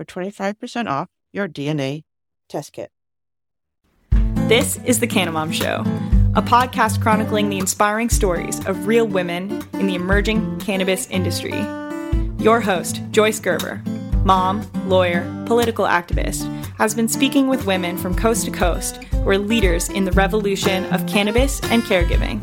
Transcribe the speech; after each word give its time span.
for 0.00 0.06
25% 0.06 0.86
off 0.86 1.08
your 1.30 1.46
DNA 1.46 2.04
test 2.48 2.72
kit. 2.72 2.90
This 4.48 4.78
is 4.86 4.98
The 4.98 5.06
Canna 5.06 5.30
Mom 5.30 5.52
Show, 5.52 5.82
a 6.34 6.40
podcast 6.40 7.02
chronicling 7.02 7.50
the 7.50 7.58
inspiring 7.58 8.08
stories 8.08 8.64
of 8.66 8.86
real 8.86 9.06
women 9.06 9.62
in 9.74 9.86
the 9.86 9.94
emerging 9.94 10.58
cannabis 10.58 11.06
industry. 11.10 11.58
Your 12.38 12.62
host, 12.62 13.02
Joyce 13.10 13.40
Gerber, 13.40 13.82
mom, 14.24 14.66
lawyer, 14.88 15.20
political 15.44 15.84
activist, 15.84 16.46
has 16.78 16.94
been 16.94 17.08
speaking 17.08 17.48
with 17.48 17.66
women 17.66 17.98
from 17.98 18.14
coast 18.14 18.46
to 18.46 18.50
coast 18.50 19.04
who 19.04 19.28
are 19.28 19.36
leaders 19.36 19.90
in 19.90 20.06
the 20.06 20.12
revolution 20.12 20.90
of 20.94 21.06
cannabis 21.06 21.60
and 21.64 21.82
caregiving. 21.82 22.40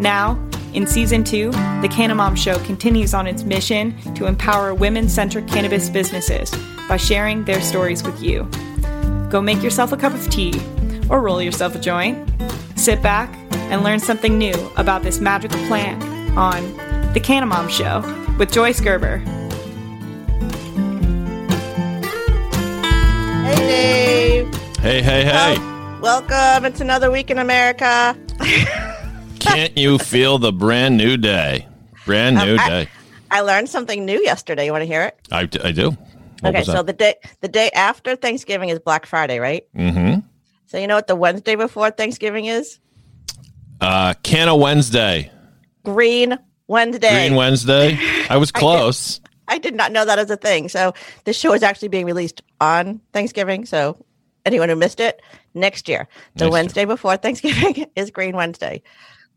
Now, 0.00 0.34
in 0.72 0.86
season 0.86 1.24
two, 1.24 1.50
The 1.50 1.88
Canna 1.90 2.14
Mom 2.14 2.36
Show 2.36 2.58
continues 2.64 3.14
on 3.14 3.26
its 3.26 3.42
mission 3.42 3.96
to 4.14 4.26
empower 4.26 4.74
women 4.74 5.08
centric 5.08 5.48
cannabis 5.48 5.88
businesses 5.90 6.50
by 6.88 6.96
sharing 6.96 7.44
their 7.44 7.60
stories 7.60 8.02
with 8.02 8.22
you. 8.22 8.48
Go 9.30 9.40
make 9.40 9.62
yourself 9.62 9.92
a 9.92 9.96
cup 9.96 10.14
of 10.14 10.28
tea 10.30 10.52
or 11.08 11.20
roll 11.20 11.42
yourself 11.42 11.74
a 11.74 11.78
joint. 11.78 12.28
Sit 12.76 13.02
back 13.02 13.34
and 13.70 13.82
learn 13.82 13.98
something 13.98 14.38
new 14.38 14.54
about 14.76 15.02
this 15.02 15.20
magical 15.20 15.58
plant 15.66 16.02
on 16.36 16.62
The 17.12 17.20
Canna 17.20 17.46
Mom 17.46 17.68
Show 17.68 18.00
with 18.38 18.52
Joyce 18.52 18.80
Gerber. 18.80 19.18
Hey, 23.44 23.56
Dave. 23.56 24.54
Hey, 24.76 25.02
hey, 25.02 25.24
hey. 25.24 25.58
Well, 26.00 26.22
welcome. 26.28 26.64
It's 26.64 26.80
another 26.80 27.10
week 27.10 27.30
in 27.30 27.38
America. 27.38 28.16
Can't 29.40 29.76
you 29.76 29.98
feel 29.98 30.38
the 30.38 30.52
brand 30.52 30.96
new 30.96 31.16
day? 31.16 31.66
Brand 32.06 32.36
new 32.36 32.54
Um, 32.54 32.60
I- 32.60 32.68
day. 32.68 32.88
I 33.32 33.40
learned 33.42 33.68
something 33.68 34.04
new 34.04 34.20
yesterday. 34.22 34.64
You 34.66 34.72
want 34.72 34.82
to 34.82 34.86
hear 34.86 35.02
it? 35.02 35.16
I, 35.30 35.42
I 35.62 35.70
do. 35.72 35.96
What 36.40 36.54
okay, 36.56 36.64
so 36.64 36.72
that? 36.82 36.86
the 36.86 36.92
day 36.94 37.14
the 37.42 37.48
day 37.48 37.70
after 37.74 38.16
Thanksgiving 38.16 38.70
is 38.70 38.78
Black 38.80 39.06
Friday, 39.06 39.38
right? 39.38 39.64
mm-hmm. 39.76 40.20
So 40.66 40.78
you 40.78 40.86
know 40.86 40.94
what 40.96 41.06
the 41.06 41.14
Wednesday 41.16 41.54
before 41.54 41.90
Thanksgiving 41.90 42.46
is? 42.46 42.78
Uh, 43.80 44.14
Canna 44.22 44.56
Wednesday. 44.56 45.30
Green 45.84 46.38
Wednesday. 46.66 47.10
Green 47.28 47.34
Wednesday. 47.36 47.98
I 48.28 48.36
was 48.36 48.50
close. 48.62 49.20
I 49.48 49.58
did 49.58 49.74
not 49.74 49.92
know 49.92 50.04
that 50.04 50.18
as 50.18 50.30
a 50.30 50.36
thing. 50.36 50.68
So 50.68 50.94
this 51.24 51.36
show 51.38 51.52
is 51.54 51.62
actually 51.62 51.88
being 51.88 52.06
released 52.06 52.42
on 52.60 53.00
Thanksgiving. 53.12 53.64
So 53.66 53.96
anyone 54.46 54.68
who 54.68 54.76
missed 54.76 55.00
it, 55.00 55.20
next 55.54 55.88
year, 55.88 56.08
the 56.36 56.44
Next 56.44 56.46
year. 56.46 56.50
Wednesday 56.50 56.84
before 56.84 57.16
Thanksgiving 57.16 57.86
is 57.96 58.10
Green 58.10 58.34
Wednesday. 58.36 58.82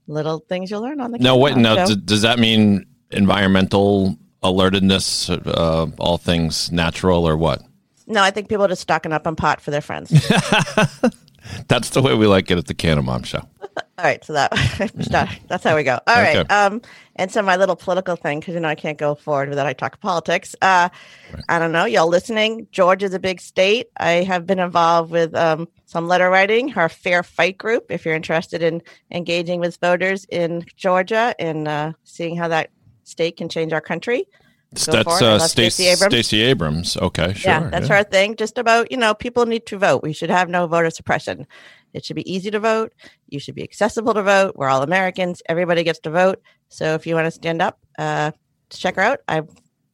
Little 0.07 0.39
things 0.39 0.69
you'll 0.69 0.81
learn 0.81 0.99
on 0.99 1.11
the 1.11 1.17
no, 1.19 1.37
wait. 1.37 1.53
Countdown 1.53 1.75
No, 1.75 1.87
d- 1.95 2.01
does 2.03 2.21
that 2.23 2.37
mean 2.39 2.85
environmental 3.11 4.17
alertedness? 4.43 5.29
Uh, 5.47 5.87
all 5.97 6.17
things 6.17 6.71
natural 6.71 7.27
or 7.27 7.37
what? 7.37 7.61
no, 8.05 8.21
I 8.21 8.31
think 8.31 8.49
people 8.49 8.65
are 8.65 8.67
just 8.69 8.81
stocking 8.81 9.13
up 9.13 9.25
on 9.27 9.35
pot 9.37 9.61
for 9.61 9.71
their 9.71 9.81
friends. 9.81 10.11
That's 11.67 11.89
the 11.91 12.01
way 12.01 12.13
we 12.15 12.27
like 12.27 12.49
it 12.51 12.57
at 12.57 12.67
the 12.67 12.73
Canna 12.73 13.01
Mom 13.01 13.23
Show. 13.23 13.39
All 13.97 14.05
right, 14.05 14.23
so 14.23 14.33
that 14.33 14.51
that's 15.47 15.63
how 15.63 15.75
we 15.75 15.83
go. 15.83 15.99
All 16.07 16.15
right, 16.15 16.37
Okay. 16.37 16.53
um, 16.53 16.81
and 17.15 17.31
so 17.31 17.41
my 17.41 17.55
little 17.55 17.75
political 17.75 18.15
thing 18.15 18.39
because 18.39 18.53
you 18.53 18.59
know 18.59 18.67
I 18.67 18.75
can't 18.75 18.97
go 18.97 19.15
forward 19.15 19.49
without 19.49 19.65
I 19.67 19.73
talk 19.73 19.99
politics. 19.99 20.55
Uh, 20.61 20.89
I 21.49 21.59
don't 21.59 21.71
know, 21.71 21.85
y'all 21.85 22.07
listening. 22.07 22.67
Georgia's 22.71 23.13
a 23.13 23.19
big 23.19 23.39
state. 23.39 23.87
I 23.97 24.23
have 24.23 24.45
been 24.45 24.59
involved 24.59 25.11
with 25.11 25.35
um, 25.35 25.67
some 25.85 26.07
letter 26.07 26.29
writing. 26.29 26.73
Our 26.75 26.89
Fair 26.89 27.23
Fight 27.23 27.57
group. 27.57 27.85
If 27.89 28.05
you're 28.05 28.15
interested 28.15 28.61
in 28.63 28.81
engaging 29.11 29.59
with 29.59 29.77
voters 29.77 30.25
in 30.29 30.65
Georgia 30.75 31.35
and 31.39 31.67
uh, 31.67 31.93
seeing 32.03 32.35
how 32.35 32.47
that 32.49 32.71
state 33.03 33.37
can 33.37 33.49
change 33.49 33.73
our 33.73 33.81
country, 33.81 34.25
That's 34.75 35.21
uh, 35.21 35.39
Stacey 35.39 35.85
Abrams. 35.87 36.13
Stacey 36.13 36.41
Abrams. 36.41 36.97
Okay, 36.97 37.33
sure. 37.33 37.51
yeah, 37.51 37.69
that's 37.69 37.89
our 37.89 38.03
thing. 38.03 38.35
Just 38.35 38.57
about, 38.57 38.91
you 38.91 38.97
know, 38.97 39.13
people 39.13 39.45
need 39.45 39.65
to 39.67 39.77
vote. 39.77 40.03
We 40.03 40.13
should 40.13 40.29
have 40.29 40.49
no 40.49 40.67
voter 40.67 40.89
suppression. 40.89 41.47
It 41.93 42.03
should 42.03 42.15
be 42.15 42.31
easy 42.31 42.49
to 42.51 42.59
vote. 42.59 42.93
You 43.29 43.39
should 43.39 43.55
be 43.55 43.63
accessible 43.63 44.13
to 44.13 44.23
vote. 44.23 44.55
We're 44.55 44.69
all 44.69 44.81
Americans. 44.81 45.41
Everybody 45.47 45.83
gets 45.83 45.99
to 45.99 46.09
vote. 46.09 46.41
So 46.69 46.95
if 46.95 47.05
you 47.05 47.15
want 47.15 47.25
to 47.25 47.31
stand 47.31 47.61
up, 47.61 47.79
uh, 47.99 48.31
check 48.71 48.95
her 48.95 49.01
out. 49.01 49.19
I 49.27 49.43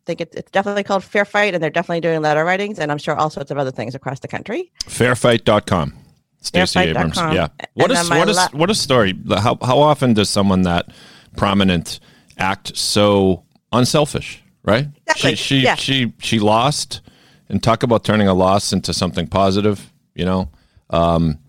think 0.06 0.22
it's, 0.22 0.36
it's 0.36 0.52
definitely 0.52 0.84
called 0.84 1.04
Fair 1.04 1.26
Fight, 1.26 1.54
and 1.54 1.62
they're 1.62 1.70
definitely 1.70 2.02
doing 2.02 2.22
letter 2.22 2.46
writings, 2.46 2.80
and 2.80 2.92
I'm 2.92 2.98
sure 2.98 3.16
all 3.16 3.30
sorts 3.30 3.52
of 3.52 3.58
other 3.58 3.72
things 3.72 3.96
across 3.96 4.20
the 4.22 4.28
country. 4.28 4.72
Fairfight.com. 4.86 5.94
Stacey 6.42 6.80
Abrams. 6.80 7.18
Yeah. 7.18 7.50
What 7.74 7.92
is 7.92 8.10
what 8.10 8.30
is 8.30 8.38
la- 8.38 8.48
what 8.54 8.70
a 8.70 8.76
story. 8.76 9.14
How 9.30 9.58
how 9.62 9.80
often 9.80 10.14
does 10.14 10.30
someone 10.30 10.62
that 10.62 10.90
prominent 11.36 12.00
act 12.38 12.78
so 12.78 13.44
unselfish, 13.74 14.42
right? 14.70 14.88
Exactly. 15.08 15.36
She 15.36 15.36
she 15.36 15.60
Yeah. 15.60 15.76
she 15.76 16.14
she 16.20 16.40
lost 16.40 17.02
and 17.50 17.62
talk 17.64 17.84
about 17.84 18.04
turning 18.04 18.28
a 18.28 18.34
loss 18.34 18.72
into 18.74 18.94
something 18.94 19.28
positive, 19.28 19.92
you 20.16 20.26
know? 20.26 20.50
Um 20.90 21.40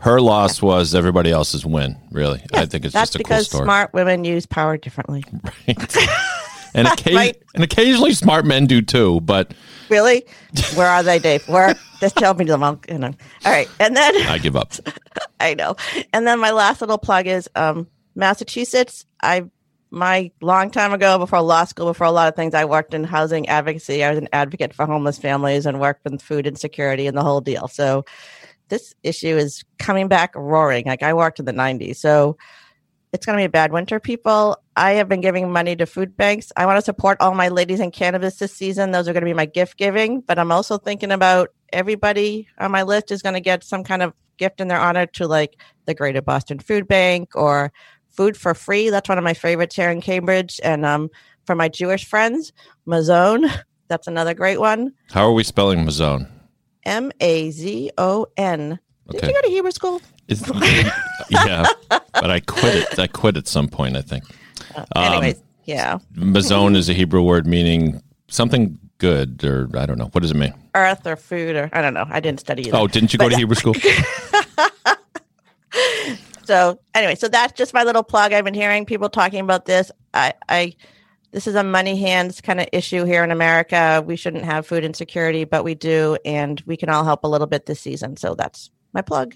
her 0.00 0.20
loss 0.20 0.62
was 0.62 0.94
everybody 0.94 1.30
else's 1.32 1.66
win, 1.66 1.96
really. 2.12 2.40
I 2.54 2.66
think 2.66 2.84
it's 2.84 2.94
just 2.94 3.16
a 3.16 3.18
cool 3.18 3.22
because 3.24 3.46
story. 3.46 3.64
smart 3.64 3.92
women 3.92 4.24
use 4.24 4.46
power 4.46 4.76
differently. 4.76 5.24
and, 5.66 6.86
occa- 6.86 7.14
Right. 7.14 7.36
and 7.54 7.64
occasionally 7.64 8.12
smart 8.12 8.44
men 8.46 8.66
do 8.66 8.80
too, 8.80 9.20
but 9.22 9.52
Really? 9.88 10.24
Where 10.74 10.86
are 10.86 11.02
they, 11.02 11.18
Dave? 11.18 11.48
Where? 11.48 11.74
Just 11.98 12.14
tell 12.16 12.34
me 12.34 12.44
them. 12.44 12.62
I'll, 12.62 12.78
you 12.88 12.98
know. 12.98 13.12
All 13.46 13.50
right, 13.52 13.68
and 13.80 13.96
then 13.96 14.14
I 14.28 14.36
give 14.38 14.54
up. 14.54 14.72
I 15.40 15.54
know. 15.54 15.76
And 16.12 16.26
then 16.26 16.38
my 16.38 16.50
last 16.50 16.80
little 16.82 16.98
plug 16.98 17.26
is 17.26 17.48
um, 17.56 17.88
Massachusetts. 18.14 19.06
I 19.22 19.44
my 19.90 20.30
long 20.40 20.70
time 20.70 20.92
ago, 20.92 21.18
before 21.18 21.40
law 21.40 21.64
school, 21.64 21.86
before 21.86 22.06
a 22.06 22.12
lot 22.12 22.28
of 22.28 22.36
things, 22.36 22.54
I 22.54 22.64
worked 22.64 22.94
in 22.94 23.04
housing 23.04 23.48
advocacy. 23.48 24.04
I 24.04 24.10
was 24.10 24.18
an 24.18 24.28
advocate 24.32 24.74
for 24.74 24.86
homeless 24.86 25.18
families 25.18 25.66
and 25.66 25.80
worked 25.80 26.04
with 26.04 26.20
food 26.20 26.46
insecurity 26.46 27.06
and 27.06 27.16
the 27.16 27.22
whole 27.22 27.40
deal. 27.40 27.68
So 27.68 28.04
this 28.68 28.94
issue 29.02 29.36
is 29.36 29.64
coming 29.78 30.08
back 30.08 30.34
roaring. 30.34 30.84
Like 30.86 31.02
I 31.02 31.14
worked 31.14 31.38
in 31.38 31.46
the 31.46 31.52
'90s, 31.52 31.96
so 31.96 32.36
it's 33.12 33.24
going 33.24 33.36
to 33.36 33.40
be 33.40 33.46
a 33.46 33.48
bad 33.48 33.72
winter, 33.72 33.98
people. 33.98 34.58
I 34.76 34.92
have 34.92 35.08
been 35.08 35.22
giving 35.22 35.50
money 35.50 35.74
to 35.76 35.86
food 35.86 36.16
banks. 36.16 36.52
I 36.56 36.66
want 36.66 36.76
to 36.76 36.84
support 36.84 37.18
all 37.20 37.34
my 37.34 37.48
ladies 37.48 37.80
in 37.80 37.90
cannabis 37.90 38.36
this 38.36 38.52
season. 38.52 38.90
Those 38.90 39.08
are 39.08 39.12
going 39.12 39.22
to 39.22 39.30
be 39.30 39.34
my 39.34 39.46
gift 39.46 39.78
giving. 39.78 40.20
But 40.20 40.38
I'm 40.38 40.52
also 40.52 40.76
thinking 40.76 41.10
about 41.10 41.48
everybody 41.72 42.48
on 42.58 42.70
my 42.70 42.82
list 42.82 43.10
is 43.10 43.22
going 43.22 43.34
to 43.34 43.40
get 43.40 43.64
some 43.64 43.82
kind 43.82 44.02
of 44.02 44.12
gift 44.36 44.60
in 44.60 44.68
their 44.68 44.78
honor 44.78 45.06
to 45.06 45.26
like 45.26 45.60
the 45.86 45.94
Greater 45.94 46.22
Boston 46.22 46.58
Food 46.58 46.86
Bank 46.86 47.30
or 47.34 47.72
Food 48.18 48.36
for 48.36 48.52
Free. 48.52 48.90
That's 48.90 49.08
one 49.08 49.16
of 49.16 49.22
my 49.22 49.32
favorites 49.32 49.76
here 49.76 49.90
in 49.90 50.00
Cambridge. 50.00 50.60
And 50.64 50.84
um, 50.84 51.08
for 51.46 51.54
my 51.54 51.68
Jewish 51.68 52.04
friends, 52.04 52.52
Mazon. 52.84 53.48
That's 53.86 54.08
another 54.08 54.34
great 54.34 54.58
one. 54.58 54.92
How 55.12 55.24
are 55.24 55.32
we 55.32 55.44
spelling 55.44 55.84
Mazon? 55.84 56.28
M 56.84 57.12
A 57.20 57.52
Z 57.52 57.92
O 57.96 58.26
N. 58.36 58.80
Did 59.08 59.22
you 59.22 59.32
go 59.32 59.40
to 59.40 59.48
Hebrew 59.48 59.70
school? 59.70 60.02
Yeah, 61.30 61.66
but 61.86 62.30
I 62.30 62.40
quit 62.40 62.74
it. 62.74 62.98
I 62.98 63.06
quit 63.06 63.36
at 63.36 63.46
some 63.46 63.68
point. 63.68 63.96
I 63.96 64.02
think. 64.02 64.24
Um, 64.74 64.84
Anyways, 64.96 65.40
yeah. 65.64 65.98
Mazon 66.16 66.74
is 66.74 66.88
a 66.88 66.94
Hebrew 66.94 67.22
word 67.22 67.46
meaning 67.46 68.02
something 68.26 68.80
good, 68.98 69.44
or 69.44 69.70
I 69.78 69.86
don't 69.86 69.96
know. 69.96 70.06
What 70.06 70.22
does 70.22 70.32
it 70.32 70.36
mean? 70.36 70.54
Earth 70.74 71.06
or 71.06 71.14
food 71.14 71.54
or 71.54 71.70
I 71.72 71.80
don't 71.82 71.94
know. 71.94 72.06
I 72.10 72.18
didn't 72.18 72.40
study 72.40 72.66
either. 72.66 72.76
Oh, 72.76 72.88
didn't 72.88 73.12
you 73.12 73.18
go 73.20 73.28
to 73.28 73.36
Hebrew 73.36 73.54
school? 73.54 73.74
So 76.48 76.80
anyway, 76.94 77.14
so 77.14 77.28
that's 77.28 77.52
just 77.52 77.74
my 77.74 77.84
little 77.84 78.02
plug. 78.02 78.32
I've 78.32 78.44
been 78.46 78.54
hearing 78.54 78.86
people 78.86 79.10
talking 79.10 79.40
about 79.40 79.66
this. 79.66 79.92
I, 80.14 80.32
I 80.48 80.72
this 81.30 81.46
is 81.46 81.54
a 81.54 81.62
money 81.62 81.94
hands 82.00 82.40
kind 82.40 82.58
of 82.58 82.66
issue 82.72 83.04
here 83.04 83.22
in 83.22 83.30
America. 83.30 84.02
We 84.06 84.16
shouldn't 84.16 84.46
have 84.46 84.66
food 84.66 84.82
insecurity, 84.82 85.44
but 85.44 85.62
we 85.62 85.74
do, 85.74 86.16
and 86.24 86.58
we 86.64 86.74
can 86.78 86.88
all 86.88 87.04
help 87.04 87.24
a 87.24 87.28
little 87.28 87.46
bit 87.46 87.66
this 87.66 87.80
season. 87.80 88.16
So 88.16 88.34
that's 88.34 88.70
my 88.94 89.02
plug. 89.02 89.34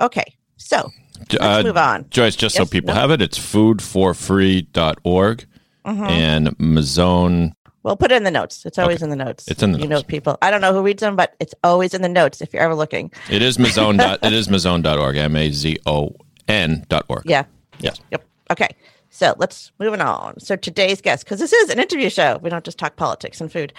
Okay, 0.00 0.36
so 0.58 0.92
let's 1.18 1.34
Uh, 1.42 1.62
move 1.64 1.76
on. 1.76 2.06
Joyce, 2.10 2.36
just 2.36 2.54
so 2.54 2.64
people 2.66 2.94
no. 2.94 3.00
have 3.00 3.10
it, 3.10 3.20
it's 3.20 3.36
foodforfree.org 3.36 5.46
Mhm. 5.84 6.08
and 6.08 6.56
Mazon. 6.58 7.50
We'll 7.82 7.96
put 7.96 8.12
it 8.12 8.16
in 8.16 8.24
the 8.24 8.30
notes. 8.30 8.64
It's 8.64 8.78
always 8.78 9.02
in 9.02 9.10
the 9.10 9.16
notes. 9.16 9.48
It's 9.48 9.62
in 9.62 9.72
the 9.72 9.78
you 9.80 9.88
notes. 9.88 10.02
know, 10.02 10.06
people. 10.06 10.38
I 10.40 10.50
don't 10.50 10.60
know 10.60 10.72
who 10.72 10.82
reads 10.82 11.00
them, 11.00 11.16
but 11.16 11.34
it's 11.40 11.54
always 11.64 11.94
in 11.94 12.02
the 12.02 12.08
notes 12.08 12.40
if 12.40 12.52
you're 12.52 12.62
ever 12.62 12.74
looking. 12.74 13.10
It 13.28 13.42
is 13.42 13.58
Mazon. 13.58 13.96
dot, 13.98 14.20
it 14.22 14.32
is 14.32 14.48
Mazon.org. 14.48 15.16
M 15.16 15.36
A 15.36 15.50
Z 15.50 15.78
O 15.86 16.14
N 16.48 16.84
dot 16.88 17.04
org. 17.08 17.22
Yeah. 17.24 17.44
Yes. 17.80 18.00
Yep. 18.10 18.24
Okay. 18.52 18.68
So 19.10 19.34
let's 19.38 19.72
moving 19.78 20.00
on. 20.00 20.38
So 20.40 20.56
today's 20.56 21.00
guest, 21.00 21.24
because 21.24 21.40
this 21.40 21.52
is 21.52 21.70
an 21.70 21.78
interview 21.78 22.08
show, 22.08 22.38
we 22.40 22.50
don't 22.50 22.64
just 22.64 22.78
talk 22.78 22.96
politics 22.96 23.40
and 23.40 23.52
food. 23.52 23.72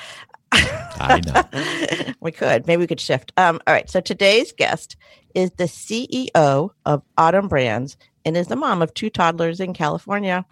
I 0.52 1.22
know. 1.26 2.14
we 2.20 2.32
could. 2.32 2.68
Maybe 2.68 2.82
we 2.82 2.88
could 2.88 3.00
shift. 3.00 3.32
Um, 3.38 3.60
all 3.66 3.74
right. 3.74 3.90
So 3.90 4.00
today's 4.00 4.52
guest 4.52 4.96
is 5.34 5.52
the 5.52 5.64
CEO 5.64 6.70
of 6.86 7.02
Autumn 7.18 7.48
Brands 7.48 7.98
and 8.26 8.38
is 8.38 8.48
the 8.48 8.56
mom 8.56 8.82
of 8.82 8.94
two 8.94 9.10
toddlers 9.10 9.60
in 9.60 9.74
California. 9.74 10.46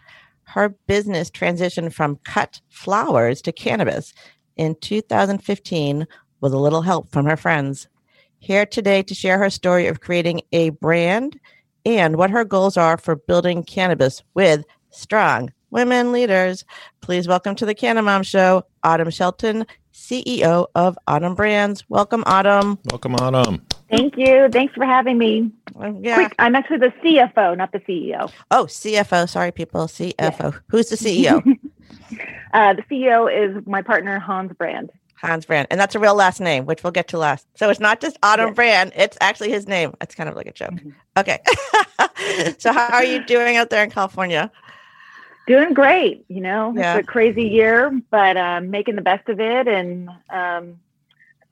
Her 0.52 0.76
business 0.86 1.32
transitioned 1.32 1.94
from 1.94 2.20
cut 2.26 2.60
flowers 2.68 3.42
to 3.44 3.54
cannabis 3.54 4.14
in 4.58 4.76
2015 4.82 6.06
with 6.42 6.52
a 6.52 6.58
little 6.58 6.82
help 6.82 7.10
from 7.10 7.26
her 7.26 7.38
friends. 7.38 7.88
Here 8.40 8.66
today 8.66 9.02
to 9.04 9.16
share 9.16 9.38
her 9.38 9.50
story 9.50 9.88
of 9.88 10.02
creating 10.02 10.42
a 10.52 10.72
brand 10.72 11.40
and 11.86 12.18
what 12.18 12.32
her 12.32 12.44
goals 12.44 12.76
are 12.76 12.98
for 12.98 13.16
building 13.16 13.64
cannabis 13.64 14.24
with 14.34 14.66
strong 14.90 15.54
women 15.70 16.12
leaders. 16.12 16.66
Please 17.00 17.30
welcome 17.30 17.56
to 17.56 17.66
the 17.66 17.74
Canna 17.74 18.02
Mom 18.02 18.22
Show, 18.22 18.66
Autumn 18.84 19.10
Shelton, 19.10 19.66
CEO 19.94 20.68
of 20.76 20.98
Autumn 21.08 21.36
Brands. 21.36 21.84
Welcome, 21.90 22.24
Autumn. 22.26 22.80
Welcome, 22.90 23.16
Autumn. 23.16 23.62
Thank 23.90 24.18
you. 24.18 24.48
Thanks 24.50 24.74
for 24.74 24.86
having 24.86 25.18
me. 25.18 25.52
Yeah. 26.02 26.16
Quick, 26.16 26.36
I'm 26.40 26.56
actually 26.56 26.78
the 26.78 26.94
CFO, 27.04 27.58
not 27.58 27.72
the 27.72 27.80
CEO. 27.80 28.32
Oh, 28.52 28.66
CFO. 28.66 29.28
Sorry, 29.28 29.52
people. 29.52 29.88
CFO. 29.88 30.60
Who's 30.68 30.90
the 30.90 30.96
CEO? 30.96 31.58
Uh, 32.54 32.74
the 32.74 32.82
CEO 32.84 33.32
is 33.32 33.66
my 33.66 33.82
partner 33.82 34.20
Hans 34.20 34.52
Brand. 34.52 34.92
Hans 35.16 35.46
Brand. 35.46 35.68
And 35.72 35.80
that's 35.80 35.96
a 35.96 36.00
real 36.00 36.16
last 36.16 36.42
name, 36.42 36.66
which 36.66 36.84
we'll 36.84 36.92
get 36.92 37.08
to 37.10 37.18
last. 37.18 37.48
So 37.56 37.70
it's 37.70 37.80
not 37.80 38.02
just 38.02 38.18
Autumn 38.24 38.48
Yes. 38.48 38.56
Brand, 38.56 38.92
it's 38.94 39.18
actually 39.22 39.52
his 39.52 39.68
name. 39.70 39.94
It's 40.02 40.16
kind 40.16 40.28
of 40.28 40.36
like 40.36 40.48
a 40.48 40.52
joke. 40.52 40.72
Mhm. 40.72 40.94
Okay. 41.16 41.40
so, 42.60 42.74
how 42.74 42.90
are 42.92 43.06
you 43.06 43.24
doing 43.26 43.56
out 43.56 43.70
there 43.70 43.84
in 43.86 43.90
California? 43.90 44.52
Doing 45.52 45.74
great. 45.74 46.24
You 46.30 46.40
know, 46.42 46.74
Yeah. 46.76 46.98
it's 46.98 47.04
a 47.04 47.12
crazy 47.12 47.44
year, 47.44 47.92
but 48.10 48.38
um, 48.38 48.70
making 48.70 48.96
the 48.96 49.02
best 49.02 49.28
of 49.28 49.40
it, 49.42 49.68
and 49.68 50.10
um, 50.30 50.80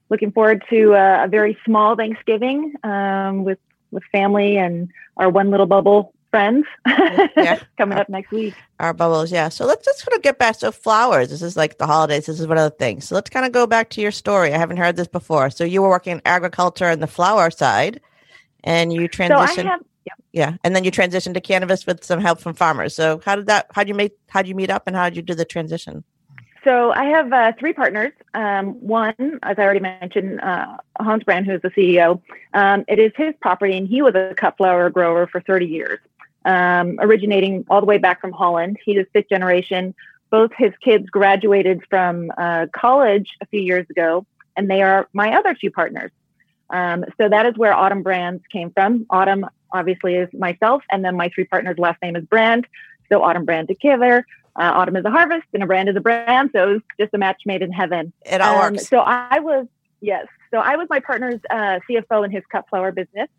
looking 0.10 0.32
forward 0.32 0.64
to 0.70 0.96
uh, 0.96 1.26
a 1.26 1.28
very 1.28 1.58
small 1.66 1.96
Thanksgiving 1.98 2.76
um, 2.84 3.44
with 3.44 3.60
with 3.92 4.04
family 4.12 4.58
and 4.58 4.90
our 5.18 5.30
one 5.30 5.50
little 5.52 5.66
bubble 5.66 6.14
friends 6.32 6.66
Yeah. 6.88 7.60
coming 7.78 7.98
up 7.98 8.08
next 8.08 8.32
week. 8.32 8.54
Our 8.80 8.94
bubbles, 8.94 9.32
yeah. 9.34 9.50
So 9.50 9.66
let's 9.66 9.84
just 9.84 10.00
sort 10.00 10.16
of 10.16 10.22
get 10.22 10.38
back. 10.38 10.56
So 10.56 10.72
flowers, 10.72 11.30
this 11.30 11.42
is 11.42 11.58
like 11.58 11.78
the 11.78 11.88
holidays. 11.88 12.28
This 12.28 12.40
is 12.40 12.48
one 12.48 12.58
of 12.58 12.64
the 12.72 12.78
things. 12.78 13.06
So 13.08 13.16
let's 13.16 13.30
kind 13.30 13.46
of 13.46 13.52
go 13.52 13.68
back 13.68 13.90
to 13.92 14.02
your 14.02 14.12
story. 14.12 14.54
I 14.54 14.58
haven't 14.58 14.78
heard 14.78 14.96
this 14.96 15.08
before. 15.10 15.50
So 15.50 15.64
you 15.66 15.82
were 15.82 15.90
working 15.90 16.14
in 16.14 16.22
agriculture 16.24 16.86
and 16.86 17.02
the 17.04 17.08
flower 17.08 17.50
side, 17.52 18.00
and 18.64 18.94
you 18.94 19.10
So 19.12 19.24
I 19.40 19.48
transitioned. 19.56 19.80
Have 20.10 20.20
yeah, 20.32 20.56
and 20.64 20.76
then 20.76 20.84
you 20.84 20.92
transitioned 20.92 21.34
to 21.34 21.42
cannabis 21.42 21.86
with 21.86 22.04
some 22.04 22.20
help 22.20 22.40
from 22.40 22.54
farmers. 22.54 22.96
So 22.96 23.22
how 23.26 23.36
did 23.36 23.48
that? 23.48 23.68
How 23.72 23.84
did 23.84 23.90
you 23.90 23.96
make? 23.96 24.14
How 24.28 24.42
did 24.42 24.50
you 24.50 24.56
meet 24.56 24.70
up, 24.70 24.84
and 24.88 24.96
how 24.96 25.10
did 25.10 25.16
you 25.16 25.22
do 25.22 25.34
the 25.34 25.46
transition? 25.46 26.04
So 26.64 26.92
I 26.92 27.06
have 27.06 27.32
uh, 27.32 27.54
three 27.58 27.74
partners. 27.74 28.12
Um, 28.34 28.74
one, 28.82 29.40
as 29.44 29.58
I 29.58 29.62
already 29.62 29.80
mentioned, 29.80 30.42
uh, 30.42 30.78
Hans 31.00 31.24
Brand, 31.24 31.46
who 31.46 31.54
is 31.54 31.62
the 31.62 31.70
CEO. 31.70 32.22
Um, 32.54 32.84
it 32.88 33.00
is 33.00 33.12
his 33.16 33.34
property, 33.42 33.78
and 33.78 33.88
he 33.88 34.02
was 34.02 34.16
a 34.16 34.34
cut 34.36 34.58
flower 34.58 34.90
grower 34.90 35.26
for 35.28 35.42
30 35.42 35.66
years, 35.66 36.00
um, 36.46 36.98
originating 37.00 37.66
all 37.70 37.80
the 37.80 37.86
way 37.86 37.98
back 37.98 38.20
from 38.20 38.32
Holland. 38.32 38.78
He 38.84 38.98
is 38.98 39.08
fifth 39.14 39.30
generation. 39.30 39.96
Both 40.32 40.52
his 40.58 40.74
kids 40.84 41.10
graduated 41.10 41.82
from 41.90 42.32
uh, 42.38 42.68
college 42.76 43.30
a 43.42 43.46
few 43.48 43.62
years 43.62 43.90
ago, 43.90 44.26
and 44.56 44.70
they 44.70 44.82
are 44.82 45.08
my 45.14 45.36
other 45.38 45.56
two 45.56 45.72
partners. 45.72 46.12
Um, 46.70 47.06
so 47.18 47.30
that 47.30 47.46
is 47.46 47.58
where 47.58 47.74
Autumn 47.74 48.04
Brands 48.04 48.44
came 48.52 48.72
from. 48.72 49.06
Autumn, 49.10 49.46
obviously, 49.72 50.16
is 50.16 50.30
myself, 50.34 50.84
and 50.92 51.04
then 51.04 51.16
my 51.16 51.30
three 51.30 51.46
partners' 51.46 51.78
last 51.78 52.02
name 52.02 52.16
is 52.16 52.26
Brand. 52.26 52.68
So 53.10 53.24
Autumn 53.24 53.46
Brand 53.46 53.68
together. 53.68 54.26
Uh, 54.56 54.72
autumn 54.76 54.98
is 54.98 55.06
a 55.06 55.10
harvest 55.10 55.46
and 55.54 55.64
a 55.64 55.66
brand 55.66 55.88
is 55.88 55.96
a 55.96 56.02
brand. 56.02 56.50
So 56.54 56.70
it 56.70 56.74
was 56.74 56.82
just 57.00 57.14
a 57.14 57.18
match 57.18 57.44
made 57.46 57.62
in 57.62 57.72
heaven. 57.72 58.12
It 58.26 58.42
all 58.42 58.62
Um, 58.62 58.74
works. 58.74 58.88
So 58.90 59.00
I 59.00 59.40
was, 59.40 59.68
yes. 60.02 60.28
So 60.52 60.58
I 60.58 60.76
was 60.76 60.88
my 60.90 61.00
partner's 61.00 61.40
uh, 61.50 61.80
CFO 61.90 62.26
in 62.26 62.32
his 62.32 62.44
cut 62.52 62.68
flower 62.70 62.92
business. 62.92 63.30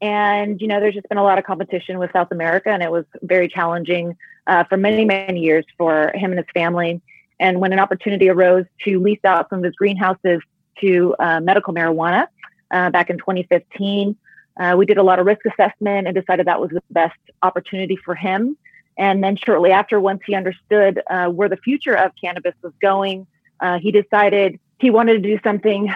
And, 0.00 0.60
you 0.60 0.66
know, 0.66 0.80
there's 0.80 0.94
just 0.94 1.08
been 1.08 1.18
a 1.18 1.22
lot 1.22 1.38
of 1.38 1.44
competition 1.44 1.98
with 1.98 2.10
South 2.12 2.28
America, 2.30 2.68
and 2.70 2.82
it 2.82 2.90
was 2.90 3.04
very 3.22 3.48
challenging 3.48 4.16
uh, 4.46 4.64
for 4.64 4.76
many, 4.76 5.04
many 5.04 5.40
years 5.40 5.64
for 5.78 6.10
him 6.14 6.32
and 6.32 6.38
his 6.38 6.48
family. 6.52 7.00
And 7.38 7.60
when 7.60 7.72
an 7.72 7.78
opportunity 7.78 8.28
arose 8.28 8.64
to 8.84 9.00
lease 9.00 9.24
out 9.24 9.48
some 9.50 9.60
of 9.60 9.64
his 9.64 9.74
greenhouses 9.76 10.40
to 10.80 11.14
uh, 11.20 11.40
medical 11.40 11.72
marijuana 11.72 12.26
uh, 12.70 12.90
back 12.90 13.08
in 13.10 13.18
2015, 13.18 14.16
uh, 14.58 14.74
we 14.76 14.86
did 14.86 14.98
a 14.98 15.02
lot 15.02 15.18
of 15.18 15.26
risk 15.26 15.40
assessment 15.46 16.06
and 16.06 16.14
decided 16.14 16.46
that 16.46 16.60
was 16.60 16.70
the 16.70 16.82
best 16.90 17.18
opportunity 17.42 17.96
for 17.96 18.14
him. 18.14 18.56
And 18.96 19.24
then 19.24 19.36
shortly 19.36 19.72
after, 19.72 19.98
once 19.98 20.20
he 20.24 20.34
understood 20.34 21.02
uh, 21.10 21.26
where 21.26 21.48
the 21.48 21.56
future 21.56 21.94
of 21.94 22.12
cannabis 22.20 22.54
was 22.62 22.72
going, 22.80 23.26
uh, 23.60 23.78
he 23.78 23.90
decided 23.90 24.60
he 24.78 24.90
wanted 24.90 25.14
to 25.14 25.18
do 25.20 25.38
something 25.42 25.92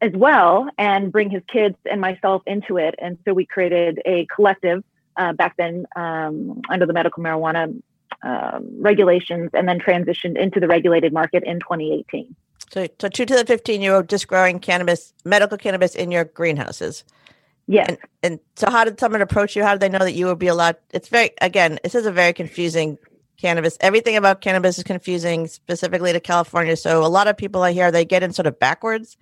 as 0.00 0.12
well 0.12 0.68
and 0.78 1.12
bring 1.12 1.30
his 1.30 1.42
kids 1.46 1.76
and 1.88 2.00
myself 2.00 2.42
into 2.46 2.76
it. 2.76 2.94
And 2.98 3.18
so 3.24 3.32
we 3.32 3.46
created 3.46 4.00
a 4.04 4.26
collective 4.26 4.82
uh, 5.16 5.32
back 5.32 5.56
then 5.56 5.86
um, 5.94 6.60
under 6.68 6.86
the 6.86 6.92
medical 6.92 7.22
marijuana 7.22 7.80
um, 8.22 8.68
regulations 8.80 9.50
and 9.52 9.68
then 9.68 9.78
transitioned 9.78 10.36
into 10.36 10.58
the 10.58 10.66
regulated 10.66 11.12
market 11.12 11.44
in 11.44 11.60
2018. 11.60 12.34
So, 12.70 12.88
so 12.98 13.08
two 13.08 13.26
to 13.26 13.34
the 13.34 13.44
15 13.44 13.80
year 13.80 13.94
old 13.94 14.08
just 14.08 14.26
growing 14.26 14.58
cannabis, 14.58 15.12
medical 15.24 15.58
cannabis 15.58 15.94
in 15.94 16.10
your 16.10 16.24
greenhouses. 16.24 17.04
Yes. 17.66 17.88
And, 17.88 17.98
and 18.22 18.40
so, 18.56 18.70
how 18.70 18.84
did 18.84 18.98
someone 18.98 19.22
approach 19.22 19.56
you? 19.56 19.62
How 19.62 19.72
did 19.72 19.80
they 19.80 19.88
know 19.88 20.04
that 20.04 20.12
you 20.12 20.26
would 20.26 20.38
be 20.38 20.48
allowed? 20.48 20.76
It's 20.90 21.08
very, 21.08 21.30
again, 21.40 21.78
this 21.82 21.94
is 21.94 22.06
a 22.06 22.12
very 22.12 22.32
confusing 22.32 22.98
cannabis. 23.36 23.76
Everything 23.80 24.16
about 24.16 24.40
cannabis 24.40 24.78
is 24.78 24.84
confusing, 24.84 25.46
specifically 25.46 26.12
to 26.12 26.20
California. 26.20 26.76
So, 26.76 27.04
a 27.04 27.08
lot 27.08 27.28
of 27.28 27.36
people 27.36 27.62
I 27.62 27.72
hear 27.72 27.90
they 27.90 28.04
get 28.04 28.22
in 28.22 28.32
sort 28.32 28.46
of 28.46 28.58
backwards. 28.58 29.16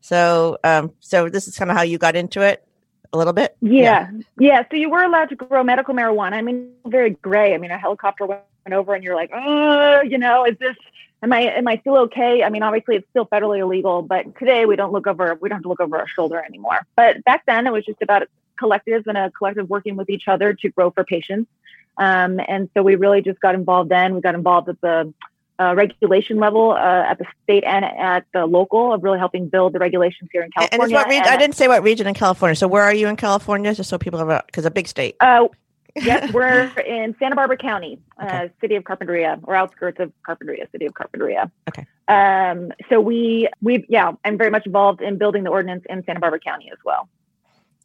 So, 0.00 0.58
um, 0.64 0.92
so 1.00 1.28
this 1.28 1.48
is 1.48 1.56
kind 1.56 1.70
of 1.70 1.76
how 1.76 1.82
you 1.82 1.98
got 1.98 2.16
into 2.16 2.40
it 2.40 2.64
a 3.12 3.18
little 3.18 3.32
bit. 3.32 3.56
Yeah. 3.60 4.10
yeah. 4.38 4.62
So 4.70 4.76
you 4.76 4.90
were 4.90 5.02
allowed 5.02 5.28
to 5.30 5.36
grow 5.36 5.62
medical 5.64 5.94
marijuana. 5.94 6.34
I 6.34 6.42
mean, 6.42 6.70
very 6.86 7.10
gray. 7.10 7.54
I 7.54 7.58
mean, 7.58 7.70
a 7.70 7.78
helicopter 7.78 8.26
went 8.26 8.42
over 8.70 8.94
and 8.94 9.02
you're 9.02 9.14
like, 9.14 9.30
oh, 9.34 10.02
you 10.02 10.18
know, 10.18 10.44
is 10.44 10.58
this, 10.58 10.76
am 11.22 11.32
I, 11.32 11.40
am 11.40 11.68
I 11.68 11.78
still 11.78 11.96
okay? 11.98 12.42
I 12.42 12.50
mean, 12.50 12.62
obviously 12.62 12.96
it's 12.96 13.08
still 13.10 13.26
federally 13.26 13.60
illegal, 13.60 14.02
but 14.02 14.38
today 14.38 14.66
we 14.66 14.76
don't 14.76 14.92
look 14.92 15.06
over, 15.06 15.38
we 15.40 15.48
don't 15.48 15.56
have 15.56 15.62
to 15.62 15.68
look 15.68 15.80
over 15.80 15.98
our 15.98 16.08
shoulder 16.08 16.42
anymore. 16.42 16.86
But 16.96 17.24
back 17.24 17.44
then 17.46 17.66
it 17.66 17.72
was 17.72 17.84
just 17.84 18.02
about 18.02 18.28
collectives 18.60 19.06
and 19.06 19.16
a 19.16 19.30
collective 19.30 19.68
working 19.68 19.96
with 19.96 20.10
each 20.10 20.28
other 20.28 20.52
to 20.52 20.68
grow 20.70 20.90
for 20.90 21.04
patients. 21.04 21.50
Um, 21.96 22.40
and 22.46 22.68
so 22.74 22.82
we 22.82 22.94
really 22.94 23.22
just 23.22 23.40
got 23.40 23.54
involved 23.54 23.90
then. 23.90 24.14
We 24.14 24.20
got 24.20 24.34
involved 24.34 24.68
at 24.68 24.80
the 24.80 25.12
uh, 25.60 25.74
regulation 25.74 26.38
level 26.38 26.70
uh, 26.70 27.04
at 27.08 27.18
the 27.18 27.24
state 27.42 27.64
and 27.64 27.84
at 27.84 28.24
the 28.32 28.46
local 28.46 28.92
of 28.92 29.02
really 29.02 29.18
helping 29.18 29.48
build 29.48 29.72
the 29.72 29.78
regulations 29.80 30.30
here 30.32 30.42
in 30.42 30.50
California. 30.52 30.94
what 30.94 31.08
region? 31.08 31.24
And- 31.24 31.34
I 31.34 31.36
didn't 31.36 31.56
say 31.56 31.66
what 31.66 31.82
region 31.82 32.06
in 32.06 32.14
California. 32.14 32.54
So, 32.54 32.68
where 32.68 32.84
are 32.84 32.94
you 32.94 33.08
in 33.08 33.16
California? 33.16 33.74
Just 33.74 33.90
so 33.90 33.98
people 33.98 34.24
have, 34.24 34.46
because 34.46 34.64
a 34.64 34.70
big 34.70 34.86
state. 34.86 35.16
Uh, 35.18 35.48
yes, 35.96 36.32
we're 36.34 36.68
in 36.80 37.14
Santa 37.18 37.36
Barbara 37.36 37.56
County, 37.56 37.98
uh, 38.18 38.48
city 38.60 38.76
of 38.76 38.84
Carpinteria, 38.84 39.40
or 39.44 39.54
outskirts 39.54 39.98
of 40.00 40.12
Carpinteria, 40.26 40.70
city 40.72 40.86
of 40.86 40.94
Carpinteria. 40.94 41.50
Okay. 41.68 41.86
Um, 42.08 42.72
so 42.88 43.00
we, 43.00 43.48
we, 43.60 43.84
yeah, 43.88 44.12
I'm 44.24 44.38
very 44.38 44.50
much 44.50 44.66
involved 44.66 45.00
in 45.02 45.18
building 45.18 45.44
the 45.44 45.50
ordinance 45.50 45.84
in 45.88 46.04
Santa 46.04 46.20
Barbara 46.20 46.40
County 46.40 46.70
as 46.72 46.78
well. 46.84 47.08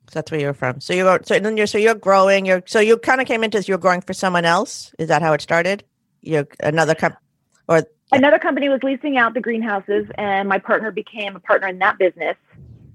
So 0.10 0.20
that's 0.20 0.32
where 0.32 0.40
you're 0.40 0.54
from. 0.54 0.82
So 0.82 0.94
you 0.94 1.06
were, 1.06 1.22
so 1.24 1.40
then 1.40 1.56
you're 1.58 1.68
so 1.68 1.78
you're 1.78 1.96
growing. 1.96 2.46
You're 2.46 2.64
so 2.66 2.80
you 2.80 2.98
kind 2.98 3.22
of 3.22 3.28
came 3.28 3.44
into 3.44 3.58
this. 3.58 3.68
You're 3.68 3.78
growing 3.78 4.02
for 4.02 4.14
someone 4.14 4.46
else. 4.46 4.94
Is 5.00 5.08
that 5.08 5.22
how 5.22 5.34
it 5.34 5.42
started? 5.42 5.84
You're 6.22 6.48
another 6.60 6.94
company 6.94 7.20
or 7.68 7.84
Another 8.12 8.38
company 8.38 8.70
was 8.70 8.84
leasing 8.84 9.18
out 9.18 9.34
the 9.34 9.42
greenhouses, 9.42 10.06
and 10.20 10.48
my 10.48 10.60
partner 10.60 10.92
became 10.92 11.36
a 11.36 11.40
partner 11.40 11.68
in 11.68 11.80
that 11.80 11.98
business. 11.98 12.36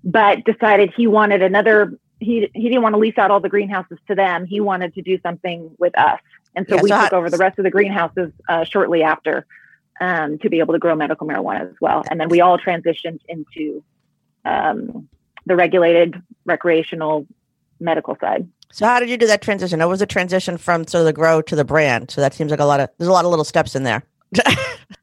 but 0.05 0.45
decided 0.45 0.93
he 0.97 1.07
wanted 1.07 1.43
another. 1.43 1.99
He 2.21 2.51
he 2.55 2.63
didn't 2.69 2.83
want 2.83 2.95
to 2.95 2.99
lease 2.99 3.19
out 3.19 3.31
all 3.31 3.41
the 3.41 3.49
greenhouses 3.49 3.99
to 4.09 4.15
them. 4.15 4.45
He 4.45 4.61
wanted 4.61 4.95
to 4.95 5.03
do 5.03 5.19
something 5.21 5.71
with 5.79 5.97
us, 5.99 6.21
and 6.57 6.67
so 6.69 6.77
Yeah, 6.77 6.83
we 6.83 6.89
so 6.89 7.01
took 7.03 7.13
how- 7.13 7.19
over 7.19 7.31
the 7.31 7.39
rest 7.39 7.59
of 7.59 7.65
the 7.65 7.71
greenhouses 7.71 8.33
uh, 8.49 8.65
shortly 8.65 9.03
after 9.03 9.47
um, 10.01 10.39
to 10.39 10.49
be 10.51 10.59
able 10.61 10.75
to 10.75 10.79
grow 10.79 10.95
medical 10.95 11.27
marijuana 11.27 11.63
as 11.71 11.77
well. 11.81 12.03
And 12.11 12.21
then 12.21 12.29
we 12.29 12.41
all 12.41 12.59
transitioned 12.59 13.21
into 13.29 13.83
um, 14.45 15.09
the 15.47 15.57
regulated 15.57 16.21
recreational 16.45 17.27
medical 17.81 18.17
side. 18.21 18.49
So 18.71 18.87
how 18.87 19.01
did 19.01 19.09
you 19.09 19.17
do 19.17 19.27
that 19.29 19.41
transition? 19.43 19.79
What 19.81 19.89
was 19.89 20.01
the 20.01 20.07
transition 20.07 20.59
from 20.59 20.87
sort 20.87 21.01
of 21.01 21.07
the 21.07 21.13
grow 21.13 21.41
to 21.43 21.57
the 21.57 21.65
brand? 21.65 22.11
So 22.11 22.21
that 22.21 22.35
seems 22.35 22.51
like 22.51 22.61
a 22.61 22.65
lot 22.65 22.81
of 22.81 22.91
there's 22.99 23.09
a 23.09 23.13
lot 23.13 23.25
of 23.25 23.31
little 23.31 23.45
steps 23.45 23.75
in 23.75 23.83
there. 23.83 24.03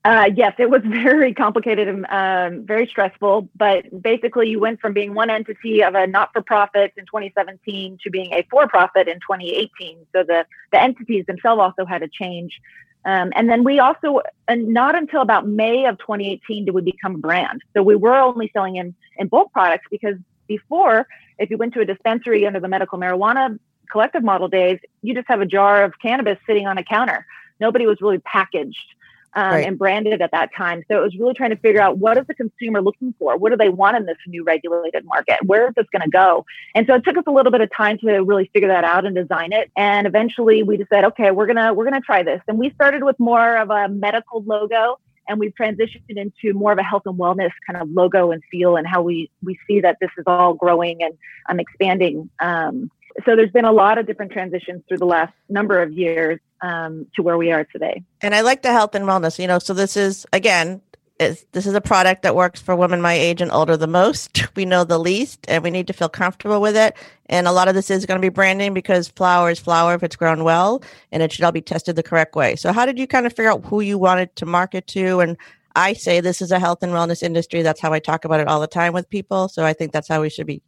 Uh, 0.03 0.29
yes, 0.35 0.53
it 0.59 0.69
was 0.69 0.83
very 0.85 1.33
complicated 1.33 1.87
and 1.87 2.05
um, 2.09 2.63
very 2.63 2.85
stressful. 2.85 3.49
But 3.55 4.03
basically, 4.03 4.49
you 4.49 4.59
went 4.59 4.79
from 4.79 4.93
being 4.93 5.15
one 5.15 5.31
entity 5.31 5.83
of 5.83 5.95
a 5.95 6.05
not-for-profit 6.05 6.93
in 6.95 7.05
2017 7.07 7.97
to 8.03 8.11
being 8.11 8.31
a 8.31 8.45
for-profit 8.51 9.07
in 9.07 9.15
2018. 9.15 10.05
So 10.13 10.21
the 10.21 10.45
the 10.71 10.79
entities 10.79 11.25
themselves 11.25 11.59
also 11.59 11.85
had 11.85 11.99
to 11.99 12.07
change. 12.07 12.61
Um, 13.05 13.33
and 13.35 13.49
then 13.49 13.63
we 13.63 13.79
also, 13.79 14.21
and 14.47 14.67
not 14.67 14.95
until 14.95 15.21
about 15.21 15.47
May 15.47 15.85
of 15.85 15.97
2018 15.97 16.65
did 16.65 16.75
we 16.75 16.83
become 16.83 17.15
a 17.15 17.17
brand. 17.17 17.63
So 17.73 17.81
we 17.81 17.95
were 17.95 18.15
only 18.15 18.51
selling 18.53 18.75
in 18.75 18.93
in 19.17 19.27
bulk 19.27 19.51
products 19.53 19.87
because 19.89 20.17
before, 20.47 21.07
if 21.39 21.49
you 21.49 21.57
went 21.57 21.73
to 21.73 21.79
a 21.79 21.85
dispensary 21.85 22.45
under 22.45 22.59
the 22.59 22.67
medical 22.67 22.99
marijuana 22.99 23.57
collective 23.91 24.23
model 24.23 24.49
days, 24.49 24.79
you 25.01 25.15
just 25.15 25.27
have 25.27 25.41
a 25.41 25.47
jar 25.47 25.83
of 25.83 25.93
cannabis 25.99 26.37
sitting 26.45 26.67
on 26.67 26.77
a 26.77 26.83
counter. 26.83 27.25
Nobody 27.59 27.87
was 27.87 28.01
really 28.01 28.19
packaged 28.19 28.93
um, 29.35 29.51
Right. 29.51 29.67
and 29.67 29.77
branded 29.77 30.21
at 30.21 30.31
that 30.31 30.49
time. 30.55 30.83
So 30.89 30.97
it 30.97 31.01
was 31.01 31.15
really 31.17 31.33
trying 31.33 31.49
to 31.51 31.57
figure 31.57 31.81
out 31.81 31.97
what 31.97 32.17
is 32.17 32.25
the 32.27 32.33
consumer 32.33 32.81
looking 32.81 33.13
for? 33.19 33.37
What 33.37 33.51
do 33.51 33.57
they 33.57 33.69
want 33.69 33.97
in 33.97 34.05
this 34.05 34.17
new 34.27 34.43
regulated 34.43 35.05
market? 35.05 35.39
Where 35.43 35.67
is 35.67 35.73
this 35.75 35.85
going 35.91 36.03
to 36.03 36.09
go? 36.09 36.45
And 36.73 36.87
so 36.87 36.95
it 36.95 37.03
took 37.03 37.17
us 37.17 37.23
a 37.27 37.31
little 37.31 37.51
bit 37.51 37.61
of 37.61 37.69
time 37.75 37.97
to 37.99 38.19
really 38.23 38.49
figure 38.53 38.69
that 38.69 38.83
out 38.83 39.05
and 39.05 39.15
design 39.15 39.51
it. 39.51 39.71
And 39.75 40.07
eventually 40.07 40.63
we 40.63 40.77
just 40.77 40.89
said, 40.89 41.03
okay, 41.05 41.31
we're 41.31 41.47
gonna 41.47 41.73
we're 41.73 41.85
gonna 41.85 42.01
try 42.01 42.23
this. 42.23 42.41
And 42.47 42.57
we 42.57 42.71
started 42.71 43.03
with 43.03 43.19
more 43.19 43.57
of 43.57 43.69
a 43.69 43.89
medical 43.89 44.43
logo. 44.43 44.99
And 45.27 45.39
we've 45.39 45.53
transitioned 45.59 46.03
into 46.09 46.53
more 46.53 46.71
of 46.71 46.77
a 46.77 46.83
health 46.83 47.01
and 47.07 47.17
wellness 47.17 47.49
kind 47.65 47.81
of 47.81 47.89
logo 47.89 48.31
and 48.31 48.43
feel, 48.51 48.75
and 48.75 48.85
how 48.85 49.01
we 49.01 49.31
we 49.43 49.57
see 49.67 49.81
that 49.81 49.97
this 49.99 50.11
is 50.19 50.23
all 50.27 50.53
growing 50.53 51.01
and 51.01 51.17
um, 51.49 51.59
expanding. 51.59 52.29
Um, 52.39 52.91
so 53.23 53.35
there's 53.35 53.51
been 53.51 53.65
a 53.65 53.71
lot 53.71 53.97
of 53.97 54.07
different 54.07 54.31
transitions 54.31 54.83
through 54.87 54.97
the 54.97 55.05
last 55.05 55.33
number 55.47 55.81
of 55.81 55.93
years 55.93 56.39
um, 56.61 57.07
to 57.15 57.23
where 57.23 57.37
we 57.37 57.51
are 57.51 57.63
today. 57.63 58.03
And 58.21 58.35
I 58.35 58.41
like 58.41 58.61
the 58.61 58.71
health 58.71 58.95
and 58.95 59.05
wellness. 59.05 59.39
You 59.39 59.47
know, 59.47 59.59
so 59.59 59.73
this 59.73 59.95
is 59.95 60.25
again, 60.33 60.81
is 61.19 61.45
this 61.53 61.65
is 61.65 61.73
a 61.73 61.81
product 61.81 62.23
that 62.23 62.35
works 62.35 62.59
for 62.59 62.75
women 62.75 63.01
my 63.01 63.13
age 63.13 63.41
and 63.41 63.51
older 63.51 63.77
the 63.77 63.87
most. 63.87 64.43
We 64.55 64.63
know 64.63 64.85
the 64.85 64.97
least, 64.97 65.43
and 65.49 65.63
we 65.63 65.69
need 65.69 65.85
to 65.87 65.93
feel 65.93 66.07
comfortable 66.07 66.61
with 66.61 66.77
it. 66.77 66.95
And 67.25 67.45
a 67.45 67.51
lot 67.51 67.67
of 67.67 67.75
this 67.75 67.91
is 67.91 68.05
going 68.05 68.21
to 68.21 68.25
be 68.25 68.29
branding 68.29 68.73
because 68.73 69.09
flower 69.09 69.49
is 69.49 69.59
flower 69.59 69.95
if 69.95 70.01
it's 70.01 70.15
grown 70.15 70.45
well, 70.45 70.81
and 71.11 71.21
it 71.21 71.33
should 71.33 71.43
all 71.43 71.51
be 71.51 71.61
tested 71.61 71.97
the 71.97 72.03
correct 72.03 72.35
way. 72.35 72.55
So, 72.55 72.71
how 72.71 72.85
did 72.85 72.97
you 72.97 73.05
kind 73.05 73.25
of 73.25 73.33
figure 73.33 73.51
out 73.51 73.65
who 73.65 73.81
you 73.81 73.97
wanted 73.97 74.33
to 74.37 74.45
market 74.45 74.87
to? 74.87 75.19
And 75.19 75.35
I 75.75 75.91
say 75.91 76.21
this 76.21 76.41
is 76.41 76.51
a 76.51 76.59
health 76.59 76.83
and 76.83 76.93
wellness 76.93 77.21
industry. 77.21 77.63
That's 77.63 77.81
how 77.81 77.91
I 77.91 77.99
talk 77.99 78.23
about 78.23 78.39
it 78.39 78.47
all 78.47 78.61
the 78.61 78.67
time 78.67 78.93
with 78.93 79.09
people. 79.09 79.49
So 79.49 79.65
I 79.65 79.73
think 79.73 79.91
that's 79.91 80.07
how 80.07 80.21
we 80.21 80.29
should 80.29 80.47
be. 80.47 80.61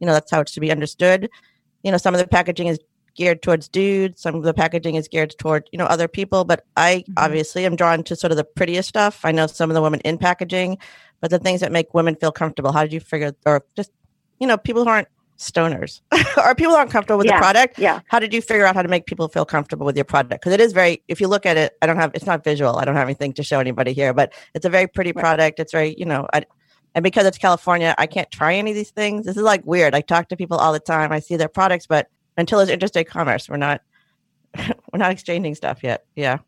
You 0.00 0.06
know, 0.06 0.14
that's 0.14 0.30
how 0.30 0.40
it 0.40 0.48
should 0.48 0.60
be 0.60 0.72
understood. 0.72 1.28
You 1.86 1.92
know, 1.92 1.98
some 1.98 2.14
of 2.14 2.20
the 2.20 2.26
packaging 2.26 2.66
is 2.66 2.80
geared 3.14 3.42
towards 3.42 3.68
dudes. 3.68 4.20
Some 4.20 4.34
of 4.34 4.42
the 4.42 4.52
packaging 4.52 4.96
is 4.96 5.06
geared 5.08 5.34
toward, 5.38 5.68
you 5.72 5.78
know, 5.78 5.86
other 5.86 6.08
people. 6.08 6.44
But 6.44 6.64
I 6.76 7.04
Mhm. 7.08 7.14
obviously 7.16 7.64
am 7.64 7.76
drawn 7.76 8.02
to 8.02 8.16
sort 8.16 8.32
of 8.32 8.36
the 8.36 8.44
prettiest 8.44 8.88
stuff. 8.88 9.20
I 9.24 9.30
know 9.30 9.46
some 9.46 9.70
of 9.70 9.74
the 9.74 9.80
women 9.80 10.00
in 10.00 10.18
packaging, 10.18 10.78
but 11.20 11.30
the 11.30 11.38
things 11.38 11.60
that 11.60 11.70
make 11.70 11.94
women 11.94 12.16
feel 12.16 12.32
comfortable. 12.32 12.72
How 12.72 12.82
did 12.82 12.92
you 12.92 12.98
figure, 13.00 13.32
or 13.46 13.64
just, 13.76 13.92
you 14.40 14.46
know, 14.48 14.58
people 14.58 14.82
who 14.84 14.90
aren't 14.90 15.08
stoners 15.38 16.00
or 16.44 16.54
people 16.56 16.74
aren't 16.74 16.90
comfortable 16.90 17.18
with 17.18 17.26
Yeah. 17.28 17.36
the 17.36 17.42
product? 17.42 17.78
Yeah. 17.78 18.00
How 18.08 18.18
did 18.18 18.34
you 18.34 18.42
figure 18.42 18.66
out 18.66 18.74
how 18.74 18.82
to 18.82 18.88
make 18.88 19.06
people 19.06 19.28
feel 19.28 19.44
comfortable 19.44 19.86
with 19.86 19.96
your 19.96 20.04
product? 20.04 20.42
Because 20.42 20.52
it 20.52 20.60
is 20.60 20.72
very, 20.72 21.02
if 21.08 21.20
you 21.20 21.28
look 21.28 21.46
at 21.46 21.56
it, 21.56 21.74
I 21.80 21.86
don't 21.86 21.98
have, 21.98 22.10
it's 22.14 22.26
not 22.26 22.42
visual. 22.42 22.76
I 22.78 22.84
don't 22.84 22.96
have 22.96 23.06
anything 23.06 23.32
to 23.34 23.42
show 23.44 23.60
anybody 23.60 23.92
here, 23.92 24.12
but 24.12 24.32
it's 24.54 24.66
a 24.66 24.70
very 24.70 24.88
pretty 24.88 25.12
Right. 25.12 25.22
product. 25.22 25.60
It's 25.60 25.72
very, 25.72 25.94
you 25.96 26.04
know, 26.04 26.26
I, 26.34 26.42
and 26.96 27.02
because 27.02 27.26
it's 27.26 27.36
California, 27.36 27.94
I 27.98 28.06
can't 28.06 28.30
try 28.30 28.54
any 28.54 28.70
of 28.70 28.74
these 28.74 28.90
things. 28.90 29.26
This 29.26 29.36
is 29.36 29.42
like 29.42 29.60
weird. 29.66 29.94
I 29.94 30.00
talk 30.00 30.30
to 30.30 30.36
people 30.36 30.56
all 30.56 30.72
the 30.72 30.80
time. 30.80 31.12
I 31.12 31.20
see 31.20 31.36
their 31.36 31.46
products, 31.46 31.86
but 31.86 32.08
until 32.38 32.58
it's 32.58 32.70
interstate 32.70 33.06
commerce, 33.06 33.50
we're 33.50 33.58
not 33.58 33.82
we're 34.56 34.98
not 34.98 35.10
exchanging 35.10 35.54
stuff 35.54 35.84
yet. 35.84 36.06
Yeah. 36.16 36.38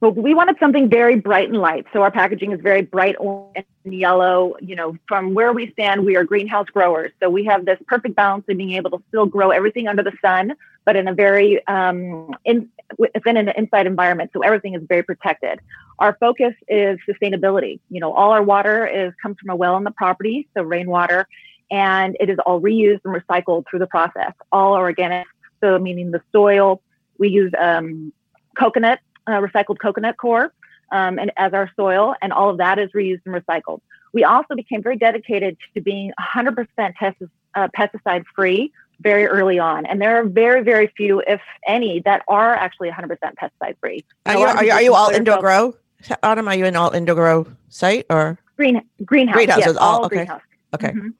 Well, 0.00 0.10
we 0.10 0.34
wanted 0.34 0.58
something 0.60 0.90
very 0.90 1.16
bright 1.16 1.48
and 1.48 1.56
light. 1.56 1.86
So 1.94 2.02
our 2.02 2.10
packaging 2.10 2.52
is 2.52 2.60
very 2.60 2.82
bright 2.82 3.16
orange 3.18 3.64
and 3.86 3.94
yellow. 3.94 4.56
You 4.60 4.76
know, 4.76 4.98
from 5.08 5.32
where 5.32 5.54
we 5.54 5.70
stand, 5.70 6.04
we 6.04 6.16
are 6.16 6.24
greenhouse 6.24 6.66
growers. 6.66 7.10
So 7.22 7.30
we 7.30 7.44
have 7.44 7.64
this 7.64 7.78
perfect 7.86 8.14
balance 8.14 8.44
of 8.50 8.58
being 8.58 8.72
able 8.72 8.90
to 8.90 9.02
still 9.08 9.24
grow 9.24 9.52
everything 9.52 9.88
under 9.88 10.02
the 10.02 10.12
sun, 10.20 10.52
but 10.84 10.96
in 10.96 11.08
a 11.08 11.14
very 11.14 11.66
um, 11.66 12.36
in 12.44 12.68
within 12.98 13.36
an 13.36 13.48
inside 13.50 13.86
environment. 13.86 14.30
So 14.32 14.40
everything 14.40 14.74
is 14.74 14.82
very 14.88 15.02
protected. 15.02 15.60
Our 15.98 16.16
focus 16.18 16.54
is 16.68 16.98
sustainability. 17.08 17.80
You 17.90 18.00
know, 18.00 18.12
all 18.12 18.32
our 18.32 18.42
water 18.42 18.86
is 18.86 19.12
comes 19.22 19.36
from 19.40 19.50
a 19.50 19.56
well 19.56 19.74
on 19.74 19.84
the 19.84 19.90
property, 19.90 20.48
so 20.54 20.62
rainwater, 20.62 21.26
and 21.70 22.16
it 22.20 22.28
is 22.28 22.38
all 22.44 22.60
reused 22.60 23.00
and 23.04 23.14
recycled 23.14 23.64
through 23.68 23.80
the 23.80 23.86
process. 23.86 24.32
All 24.50 24.74
organic, 24.74 25.26
so 25.60 25.78
meaning 25.78 26.10
the 26.10 26.22
soil. 26.32 26.82
We 27.18 27.28
use 27.28 27.52
um, 27.58 28.12
coconut 28.58 29.00
uh, 29.26 29.40
recycled 29.40 29.78
coconut 29.78 30.16
coir 30.16 30.52
um, 30.92 31.18
and 31.18 31.32
as 31.36 31.52
our 31.54 31.70
soil, 31.74 32.14
and 32.20 32.32
all 32.32 32.50
of 32.50 32.58
that 32.58 32.78
is 32.78 32.90
reused 32.92 33.22
and 33.24 33.34
recycled. 33.34 33.80
We 34.12 34.24
also 34.24 34.54
became 34.54 34.82
very 34.82 34.96
dedicated 34.96 35.56
to 35.74 35.80
being 35.80 36.12
100% 36.20 36.66
pestis- 36.78 37.30
uh, 37.54 37.68
pesticide 37.76 38.24
free 38.36 38.72
very 39.02 39.26
early 39.26 39.58
on, 39.58 39.84
and 39.86 40.00
there 40.00 40.16
are 40.18 40.24
very, 40.24 40.62
very 40.62 40.86
few, 40.96 41.20
if 41.26 41.40
any, 41.66 42.00
that 42.00 42.22
are 42.28 42.54
actually 42.54 42.90
100% 42.90 43.18
pesticide 43.36 43.76
free. 43.80 44.04
Are 44.26 44.36
are 44.36 44.64
you, 44.64 44.72
are 44.72 44.82
you 44.82 44.94
all 44.94 45.10
indoor 45.10 45.38
grow? 45.40 45.74
Autumn, 46.22 46.48
are 46.48 46.54
you 46.56 46.64
in 46.64 46.74
all 46.76 46.90
indoor 46.92 47.14
grow 47.14 47.46
site 47.68 48.06
or 48.10 48.38
Green 48.56 48.82
greenhouse, 49.04 49.34
Greenhouses, 49.36 49.66
yes, 49.66 49.76
all- 49.76 49.98
all 50.00 50.04
okay. 50.06 50.16
greenhouse. 50.16 50.40
okay? 50.74 50.90
Mhm. 50.92 51.14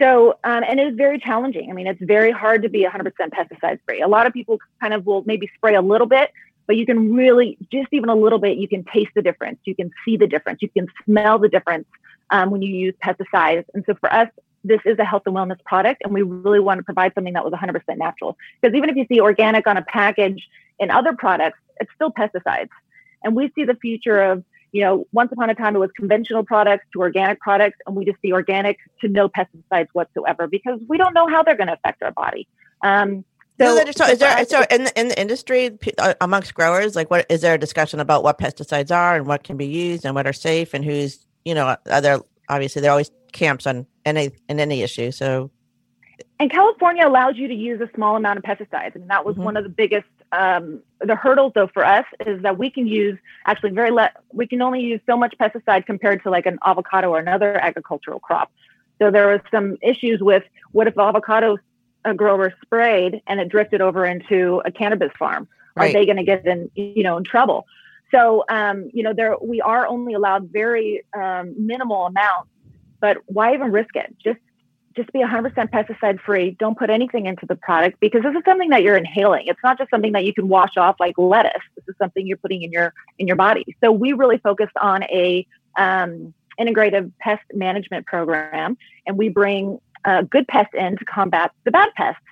So, 0.00 0.38
um, 0.42 0.64
and 0.68 0.80
it 0.80 0.88
is 0.88 0.96
very 0.96 1.18
challenging. 1.20 1.70
I 1.70 1.72
mean, 1.72 1.86
it's 1.86 2.02
very 2.02 2.32
hard 2.32 2.62
to 2.62 2.68
be 2.68 2.84
100% 2.84 3.12
pesticide 3.30 3.78
free. 3.86 4.00
A 4.00 4.08
lot 4.08 4.26
of 4.26 4.32
people 4.32 4.58
kind 4.80 4.92
of 4.92 5.06
will 5.06 5.22
maybe 5.24 5.48
spray 5.54 5.76
a 5.76 5.82
little 5.82 6.08
bit, 6.08 6.32
but 6.66 6.76
you 6.76 6.84
can 6.84 7.14
really, 7.14 7.56
just 7.70 7.88
even 7.92 8.08
a 8.08 8.14
little 8.16 8.40
bit, 8.40 8.58
you 8.58 8.66
can 8.66 8.82
taste 8.84 9.12
the 9.14 9.22
difference. 9.22 9.58
You 9.64 9.74
can 9.76 9.92
see 10.04 10.16
the 10.16 10.26
difference. 10.26 10.62
You 10.62 10.68
can 10.70 10.88
smell 11.04 11.38
the 11.38 11.48
difference 11.48 11.86
um, 12.30 12.50
when 12.50 12.60
you 12.62 12.74
use 12.74 12.94
pesticides. 13.04 13.66
And 13.72 13.84
so 13.86 13.94
for 14.00 14.12
us, 14.12 14.28
this 14.64 14.80
is 14.84 14.98
a 14.98 15.04
health 15.04 15.22
and 15.26 15.34
wellness 15.34 15.62
product, 15.64 16.02
and 16.04 16.12
we 16.12 16.22
really 16.22 16.60
want 16.60 16.78
to 16.78 16.84
provide 16.84 17.12
something 17.14 17.34
that 17.34 17.44
was 17.44 17.52
100% 17.52 17.82
natural. 17.96 18.36
Because 18.60 18.74
even 18.74 18.88
if 18.88 18.96
you 18.96 19.06
see 19.08 19.20
organic 19.20 19.66
on 19.66 19.76
a 19.76 19.82
package 19.82 20.48
in 20.78 20.90
other 20.90 21.14
products, 21.14 21.58
it's 21.80 21.90
still 21.94 22.10
pesticides. 22.10 22.70
And 23.22 23.36
we 23.36 23.52
see 23.54 23.64
the 23.64 23.74
future 23.76 24.20
of 24.20 24.44
you 24.74 24.80
know, 24.80 25.06
once 25.12 25.30
upon 25.30 25.48
a 25.50 25.54
time 25.54 25.76
it 25.76 25.78
was 25.78 25.90
conventional 25.96 26.42
products 26.42 26.84
to 26.92 26.98
organic 26.98 27.38
products, 27.38 27.78
and 27.86 27.94
we 27.94 28.04
just 28.04 28.20
see 28.20 28.32
organic 28.32 28.76
to 29.00 29.06
no 29.06 29.28
pesticides 29.28 29.86
whatsoever 29.92 30.48
because 30.48 30.80
we 30.88 30.98
don't 30.98 31.14
know 31.14 31.28
how 31.28 31.44
they're 31.44 31.56
going 31.56 31.68
to 31.68 31.74
affect 31.74 32.02
our 32.02 32.10
body. 32.10 32.48
Um, 32.82 33.24
So, 33.56 33.76
so, 33.76 33.92
so, 33.92 34.04
is 34.06 34.18
there 34.18 34.44
so 34.46 34.64
in 34.68 34.82
the, 34.82 35.00
in 35.00 35.08
the 35.08 35.20
industry 35.20 35.78
uh, 35.98 36.14
amongst 36.20 36.54
growers 36.54 36.96
like 36.96 37.08
what 37.08 37.24
is 37.30 37.40
there 37.40 37.54
a 37.54 37.58
discussion 37.58 38.00
about 38.00 38.24
what 38.24 38.36
pesticides 38.36 38.90
are 38.90 39.14
and 39.14 39.28
what 39.28 39.44
can 39.44 39.56
be 39.56 39.66
used 39.66 40.04
and 40.04 40.12
what 40.16 40.26
are 40.26 40.32
safe 40.32 40.74
and 40.74 40.84
who's 40.84 41.24
you 41.44 41.54
know 41.54 41.76
are 41.88 42.00
there 42.00 42.18
obviously 42.48 42.82
there 42.82 42.90
are 42.90 42.98
always 42.98 43.12
camps 43.30 43.64
on 43.64 43.86
any 44.04 44.30
in 44.48 44.60
any 44.60 44.82
issue 44.82 45.10
so 45.10 45.50
and 46.38 46.50
California 46.50 47.06
allows 47.06 47.36
you 47.36 47.48
to 47.48 47.54
use 47.54 47.80
a 47.80 47.88
small 47.94 48.16
amount 48.16 48.38
of 48.38 48.44
pesticides. 48.44 48.94
and 48.94 49.08
that 49.08 49.24
was 49.24 49.36
Mhm. 49.36 49.44
one 49.44 49.56
of 49.56 49.64
the 49.64 49.70
biggest 49.70 50.06
um, 50.32 50.80
the 51.00 51.14
hurdles 51.14 51.52
though 51.54 51.68
for 51.68 51.84
us 51.84 52.04
is 52.26 52.42
that 52.42 52.58
we 52.58 52.68
can 52.70 52.86
use 52.88 53.16
actually 53.46 53.70
very 53.70 53.90
le- 53.92 54.10
we 54.32 54.46
can 54.46 54.60
only 54.62 54.80
use 54.80 55.00
so 55.06 55.16
much 55.16 55.34
pesticide 55.38 55.86
compared 55.86 56.22
to 56.24 56.30
like 56.30 56.44
an 56.46 56.58
avocado 56.64 57.10
or 57.10 57.18
another 57.20 57.56
agricultural 57.56 58.18
crop. 58.18 58.50
So 58.98 59.10
there 59.12 59.28
was 59.28 59.40
some 59.50 59.76
issues 59.80 60.20
with 60.20 60.42
what 60.72 60.88
if 60.88 60.98
avocado 60.98 61.56
a 62.04 62.14
grower 62.14 62.52
sprayed 62.62 63.22
and 63.28 63.38
it 63.40 63.48
drifted 63.48 63.80
over 63.80 64.04
into 64.04 64.60
a 64.64 64.72
cannabis 64.72 65.12
farm? 65.18 65.46
Are 65.76 65.92
they 65.92 66.04
going 66.04 66.16
to 66.16 66.24
get 66.24 66.44
in 66.46 66.70
you 66.74 67.02
know 67.04 67.16
in 67.16 67.24
trouble? 67.24 67.66
So 68.10 68.44
um, 68.48 68.90
you 68.92 69.02
know 69.04 69.12
there 69.12 69.36
we 69.40 69.60
are 69.60 69.86
only 69.86 70.14
allowed 70.14 70.50
very 70.50 71.04
um, 71.16 71.54
minimal 71.56 72.06
amounts, 72.06 72.50
but 73.04 73.18
why 73.26 73.52
even 73.52 73.70
risk 73.70 73.94
it? 73.96 74.16
Just 74.24 74.38
just 74.96 75.12
be 75.12 75.18
100% 75.18 75.52
pesticide 75.70 76.18
free. 76.20 76.56
Don't 76.58 76.78
put 76.78 76.88
anything 76.88 77.26
into 77.26 77.44
the 77.44 77.54
product 77.56 78.00
because 78.00 78.22
this 78.22 78.34
is 78.34 78.42
something 78.46 78.70
that 78.70 78.82
you're 78.82 78.96
inhaling. 78.96 79.46
It's 79.46 79.60
not 79.62 79.76
just 79.76 79.90
something 79.90 80.12
that 80.12 80.24
you 80.24 80.32
can 80.32 80.48
wash 80.48 80.78
off 80.78 80.96
like 80.98 81.18
lettuce. 81.18 81.60
This 81.76 81.84
is 81.86 81.96
something 82.00 82.26
you're 82.26 82.38
putting 82.38 82.62
in 82.62 82.72
your 82.72 82.94
in 83.18 83.26
your 83.26 83.36
body. 83.36 83.76
So 83.84 83.92
we 83.92 84.14
really 84.14 84.38
focused 84.38 84.78
on 84.80 85.02
a 85.02 85.46
um, 85.76 86.32
integrative 86.58 87.12
pest 87.20 87.42
management 87.52 88.06
program, 88.06 88.78
and 89.06 89.18
we 89.18 89.28
bring 89.28 89.80
uh, 90.06 90.22
good 90.22 90.48
pests 90.48 90.72
in 90.72 90.96
to 90.96 91.04
combat 91.04 91.52
the 91.64 91.72
bad 91.72 91.90
pests. 91.94 92.22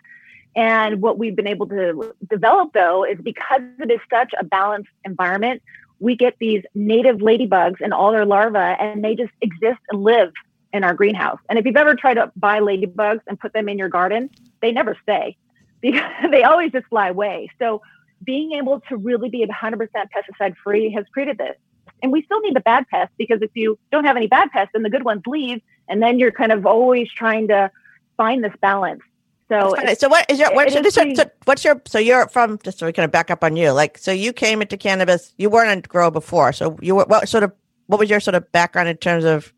And 0.57 1.02
what 1.02 1.19
we've 1.19 1.37
been 1.37 1.49
able 1.49 1.67
to 1.69 2.14
develop 2.31 2.73
though 2.73 3.05
is 3.05 3.19
because 3.23 3.61
it 3.79 3.91
is 3.91 4.00
such 4.09 4.33
a 4.41 4.45
balanced 4.45 4.88
environment, 5.05 5.61
we 6.02 6.17
get 6.17 6.35
these 6.41 6.62
native 6.75 7.19
ladybugs 7.19 7.81
and 7.81 7.93
all 7.95 8.11
their 8.11 8.26
larvae, 8.26 8.59
and 8.59 9.05
they 9.05 9.14
just 9.14 9.33
exist 9.41 9.79
and 9.91 10.02
live 10.02 10.33
in 10.73 10.85
our 10.85 10.95
greenhouse. 10.95 11.38
And 11.49 11.59
if 11.59 11.67
you've 11.67 11.76
ever 11.76 11.95
tried 11.95 12.14
to 12.14 12.33
buy 12.37 12.61
ladybugs 12.61 13.21
and 13.26 13.38
put 13.38 13.52
them 13.52 13.69
in 13.69 13.79
your 13.79 13.88
garden, 13.88 14.31
they 14.61 14.73
never 14.73 14.97
stay 15.02 15.37
because 15.81 16.31
they 16.31 16.43
always 16.45 16.73
just 16.73 16.87
fly 16.87 17.09
away. 17.09 17.50
So 17.59 17.83
being 18.25 18.52
able 18.52 18.81
to 18.88 18.97
really 18.97 19.29
be 19.29 19.45
100% 19.45 19.88
pesticide 19.88 20.57
free 20.62 20.91
has 20.93 21.05
created 21.12 21.38
this. 21.38 21.57
And 22.02 22.12
we 22.12 22.23
still 22.23 22.41
need 22.41 22.55
the 22.55 22.61
bad 22.61 22.87
pests 22.88 23.14
because 23.19 23.43
if 23.43 23.50
you 23.55 23.79
don't 23.91 24.05
have 24.05 24.17
any 24.17 24.26
bad 24.26 24.50
pests, 24.50 24.71
then 24.73 24.83
the 24.83 24.91
good 24.91 25.05
ones 25.05 25.23
leave, 25.26 25.61
and 25.88 26.02
then 26.02 26.19
you're 26.19 26.33
kind 26.33 26.52
of 26.52 26.67
always 26.67 27.09
trying 27.11 27.49
to 27.49 27.71
find 28.17 28.43
this 28.43 28.52
balance. 28.61 29.02
So, 29.49 29.75
so 29.99 30.09
what 30.09 30.31
is 30.31 30.38
your 30.38 30.52
what, 30.55 30.73
so, 30.73 30.81
pretty, 30.81 31.14
so 31.14 31.25
what's 31.45 31.62
your 31.62 31.83
so 31.87 31.99
you're 31.99 32.26
from 32.29 32.59
just 32.62 32.79
so 32.79 32.87
we 32.87 32.93
kind 32.93 33.05
of 33.05 33.12
back 33.12 33.31
up 33.31 33.45
on 33.45 33.55
you 33.55 33.71
like 33.73 33.99
so 33.99 34.11
you 34.11 34.33
came 34.33 34.62
into 34.62 34.79
cannabis 34.79 35.35
you 35.37 35.50
weren't 35.50 35.85
a 35.85 35.87
grow 35.87 36.11
before 36.11 36.55
so 36.55 36.79
you 36.81 36.95
were 36.95 37.05
what 37.05 37.29
sort 37.29 37.45
of 37.45 37.52
what 37.87 38.00
was 38.00 38.09
your 38.09 38.19
sort 38.19 38.35
of 38.35 38.50
background 38.52 38.88
in 38.88 38.97
terms 38.97 39.25
of 39.25 39.52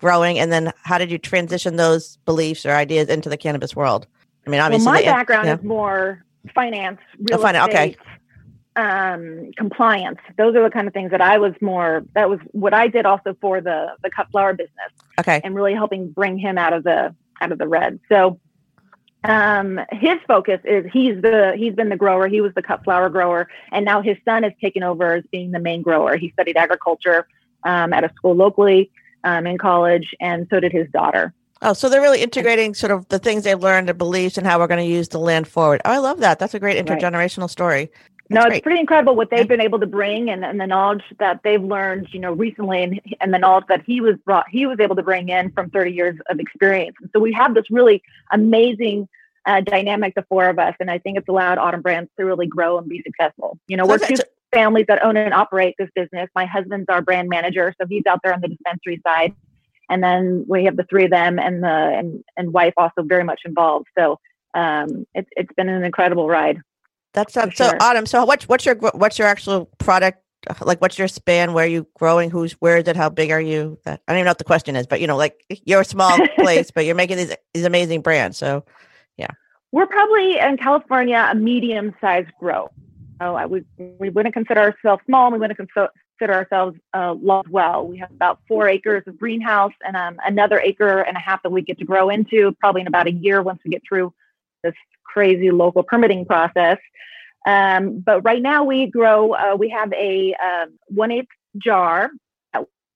growing? 0.00 0.38
And 0.38 0.52
then 0.52 0.72
how 0.82 0.98
did 0.98 1.10
you 1.10 1.18
transition 1.18 1.76
those 1.76 2.16
beliefs 2.24 2.66
or 2.66 2.72
ideas 2.72 3.08
into 3.08 3.28
the 3.28 3.36
cannabis 3.36 3.76
world? 3.76 4.06
I 4.46 4.50
mean 4.50 4.60
obviously 4.60 4.86
well, 4.86 4.94
my 4.94 5.02
background 5.02 5.48
is 5.48 5.62
more 5.62 6.24
finance 6.54 6.98
real 7.18 7.38
oh, 7.38 7.42
finance, 7.42 7.68
estate, 7.68 7.98
okay 7.98 8.06
um, 8.76 9.50
compliance. 9.56 10.18
Those 10.38 10.54
are 10.56 10.62
the 10.62 10.70
kind 10.70 10.86
of 10.86 10.94
things 10.94 11.10
that 11.10 11.20
i 11.20 11.38
was 11.38 11.52
more 11.60 12.04
that 12.14 12.30
was 12.30 12.38
what 12.52 12.72
i 12.72 12.88
did 12.88 13.04
also 13.04 13.36
for 13.40 13.60
the 13.60 13.88
the 14.02 14.10
cut 14.10 14.30
flower 14.30 14.54
business 14.54 14.92
okay. 15.18 15.40
and 15.44 15.54
really 15.54 15.74
helping 15.74 16.10
bring 16.10 16.38
him 16.38 16.56
out 16.56 16.72
of 16.72 16.84
the 16.84 17.14
out 17.40 17.52
of 17.52 17.58
the 17.58 17.68
red. 17.68 17.98
So 18.08 18.38
um, 19.24 19.80
his 19.92 20.18
focus 20.26 20.60
is 20.64 20.86
he's 20.92 21.20
the 21.20 21.54
he's 21.56 21.74
been 21.74 21.88
the 21.88 21.96
grower. 21.96 22.28
He 22.28 22.40
was 22.40 22.54
the 22.54 22.62
cut 22.62 22.84
flower 22.84 23.08
grower. 23.08 23.48
And 23.72 23.84
now 23.84 24.00
his 24.00 24.16
son 24.24 24.42
has 24.44 24.52
taken 24.60 24.82
over 24.82 25.14
as 25.14 25.24
being 25.30 25.50
the 25.50 25.58
main 25.58 25.82
grower. 25.82 26.16
He 26.16 26.30
studied 26.30 26.56
agriculture 26.56 27.26
um, 27.64 27.92
at 27.92 28.04
a 28.04 28.10
school 28.14 28.34
locally 28.34 28.90
um, 29.24 29.46
in 29.46 29.58
college, 29.58 30.14
and 30.20 30.46
so 30.50 30.60
did 30.60 30.72
his 30.72 30.88
daughter. 30.92 31.32
Oh, 31.62 31.74
so 31.74 31.88
they're 31.88 32.00
really 32.00 32.22
integrating 32.22 32.74
sort 32.74 32.90
of 32.90 33.06
the 33.08 33.18
things 33.18 33.44
they've 33.44 33.60
learned, 33.60 33.88
the 33.88 33.94
beliefs, 33.94 34.38
and 34.38 34.46
how 34.46 34.58
we're 34.58 34.66
going 34.66 34.84
to 34.84 34.92
use 34.92 35.08
the 35.08 35.18
land 35.18 35.46
forward. 35.46 35.82
Oh, 35.84 35.92
I 35.92 35.98
love 35.98 36.20
that. 36.20 36.38
That's 36.38 36.54
a 36.54 36.58
great 36.58 36.82
intergenerational 36.84 37.42
right. 37.42 37.50
story. 37.50 37.90
That's 38.30 38.30
no, 38.30 38.40
it's 38.42 38.48
great. 38.48 38.62
pretty 38.62 38.80
incredible 38.80 39.14
what 39.14 39.28
they've 39.30 39.46
been 39.46 39.60
able 39.60 39.78
to 39.80 39.86
bring 39.86 40.30
and, 40.30 40.44
and 40.44 40.58
the 40.58 40.66
knowledge 40.66 41.02
that 41.18 41.40
they've 41.44 41.62
learned, 41.62 42.08
you 42.12 42.20
know, 42.20 42.32
recently 42.32 42.82
and, 42.82 43.00
and 43.20 43.34
the 43.34 43.38
knowledge 43.38 43.64
that 43.68 43.82
he 43.84 44.00
was 44.00 44.16
brought, 44.24 44.48
he 44.48 44.66
was 44.66 44.78
able 44.80 44.96
to 44.96 45.02
bring 45.02 45.28
in 45.28 45.50
from 45.50 45.68
30 45.68 45.92
years 45.92 46.18
of 46.30 46.40
experience. 46.40 46.96
And 47.02 47.10
so 47.12 47.20
we 47.20 47.32
have 47.32 47.54
this 47.54 47.70
really 47.70 48.02
amazing 48.32 49.08
uh, 49.44 49.60
dynamic, 49.60 50.14
the 50.14 50.24
four 50.28 50.48
of 50.48 50.58
us. 50.58 50.74
And 50.80 50.90
I 50.90 50.98
think 50.98 51.18
it's 51.18 51.28
allowed 51.28 51.58
Autumn 51.58 51.82
Brands 51.82 52.10
to 52.18 52.24
really 52.24 52.46
grow 52.46 52.78
and 52.78 52.88
be 52.88 53.02
successful. 53.02 53.58
You 53.66 53.76
know, 53.76 53.86
we're 53.86 53.98
two 53.98 54.14
families 54.52 54.86
that 54.88 55.02
own 55.04 55.16
and 55.16 55.34
operate 55.34 55.74
this 55.78 55.88
business. 55.94 56.28
My 56.34 56.46
husband's 56.46 56.86
our 56.88 57.02
brand 57.02 57.28
manager, 57.28 57.74
so 57.80 57.86
he's 57.88 58.04
out 58.06 58.20
there 58.22 58.32
on 58.32 58.40
the 58.40 58.48
dispensary 58.48 59.00
side. 59.06 59.34
And 59.88 60.02
then 60.02 60.44
we 60.48 60.64
have 60.64 60.76
the 60.76 60.84
three 60.84 61.04
of 61.04 61.10
them 61.10 61.38
and 61.38 61.62
the 61.62 61.68
and, 61.68 62.22
and 62.36 62.52
wife 62.52 62.74
also 62.76 63.02
very 63.02 63.24
much 63.24 63.40
involved. 63.44 63.86
So 63.98 64.18
um, 64.54 65.06
it's 65.14 65.28
it's 65.36 65.52
been 65.56 65.68
an 65.68 65.84
incredible 65.84 66.28
ride. 66.28 66.60
That's 67.12 67.36
um, 67.36 67.50
so 67.52 67.72
Autumn. 67.80 68.06
So 68.06 68.24
what's 68.24 68.48
what's 68.48 68.64
your 68.64 68.76
what's 68.76 69.18
your 69.18 69.26
actual 69.26 69.66
product? 69.78 70.22
Like 70.60 70.80
what's 70.80 70.96
your 70.96 71.08
span? 71.08 71.52
Where 71.52 71.64
are 71.64 71.68
you 71.68 71.86
growing? 71.98 72.30
Who's 72.30 72.52
where 72.52 72.78
is 72.78 72.86
it? 72.86 72.96
How 72.96 73.10
big 73.10 73.30
are 73.30 73.40
you? 73.40 73.78
I 73.84 73.98
don't 74.06 74.16
even 74.16 74.24
know 74.24 74.30
what 74.30 74.38
the 74.38 74.44
question 74.44 74.76
is, 74.76 74.86
but 74.86 75.00
you 75.00 75.06
know, 75.06 75.16
like 75.16 75.44
you're 75.64 75.80
a 75.80 75.84
small 75.84 76.16
place, 76.38 76.70
but 76.70 76.84
you're 76.84 76.94
making 76.94 77.16
these 77.16 77.34
these 77.52 77.64
amazing 77.64 78.02
brands. 78.02 78.38
So 78.38 78.64
yeah, 79.16 79.30
we're 79.72 79.86
probably 79.86 80.38
in 80.38 80.56
California 80.56 81.28
a 81.30 81.34
medium 81.34 81.94
sized 82.00 82.30
grow. 82.38 82.70
Oh, 83.20 83.46
we, 83.46 83.64
we 83.98 84.08
wouldn't 84.08 84.34
consider 84.34 84.60
ourselves 84.60 85.02
small. 85.04 85.30
We 85.30 85.38
wouldn't 85.38 85.58
consider 85.58 85.90
ourselves 86.20 86.78
uh, 86.94 87.14
large 87.20 87.48
well. 87.48 87.86
We 87.86 87.98
have 87.98 88.10
about 88.10 88.40
four 88.48 88.66
acres 88.66 89.02
of 89.06 89.18
greenhouse 89.18 89.72
and 89.86 89.94
um, 89.94 90.16
another 90.24 90.58
acre 90.58 91.00
and 91.00 91.16
a 91.16 91.20
half 91.20 91.42
that 91.42 91.50
we 91.50 91.60
get 91.60 91.78
to 91.78 91.84
grow 91.84 92.08
into 92.08 92.52
probably 92.60 92.80
in 92.80 92.86
about 92.86 93.06
a 93.08 93.12
year 93.12 93.42
once 93.42 93.60
we 93.64 93.70
get 93.70 93.82
through 93.86 94.14
this 94.62 94.74
crazy 95.04 95.50
local 95.50 95.82
permitting 95.82 96.24
process. 96.24 96.78
Um, 97.46 98.00
but 98.00 98.22
right 98.22 98.40
now 98.40 98.64
we 98.64 98.86
grow, 98.86 99.32
uh, 99.32 99.56
we 99.58 99.68
have 99.70 99.92
a 99.92 100.34
uh, 100.42 100.66
one 100.88 101.10
eighth 101.10 101.28
jar. 101.58 102.10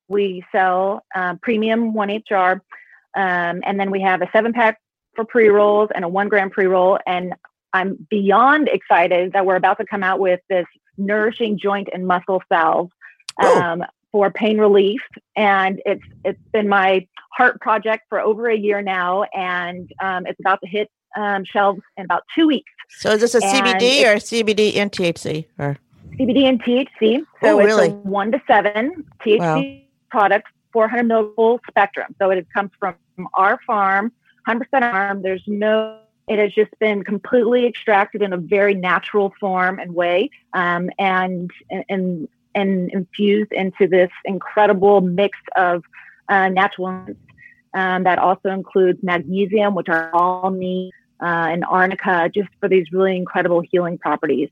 We 0.08 0.44
sell 0.52 1.02
uh, 1.14 1.36
premium 1.42 1.94
one 1.94 2.10
eighth 2.10 2.26
jar. 2.26 2.62
Um, 3.16 3.62
and 3.64 3.78
then 3.78 3.90
we 3.90 4.00
have 4.02 4.22
a 4.22 4.28
seven 4.32 4.52
pack 4.52 4.80
for 5.14 5.24
pre 5.24 5.48
rolls 5.48 5.90
and 5.94 6.04
a 6.04 6.08
one 6.08 6.28
gram 6.28 6.50
pre 6.50 6.66
roll. 6.66 6.98
And 7.06 7.34
I'm 7.74 8.06
beyond 8.08 8.68
excited 8.68 9.32
that 9.32 9.44
we're 9.44 9.56
about 9.56 9.78
to 9.78 9.84
come 9.84 10.02
out 10.02 10.20
with 10.20 10.40
this 10.48 10.66
nourishing 10.96 11.58
joint 11.58 11.88
and 11.92 12.06
muscle 12.06 12.40
salve 12.48 12.90
um, 13.42 13.84
for 14.12 14.30
pain 14.30 14.58
relief, 14.58 15.00
and 15.34 15.82
it's 15.84 16.04
it's 16.24 16.40
been 16.52 16.68
my 16.68 17.06
heart 17.32 17.60
project 17.60 18.04
for 18.08 18.20
over 18.20 18.48
a 18.48 18.56
year 18.56 18.80
now, 18.80 19.24
and 19.34 19.90
um, 20.00 20.24
it's 20.24 20.38
about 20.38 20.60
to 20.62 20.68
hit 20.68 20.88
um, 21.16 21.44
shelves 21.44 21.80
in 21.96 22.04
about 22.04 22.22
two 22.32 22.46
weeks. 22.46 22.70
So 22.90 23.10
is 23.10 23.20
this 23.20 23.34
a 23.34 23.44
and 23.44 23.66
CBD 23.66 24.04
or 24.04 24.16
CBD 24.18 24.76
and 24.76 24.92
THC 24.92 25.46
or 25.58 25.76
CBD 26.12 26.44
and 26.44 26.62
THC? 26.62 27.18
So 27.18 27.26
oh, 27.42 27.58
really? 27.58 27.86
it's 27.86 27.92
a 27.92 27.96
one 27.96 28.30
to 28.30 28.40
seven 28.46 29.04
THC 29.24 29.40
wow. 29.40 29.80
product, 30.10 30.46
400 30.72 31.08
milliliter 31.08 31.58
spectrum. 31.68 32.14
So 32.20 32.30
it 32.30 32.46
comes 32.54 32.70
from 32.78 32.94
our 33.34 33.58
farm, 33.66 34.12
100% 34.46 34.64
farm. 34.70 35.22
There's 35.22 35.42
no 35.48 35.98
it 36.26 36.38
has 36.38 36.52
just 36.52 36.70
been 36.78 37.04
completely 37.04 37.66
extracted 37.66 38.22
in 38.22 38.32
a 38.32 38.38
very 38.38 38.74
natural 38.74 39.34
form 39.38 39.78
and 39.78 39.94
way, 39.94 40.30
um, 40.52 40.90
and 40.98 41.50
and 41.70 42.28
and 42.54 42.90
infused 42.90 43.52
into 43.52 43.86
this 43.86 44.10
incredible 44.24 45.00
mix 45.00 45.36
of 45.56 45.82
uh, 46.28 46.48
natural 46.48 47.06
um, 47.74 48.04
that 48.04 48.18
also 48.18 48.50
includes 48.50 49.00
magnesium, 49.02 49.74
which 49.74 49.88
are 49.88 50.10
all 50.14 50.50
need, 50.50 50.92
uh, 51.20 51.26
and 51.26 51.64
arnica, 51.64 52.30
just 52.34 52.48
for 52.60 52.68
these 52.68 52.86
really 52.92 53.16
incredible 53.16 53.60
healing 53.60 53.98
properties, 53.98 54.48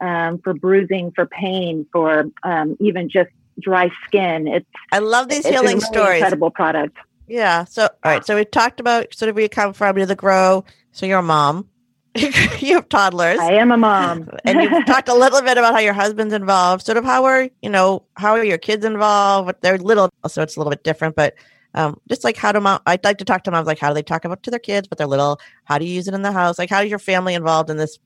um, 0.00 0.38
for 0.38 0.54
bruising, 0.54 1.10
for 1.12 1.26
pain, 1.26 1.86
for 1.90 2.26
um, 2.44 2.76
even 2.78 3.08
just 3.08 3.30
dry 3.58 3.90
skin. 4.06 4.46
It's 4.46 4.66
I 4.92 5.00
love 5.00 5.28
these 5.28 5.46
healing 5.46 5.78
really 5.78 5.80
stories. 5.80 6.18
Incredible 6.18 6.50
product. 6.50 6.96
Yeah. 7.28 7.64
So 7.64 7.82
all 7.82 7.90
right. 8.04 8.24
So 8.24 8.36
we 8.36 8.44
talked 8.44 8.80
about 8.80 9.14
sort 9.14 9.28
of 9.28 9.36
where 9.36 9.42
you 9.42 9.48
come 9.48 9.72
from, 9.72 9.96
to 9.96 10.06
the 10.06 10.16
grow, 10.16 10.64
so 10.92 11.06
you're 11.06 11.18
a 11.18 11.22
mom. 11.22 11.68
you 12.14 12.74
have 12.74 12.88
toddlers. 12.88 13.38
I 13.38 13.52
am 13.52 13.70
a 13.70 13.76
mom. 13.76 14.28
and 14.44 14.60
you've 14.60 14.86
talked 14.86 15.08
a 15.08 15.14
little 15.14 15.40
bit 15.40 15.58
about 15.58 15.74
how 15.74 15.80
your 15.80 15.92
husband's 15.92 16.34
involved. 16.34 16.84
Sort 16.84 16.98
of 16.98 17.04
how 17.04 17.24
are, 17.24 17.48
you 17.62 17.70
know, 17.70 18.04
how 18.14 18.32
are 18.32 18.44
your 18.44 18.58
kids 18.58 18.84
involved? 18.84 19.52
They're 19.60 19.78
little, 19.78 20.10
so 20.26 20.42
it's 20.42 20.56
a 20.56 20.60
little 20.60 20.70
bit 20.70 20.82
different, 20.84 21.14
but 21.14 21.34
um, 21.74 22.00
just 22.08 22.24
like 22.24 22.36
how 22.36 22.50
do 22.50 22.60
mom, 22.60 22.80
I'd 22.86 23.04
like 23.04 23.18
to 23.18 23.24
talk 23.24 23.44
to 23.44 23.50
moms, 23.50 23.66
like 23.66 23.78
how 23.78 23.88
do 23.88 23.94
they 23.94 24.02
talk 24.02 24.24
about 24.24 24.42
to 24.44 24.50
their 24.50 24.58
kids, 24.58 24.88
but 24.88 24.98
they're 24.98 25.06
little? 25.06 25.38
How 25.64 25.78
do 25.78 25.84
you 25.84 25.94
use 25.94 26.08
it 26.08 26.14
in 26.14 26.22
the 26.22 26.32
house? 26.32 26.58
Like 26.58 26.70
how 26.70 26.80
is 26.80 26.90
your 26.90 26.98
family 26.98 27.34
involved 27.34 27.70
in 27.70 27.76
this, 27.76 27.98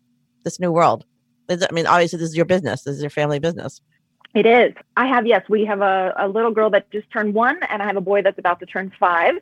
this 0.42 0.60
new 0.60 0.72
world? 0.72 1.06
Is 1.48 1.62
I 1.62 1.72
mean, 1.72 1.86
obviously 1.86 2.18
this 2.18 2.30
is 2.30 2.36
your 2.36 2.44
business. 2.44 2.82
This 2.82 2.96
is 2.96 3.02
your 3.02 3.10
family 3.10 3.38
business. 3.38 3.80
It 4.34 4.46
is. 4.46 4.74
I 4.96 5.06
have, 5.06 5.26
yes, 5.26 5.44
we 5.48 5.64
have 5.66 5.82
a, 5.82 6.14
a 6.16 6.28
little 6.28 6.52
girl 6.52 6.70
that 6.70 6.90
just 6.90 7.10
turned 7.10 7.34
one 7.34 7.62
and 7.68 7.82
I 7.82 7.86
have 7.86 7.96
a 7.96 8.00
boy 8.00 8.22
that's 8.22 8.38
about 8.38 8.60
to 8.60 8.66
turn 8.66 8.92
five. 8.98 9.34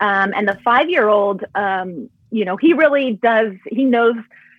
Um, 0.00 0.32
and 0.34 0.48
the 0.48 0.58
five 0.64 0.88
year 0.88 1.08
old, 1.08 1.44
um, 1.54 2.08
you 2.30 2.44
know, 2.44 2.56
he 2.56 2.72
really 2.72 3.18
does, 3.22 3.52
he 3.66 3.84
knows 3.84 4.14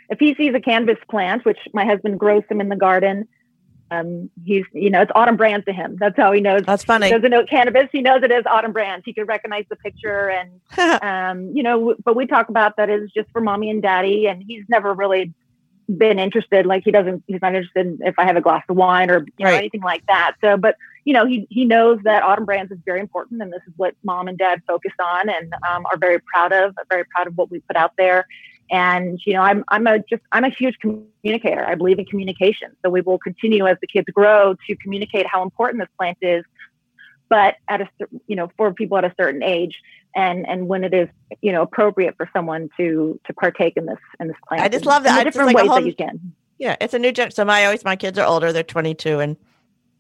if 0.10 0.20
he 0.20 0.36
sees 0.36 0.54
a 0.54 0.60
cannabis 0.60 0.98
plant, 1.10 1.46
which 1.46 1.58
my 1.74 1.86
husband 1.86 2.20
grows 2.20 2.44
them 2.50 2.62
in 2.62 2.70
the 2.70 2.76
garden, 2.76 3.28
um, 3.92 4.30
he's, 4.46 4.66
you 4.74 4.90
know, 4.90 5.02
it's 5.02 5.12
autumn 5.16 5.36
brands 5.36 5.66
to 5.66 5.74
him. 5.74 5.98
That's 6.00 6.16
how 6.16 6.32
he 6.32 6.42
knows. 6.42 6.62
That's 6.66 6.84
funny. 6.84 7.08
He 7.08 7.12
doesn't 7.12 7.30
know 7.30 7.46
cannabis. 7.46 7.90
He 7.92 8.02
knows 8.02 8.24
it 8.24 8.32
is 8.32 8.44
autumn 8.46 8.72
brands. 8.72 9.04
He 9.06 9.14
can 9.14 9.26
recognize 9.26 9.66
the 9.70 9.76
picture 9.76 10.30
and, 10.30 10.62
um, 11.04 11.56
you 11.56 11.64
know, 11.64 11.96
but 12.04 12.16
we 12.16 12.26
talk 12.26 12.50
about 12.50 12.78
that 12.78 12.90
is 12.90 13.12
just 13.12 13.30
for 13.32 13.42
mommy 13.42 13.70
and 13.70 13.82
daddy. 13.82 14.28
And 14.28 14.44
he's 14.46 14.64
never 14.70 14.94
really 14.94 15.34
been 15.98 16.20
interested. 16.20 16.66
Like 16.66 16.84
he 16.84 16.92
doesn't, 16.92 17.24
he's 17.28 17.42
not 17.42 17.56
interested 17.56 17.86
in 17.86 18.00
if 18.02 18.16
I 18.18 18.26
have 18.26 18.38
a 18.38 18.42
glass 18.42 18.64
of 18.70 18.76
wine 18.76 19.10
or 19.10 19.26
you 19.38 19.46
know, 19.46 19.52
anything 19.52 19.82
like 19.82 20.06
that. 20.08 20.36
So, 20.42 20.58
but 20.58 20.76
you 21.06 21.14
know, 21.14 21.26
he 21.26 21.48
he 21.50 21.66
knows 21.66 22.00
that 22.04 22.24
Autumn 22.24 22.46
Brands 22.46 22.72
is 22.72 22.78
very 22.86 23.00
important, 23.00 23.42
and 23.42 23.52
this 23.52 23.62
is 23.68 23.74
what 23.78 23.96
mom 24.04 24.28
and 24.28 24.38
dad 24.38 24.62
focus 24.68 24.92
on 25.04 25.30
and 25.30 25.54
um, 25.68 25.86
are 25.92 25.98
very 25.98 26.20
proud 26.20 26.54
of. 26.54 26.76
Very 26.90 27.06
proud 27.06 27.28
of 27.28 27.38
what 27.38 27.50
we 27.50 27.60
put 27.62 27.76
out 27.76 27.94
there. 27.98 28.28
And 28.70 29.20
you 29.26 29.34
know, 29.34 29.42
I'm 29.42 29.64
I'm 29.70 29.88
a 29.88 30.00
just 30.00 30.22
I'm 30.32 30.44
a 30.44 30.50
huge 30.50 30.78
communicator. 30.80 31.66
I 31.66 31.76
believe 31.76 32.00
in 32.00 32.06
communication, 32.06 32.72
so 32.84 32.90
we 32.90 33.02
will 33.02 33.18
continue 33.18 33.68
as 33.68 33.78
the 33.82 33.88
kids 33.88 34.08
grow 34.14 34.56
to 34.68 34.76
communicate 34.78 35.26
how 35.26 35.44
important 35.44 35.82
this 35.82 35.90
plant 35.98 36.18
is. 36.22 36.46
But 37.32 37.56
at 37.70 37.80
a 37.80 37.88
you 38.28 38.36
know 38.36 38.52
for 38.58 38.74
people 38.74 38.98
at 38.98 39.06
a 39.06 39.14
certain 39.18 39.42
age, 39.42 39.80
and 40.14 40.46
and 40.46 40.68
when 40.68 40.84
it 40.84 40.94
is 40.94 41.08
you 41.42 41.54
know 41.54 41.62
appropriate 41.62 42.18
for 42.18 42.30
someone 42.34 42.70
to 42.76 43.18
to 43.26 43.34
partake 43.34 43.78
in 43.78 43.86
this 43.86 44.00
in 44.20 44.28
this 44.28 44.36
plant. 44.46 44.64
I 44.64 44.68
just 44.68 44.86
love 44.86 45.04
that. 45.04 45.24
different 45.24 45.48
like 45.48 45.56
ways 45.56 45.68
whole, 45.68 45.78
that 45.78 45.88
you 45.88 45.96
can. 45.96 46.34
Yeah, 46.58 46.76
it's 46.82 46.94
a 46.94 47.00
new 47.00 47.14
gen. 47.14 47.32
So 47.32 47.46
my 47.46 47.64
always 47.64 47.86
my 47.86 47.96
kids 47.96 48.20
are 48.20 48.28
older; 48.28 48.52
they're 48.52 48.64
22 48.64 49.20
and 49.20 49.38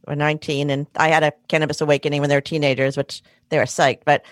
or 0.08 0.16
19, 0.16 0.70
and 0.70 0.88
I 0.98 1.08
had 1.08 1.24
a 1.24 1.32
cannabis 1.48 1.80
awakening 1.80 2.20
when 2.20 2.30
they 2.30 2.36
were 2.36 2.42
teenagers, 2.42 2.98
which 2.98 3.22
they 3.48 3.58
were 3.58 3.64
psyched. 3.64 4.02
But 4.04 4.26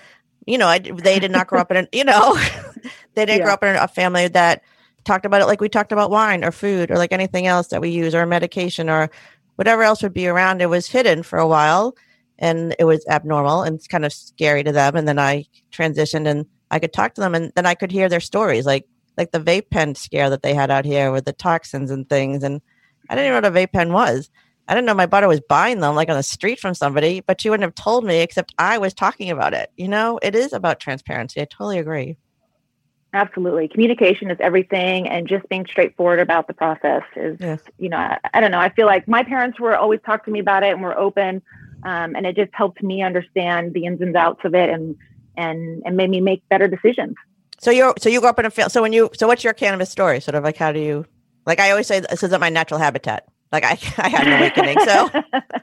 you 0.45 0.57
know, 0.57 0.67
I, 0.67 0.79
they 0.79 1.19
did 1.19 1.31
not 1.31 1.47
grow 1.47 1.61
up 1.61 1.71
in 1.71 1.77
an 1.77 1.87
you 1.93 2.03
know 2.03 2.35
they 3.15 3.25
didn't 3.25 3.39
yeah. 3.39 3.43
grow 3.45 3.53
up 3.53 3.63
in 3.63 3.77
a 3.77 3.87
family 3.87 4.27
that 4.27 4.61
talked 5.05 5.25
about 5.25 5.41
it 5.41 5.45
like 5.45 5.61
we 5.61 5.69
talked 5.69 5.93
about 5.93 6.11
wine 6.11 6.43
or 6.43 6.51
food 6.51 6.91
or 6.91 6.97
like 6.97 7.13
anything 7.13 7.47
else 7.47 7.67
that 7.67 7.79
we 7.79 7.91
use 7.91 8.13
or 8.13 8.25
medication 8.25 8.89
or 8.89 9.09
whatever 9.55 9.83
else 9.83 10.03
would 10.03 10.13
be 10.13 10.27
around. 10.27 10.61
It 10.61 10.69
was 10.69 10.87
hidden 10.87 11.23
for 11.23 11.39
a 11.39 11.47
while 11.47 11.95
and 12.39 12.75
it 12.79 12.85
was 12.85 13.05
abnormal 13.07 13.61
and 13.61 13.75
it's 13.75 13.87
kind 13.87 14.05
of 14.05 14.13
scary 14.13 14.63
to 14.63 14.71
them. 14.71 14.95
And 14.95 15.07
then 15.07 15.19
I 15.19 15.45
transitioned 15.71 16.27
and 16.27 16.45
I 16.71 16.79
could 16.79 16.93
talk 16.93 17.13
to 17.15 17.21
them 17.21 17.35
and 17.35 17.51
then 17.55 17.65
I 17.65 17.75
could 17.75 17.91
hear 17.91 18.09
their 18.09 18.19
stories, 18.19 18.65
like 18.65 18.87
like 19.17 19.31
the 19.31 19.39
vape 19.39 19.69
pen 19.69 19.95
scare 19.95 20.29
that 20.29 20.41
they 20.41 20.53
had 20.53 20.71
out 20.71 20.85
here 20.85 21.11
with 21.11 21.25
the 21.25 21.33
toxins 21.33 21.91
and 21.91 22.07
things. 22.07 22.41
And 22.41 22.61
I 23.09 23.15
didn't 23.15 23.31
even 23.31 23.41
know 23.41 23.49
what 23.49 23.57
a 23.57 23.67
vape 23.67 23.73
pen 23.73 23.91
was. 23.91 24.29
I 24.69 24.73
didn't 24.73 24.85
know 24.85 24.93
my 24.93 25.07
butter 25.07 25.27
was 25.27 25.41
buying 25.41 25.79
them 25.79 25.95
like 25.95 26.09
on 26.09 26.15
the 26.15 26.23
street 26.23 26.59
from 26.59 26.73
somebody, 26.73 27.21
but 27.21 27.41
she 27.41 27.49
wouldn't 27.49 27.65
have 27.65 27.75
told 27.75 28.05
me 28.05 28.21
except 28.21 28.53
I 28.57 28.77
was 28.77 28.93
talking 28.93 29.29
about 29.29 29.53
it. 29.53 29.71
You 29.75 29.87
know, 29.87 30.19
it 30.21 30.35
is 30.35 30.53
about 30.53 30.79
transparency. 30.79 31.41
I 31.41 31.45
totally 31.45 31.79
agree. 31.79 32.17
Absolutely. 33.11 33.67
Communication 33.67 34.29
is 34.29 34.37
everything 34.39 35.09
and 35.09 35.27
just 35.27 35.49
being 35.49 35.65
straightforward 35.65 36.19
about 36.19 36.45
the 36.45 36.53
process 36.53 37.01
is, 37.15 37.37
yes. 37.39 37.59
you 37.79 37.89
know, 37.89 37.97
I, 37.97 38.19
I, 38.35 38.39
don't 38.39 38.51
know. 38.51 38.59
I 38.59 38.69
feel 38.69 38.85
like 38.85 39.07
my 39.07 39.23
parents 39.23 39.59
were 39.59 39.75
always 39.75 39.99
talk 40.05 40.25
to 40.25 40.31
me 40.31 40.39
about 40.39 40.61
it 40.61 40.73
and 40.73 40.83
were 40.83 40.95
open. 40.95 41.41
Um, 41.83 42.15
and 42.15 42.25
it 42.25 42.35
just 42.35 42.53
helped 42.53 42.83
me 42.83 43.01
understand 43.01 43.73
the 43.73 43.85
ins 43.85 44.01
and 44.01 44.15
outs 44.15 44.41
of 44.43 44.53
it 44.53 44.69
and, 44.69 44.95
and, 45.37 45.81
and 45.85 45.95
made 45.97 46.09
me 46.09 46.21
make 46.21 46.47
better 46.49 46.67
decisions. 46.67 47.15
So 47.59 47.71
you're, 47.71 47.93
so 47.97 48.09
you 48.09 48.19
grew 48.19 48.29
up 48.29 48.39
in 48.39 48.45
a 48.45 48.49
field. 48.49 48.71
So 48.71 48.81
when 48.81 48.93
you, 48.93 49.09
so 49.13 49.27
what's 49.27 49.43
your 49.43 49.53
cannabis 49.53 49.89
story? 49.89 50.19
Sort 50.19 50.35
of 50.35 50.43
like, 50.43 50.57
how 50.57 50.71
do 50.71 50.79
you, 50.79 51.05
like 51.45 51.59
I 51.59 51.71
always 51.71 51.87
say, 51.87 51.99
this 51.99 52.23
isn't 52.23 52.39
my 52.39 52.49
natural 52.49 52.79
habitat. 52.79 53.27
Like 53.51 53.63
I, 53.63 53.71
I 53.97 54.09
had 54.09 54.27
an 54.27 54.33
awakening. 54.33 54.79
So 54.79 55.09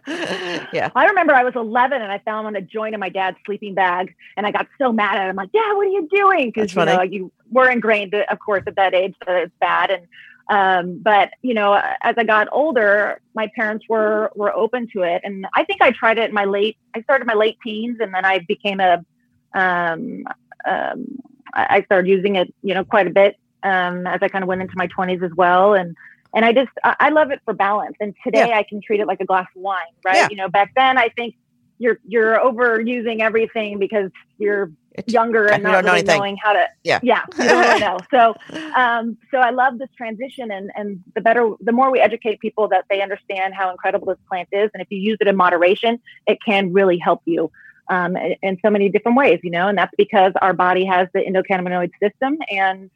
yeah. 0.73 0.91
I 0.95 1.07
remember 1.07 1.35
I 1.35 1.45
was 1.45 1.55
11 1.55 2.01
and 2.01 2.11
I 2.11 2.19
found 2.19 2.47
on 2.47 2.57
a 2.57 2.61
joint 2.61 2.95
in 2.95 3.01
my 3.01 3.09
dad's 3.09 3.37
sleeping 3.47 3.75
bag 3.75 4.15
and 4.37 4.47
I 4.47 4.51
got 4.51 4.67
so 4.79 4.93
mad 4.93 5.19
at 5.19 5.31
him. 5.31 5.37
like, 5.37 5.53
Dad, 5.53 5.75
what 5.75 5.87
are 5.87 5.91
you 5.91 6.09
doing? 6.11 6.53
Cause 6.53 6.75
you 6.75 6.85
know, 6.85 7.03
you 7.03 7.33
were 7.51 7.71
ingrained 7.71 8.15
of 8.15 8.39
course 8.39 8.65
at 8.67 8.77
that 8.77 8.95
age 8.95 9.15
that 9.27 9.37
it's 9.37 9.55
bad. 9.61 9.91
And, 9.91 10.07
um, 10.49 10.99
but 10.99 11.31
you 11.43 11.55
know, 11.55 11.75
as 12.03 12.15
I 12.17 12.25
got 12.25 12.49
older, 12.53 13.21
my 13.35 13.51
parents 13.55 13.87
were, 13.89 14.31
were 14.35 14.55
open 14.55 14.89
to 14.93 15.03
it. 15.03 15.23
And 15.25 15.47
I 15.55 15.65
think 15.65 15.83
I 15.83 15.91
tried 15.91 16.19
it 16.19 16.29
in 16.29 16.35
my 16.35 16.45
late, 16.45 16.77
I 16.95 17.03
started 17.03 17.27
my 17.27 17.35
late 17.35 17.59
teens 17.65 17.99
and 18.01 18.15
then 18.15 18.25
I 18.25 18.39
became 18.41 18.81
a, 18.81 19.05
um, 19.55 20.25
um, 20.65 21.19
I 21.53 21.83
started 21.85 22.09
using 22.09 22.37
it, 22.37 22.53
you 22.63 22.75
know, 22.75 22.85
quite 22.85 23.07
a 23.07 23.11
bit, 23.11 23.37
um, 23.63 24.07
as 24.07 24.19
I 24.21 24.29
kind 24.29 24.43
of 24.43 24.49
went 24.49 24.61
into 24.61 24.75
my 24.77 24.87
twenties 24.89 25.23
as 25.23 25.33
well. 25.35 25.75
And, 25.75 25.97
and 26.35 26.45
I 26.45 26.53
just 26.53 26.71
I 26.85 27.09
love 27.09 27.31
it 27.31 27.41
for 27.47 27.55
balance. 27.55 27.97
And 27.99 28.15
today 28.23 28.49
yeah. 28.49 28.59
I 28.59 28.63
can 28.63 28.83
treat 28.83 29.01
it 29.01 29.07
like 29.07 29.21
a 29.21 29.25
glass 29.25 29.47
of 29.57 29.63
wine, 29.63 29.81
right? 30.05 30.17
Yeah. 30.17 30.29
You 30.31 30.37
know, 30.37 30.49
back 30.49 30.73
then 30.77 30.99
I 30.99 31.09
think 31.09 31.35
you're 31.79 31.99
you're 32.07 32.39
overusing 32.39 33.21
everything 33.21 33.79
because 33.79 34.11
you're 34.39 34.71
it's, 34.97 35.13
younger 35.13 35.47
and 35.47 35.63
not 35.63 35.85
really 35.85 36.03
know 36.03 36.17
knowing 36.17 36.37
how 36.37 36.53
to 36.53 36.67
yeah 36.83 37.01
yeah 37.03 37.25
really 37.39 37.81
know 37.81 37.99
so 38.11 38.35
um 38.77 39.17
so 39.31 39.39
i 39.39 39.51
love 39.51 39.79
this 39.79 39.89
transition 39.97 40.51
and 40.51 40.71
and 40.75 41.03
the 41.15 41.21
better 41.21 41.51
the 41.61 41.73
more 41.73 41.91
we 41.91 42.01
educate 42.01 42.41
people 42.41 42.69
that 42.69 42.85
they 42.91 43.01
understand 43.03 43.55
how 43.55 43.71
incredible 43.71 44.07
this 44.07 44.19
plant 44.29 44.49
is 44.53 44.71
and 44.75 44.83
if 44.83 44.89
you 44.91 44.99
use 44.99 45.19
it 45.21 45.29
in 45.29 45.37
moderation 45.37 45.99
it 46.27 46.39
can 46.45 46.73
really 46.73 46.99
help 46.99 47.23
you 47.25 47.51
um 47.89 48.17
in, 48.17 48.37
in 48.43 48.59
so 48.63 48.71
many 48.71 48.89
different 48.89 49.17
ways 49.17 49.41
you 49.43 49.51
know 49.51 49.69
and 49.69 49.79
that's 49.79 49.95
because 49.97 50.33
our 50.43 50.53
body 50.53 50.85
has 50.85 51.09
the 51.15 51.21
endocannabinoid 51.21 51.91
system 52.01 52.39
and 52.51 52.91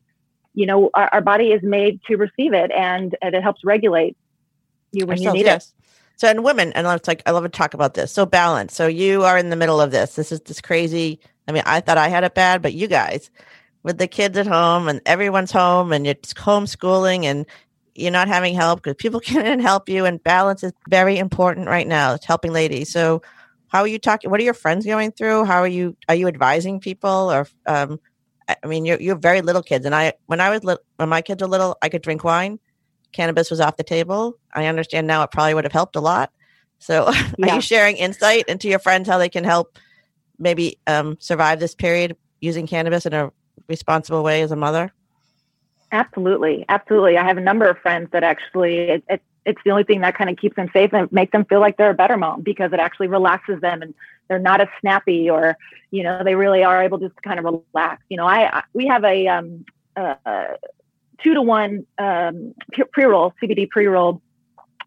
you 0.55 0.67
know, 0.67 0.91
our, 0.95 1.09
our 1.13 1.21
body 1.21 1.53
is 1.53 1.63
made 1.63 2.01
to 2.05 2.17
receive 2.17 2.53
it 2.53 2.71
and, 2.73 3.17
and 3.23 3.35
it 3.35 3.43
helps 3.43 3.65
regulate 3.65 4.17
you 4.93 5.07
when 5.07 5.19
Ourselves, 5.19 5.39
you 5.39 5.45
need 5.45 5.49
yes. 5.49 5.69
it. 5.69 5.75
So, 6.17 6.29
and 6.29 6.45
women, 6.45 6.73
and 6.73 6.87
it's 6.87 7.09
like, 7.09 7.23
I 7.25 7.31
love 7.31 7.45
to 7.45 7.49
talk 7.49 7.73
about 7.73 7.95
this. 7.95 8.13
So, 8.13 8.27
balance. 8.27 8.75
So, 8.75 8.87
you 8.87 9.25
are 9.25 9.39
in 9.39 9.51
the 9.51 9.57
middle 9.57 9.81
of 9.81 9.91
this. 9.91 10.17
This 10.17 10.33
is 10.33 10.41
this 10.41 10.61
crazy. 10.61 11.21
I 11.51 11.53
mean, 11.53 11.65
I 11.67 11.81
thought 11.81 11.99
I 11.99 12.07
had 12.07 12.23
it 12.23 12.35
bad, 12.37 12.63
but 12.63 12.75
you 12.75 12.87
guys, 12.87 13.29
with 13.83 13.99
the 13.99 14.07
kids 14.07 14.39
at 14.39 14.47
home 14.47 14.87
and 14.87 15.01
everyone's 15.05 15.51
home 15.51 15.93
and 15.93 16.07
it's 16.07 16.33
homeschooling 16.33 17.25
and 17.25 17.45
you're 17.97 18.13
not 18.13 18.29
having 18.29 18.55
help 18.55 18.83
because 18.83 18.95
people 18.95 19.19
can't 19.25 19.61
help 19.61 19.89
you, 19.89 20.05
and 20.05 20.23
balance 20.23 20.63
is 20.63 20.73
very 20.89 21.19
important 21.19 21.67
right 21.67 21.89
now. 21.89 22.15
It's 22.15 22.25
helping 22.25 22.53
ladies. 22.53 22.93
So, 22.93 23.21
how 23.67 23.81
are 23.81 23.89
you 23.89 23.99
talking? 23.99 24.31
What 24.31 24.39
are 24.39 24.45
your 24.45 24.55
friends 24.55 24.87
going 24.87 25.11
through? 25.11 25.45
How 25.45 25.59
are 25.59 25.69
you? 25.69 25.97
Are 26.09 26.15
you 26.15 26.29
advising 26.29 26.79
people, 26.79 27.33
or 27.33 27.49
um, 27.67 27.99
I 28.49 28.65
mean, 28.65 28.85
you're 28.85 29.01
you're 29.01 29.17
very 29.17 29.41
little 29.41 29.63
kids, 29.63 29.87
and 29.87 29.95
I 29.95 30.13
when 30.27 30.41
I 30.41 30.51
was 30.51 30.63
little, 30.63 30.85
when 30.97 31.09
my 31.09 31.21
kids 31.21 31.43
were 31.43 31.49
little, 31.49 31.77
I 31.83 31.89
could 31.89 32.03
drink 32.03 32.23
wine. 32.23 32.61
Cannabis 33.11 33.51
was 33.51 33.61
off 33.61 33.77
the 33.77 33.83
table. 33.83 34.39
I 34.55 34.67
understand 34.67 35.09
now 35.09 35.25
it 35.25 35.33
probably 35.33 35.55
would 35.55 35.65
have 35.65 35.73
helped 35.73 35.97
a 35.97 36.01
lot. 36.01 36.33
So, 36.79 37.11
yeah. 37.11 37.33
are 37.53 37.55
you 37.57 37.61
sharing 37.61 37.97
insight 37.97 38.45
into 38.47 38.69
your 38.69 38.79
friends 38.79 39.09
how 39.09 39.19
they 39.19 39.29
can 39.29 39.43
help 39.43 39.77
maybe 40.41 40.79
um, 40.87 41.17
survive 41.21 41.61
this 41.61 41.75
period 41.75 42.17
using 42.41 42.67
cannabis 42.67 43.07
in 43.07 43.13
a 43.13 43.31
responsible 43.69 44.25
way 44.25 44.43
as 44.43 44.51
a 44.51 44.57
mother? 44.57 44.93
Absolutely, 45.93 46.65
absolutely. 46.69 47.17
I 47.17 47.25
have 47.25 47.37
a 47.37 47.43
number 47.43 47.69
of 47.69 47.79
friends 47.79 48.09
that 48.13 48.25
actually 48.25 48.79
it, 48.79 49.05
it, 49.09 49.23
it's 49.45 49.61
the 49.65 49.71
only 49.71 49.85
thing 49.85 50.01
that 50.01 50.17
kind 50.17 50.31
of 50.31 50.37
keeps 50.37 50.57
them 50.57 50.69
safe 50.73 50.93
and 50.93 51.11
make 51.13 51.33
them 51.33 51.45
feel 51.45 51.61
like 51.61 51.77
they're 51.77 51.91
a 51.91 51.95
better 51.95 52.17
mom 52.17 52.43
because 52.43 52.73
it 52.73 52.81
actually 52.81 53.09
relaxes 53.09 53.61
them 53.61 53.83
and 53.83 53.95
they're 54.29 54.39
not 54.39 54.61
as 54.61 54.69
snappy 54.81 55.29
or 55.29 55.57
you 55.91 56.03
know 56.03 56.23
they 56.23 56.35
really 56.35 56.63
are 56.63 56.83
able 56.83 56.99
to 56.99 57.11
kind 57.25 57.39
of 57.39 57.45
relax 57.45 58.03
you 58.09 58.17
know 58.17 58.27
i, 58.27 58.59
I 58.59 58.63
we 58.73 58.87
have 58.87 59.05
a 59.05 59.27
um 59.27 59.65
uh, 59.97 60.45
two 61.23 61.35
to 61.35 61.43
one 61.43 61.85
um, 61.99 62.55
pre-roll 62.93 63.35
cbd 63.43 63.69
pre-roll 63.69 64.23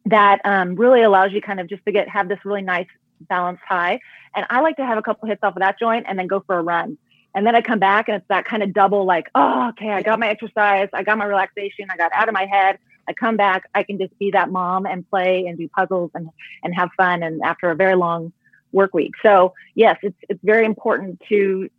that 0.06 0.40
um, 0.46 0.76
really 0.76 1.02
allows 1.02 1.32
you 1.32 1.42
kind 1.42 1.60
of 1.60 1.68
just 1.68 1.84
to 1.86 1.92
get 1.92 2.08
have 2.10 2.30
this 2.30 2.40
really 2.46 2.62
nice 2.62 2.88
balanced 3.28 3.64
high 3.68 4.00
and 4.36 4.46
i 4.50 4.62
like 4.62 4.76
to 4.76 4.86
have 4.86 4.98
a 4.98 5.02
couple 5.02 5.28
hits 5.28 5.42
off 5.44 5.56
of 5.56 5.60
that 5.60 5.80
joint 5.80 6.06
and 6.08 6.18
then 6.18 6.28
go 6.28 6.44
for 6.46 6.58
a 6.58 6.62
run 6.62 6.98
and 7.36 7.46
then 7.46 7.56
i 7.56 7.62
come 7.62 7.80
back 7.80 8.08
and 8.08 8.18
it's 8.18 8.28
that 8.30 8.46
kind 8.46 8.64
of 8.64 8.74
double 8.74 9.06
like 9.06 9.30
oh 9.36 9.70
okay 9.70 9.92
i 9.92 10.02
got 10.02 10.20
my 10.20 10.28
exercise 10.28 10.90
i 10.94 11.04
got 11.04 11.18
my 11.18 11.26
relaxation 11.26 11.88
i 11.90 11.98
got 11.98 12.12
out 12.14 12.28
of 12.28 12.34
my 12.34 12.46
head 12.46 12.78
I 13.06 13.12
come 13.12 13.36
back, 13.36 13.70
I 13.76 13.84
can 13.84 13.98
just 13.98 14.18
be 14.18 14.32
that 14.32 14.50
mom 14.50 14.86
and 14.86 15.08
play 15.10 15.46
and 15.48 15.58
do 15.58 15.68
puzzles 15.68 16.12
and 16.14 16.30
and 16.64 16.74
have 16.74 16.90
fun. 16.96 17.24
And 17.24 17.42
after 17.44 17.70
a 17.70 17.76
very 17.76 17.96
long 17.96 18.32
work 18.72 18.94
week. 18.94 19.14
So 19.22 19.54
yes, 19.76 19.98
it's 20.04 20.18
it's 20.30 20.44
very 20.44 20.66
important 20.66 21.22
to 21.30 21.70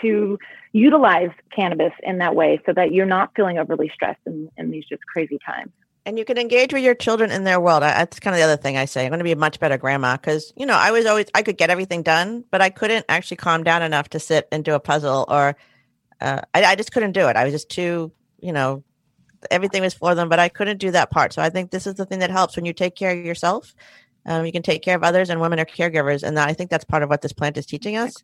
to 0.00 0.38
utilize 0.72 1.30
cannabis 1.54 1.92
in 2.02 2.18
that 2.18 2.34
way 2.34 2.60
so 2.64 2.72
that 2.72 2.92
you're 2.92 3.06
not 3.06 3.32
feeling 3.34 3.58
overly 3.58 3.90
stressed 3.92 4.20
in, 4.24 4.48
in 4.56 4.70
these 4.70 4.84
just 4.88 5.02
crazy 5.06 5.38
times. 5.44 5.72
And 6.10 6.18
you 6.18 6.24
can 6.24 6.38
engage 6.38 6.72
with 6.72 6.82
your 6.82 6.96
children 6.96 7.30
in 7.30 7.44
their 7.44 7.60
world. 7.60 7.84
That's 7.84 8.18
kind 8.18 8.34
of 8.34 8.38
the 8.38 8.44
other 8.44 8.60
thing 8.60 8.76
I 8.76 8.84
say. 8.84 9.04
I'm 9.04 9.10
going 9.10 9.18
to 9.18 9.24
be 9.24 9.30
a 9.30 9.36
much 9.36 9.60
better 9.60 9.78
grandma 9.78 10.16
because, 10.16 10.52
you 10.56 10.66
know, 10.66 10.74
I 10.74 10.90
was 10.90 11.06
always, 11.06 11.26
I 11.36 11.42
could 11.42 11.56
get 11.56 11.70
everything 11.70 12.02
done, 12.02 12.42
but 12.50 12.60
I 12.60 12.68
couldn't 12.68 13.06
actually 13.08 13.36
calm 13.36 13.62
down 13.62 13.80
enough 13.80 14.08
to 14.08 14.18
sit 14.18 14.48
and 14.50 14.64
do 14.64 14.74
a 14.74 14.80
puzzle 14.80 15.24
or 15.28 15.56
uh, 16.20 16.40
I, 16.52 16.64
I 16.64 16.74
just 16.74 16.90
couldn't 16.90 17.12
do 17.12 17.28
it. 17.28 17.36
I 17.36 17.44
was 17.44 17.52
just 17.52 17.68
too, 17.68 18.10
you 18.40 18.50
know, 18.52 18.82
everything 19.52 19.82
was 19.82 19.94
for 19.94 20.16
them, 20.16 20.28
but 20.28 20.40
I 20.40 20.48
couldn't 20.48 20.78
do 20.78 20.90
that 20.90 21.12
part. 21.12 21.32
So 21.32 21.42
I 21.42 21.48
think 21.48 21.70
this 21.70 21.86
is 21.86 21.94
the 21.94 22.06
thing 22.06 22.18
that 22.18 22.30
helps 22.32 22.56
when 22.56 22.64
you 22.64 22.72
take 22.72 22.96
care 22.96 23.16
of 23.16 23.24
yourself 23.24 23.72
um, 24.26 24.44
you 24.44 24.52
can 24.52 24.62
take 24.62 24.82
care 24.82 24.96
of 24.96 25.02
others, 25.02 25.30
and 25.30 25.40
women 25.40 25.58
are 25.58 25.64
caregivers, 25.64 26.22
and 26.22 26.38
I 26.38 26.52
think 26.52 26.70
that's 26.70 26.84
part 26.84 27.02
of 27.02 27.08
what 27.08 27.22
this 27.22 27.32
plant 27.32 27.56
is 27.56 27.66
teaching 27.66 27.96
us. 27.96 28.14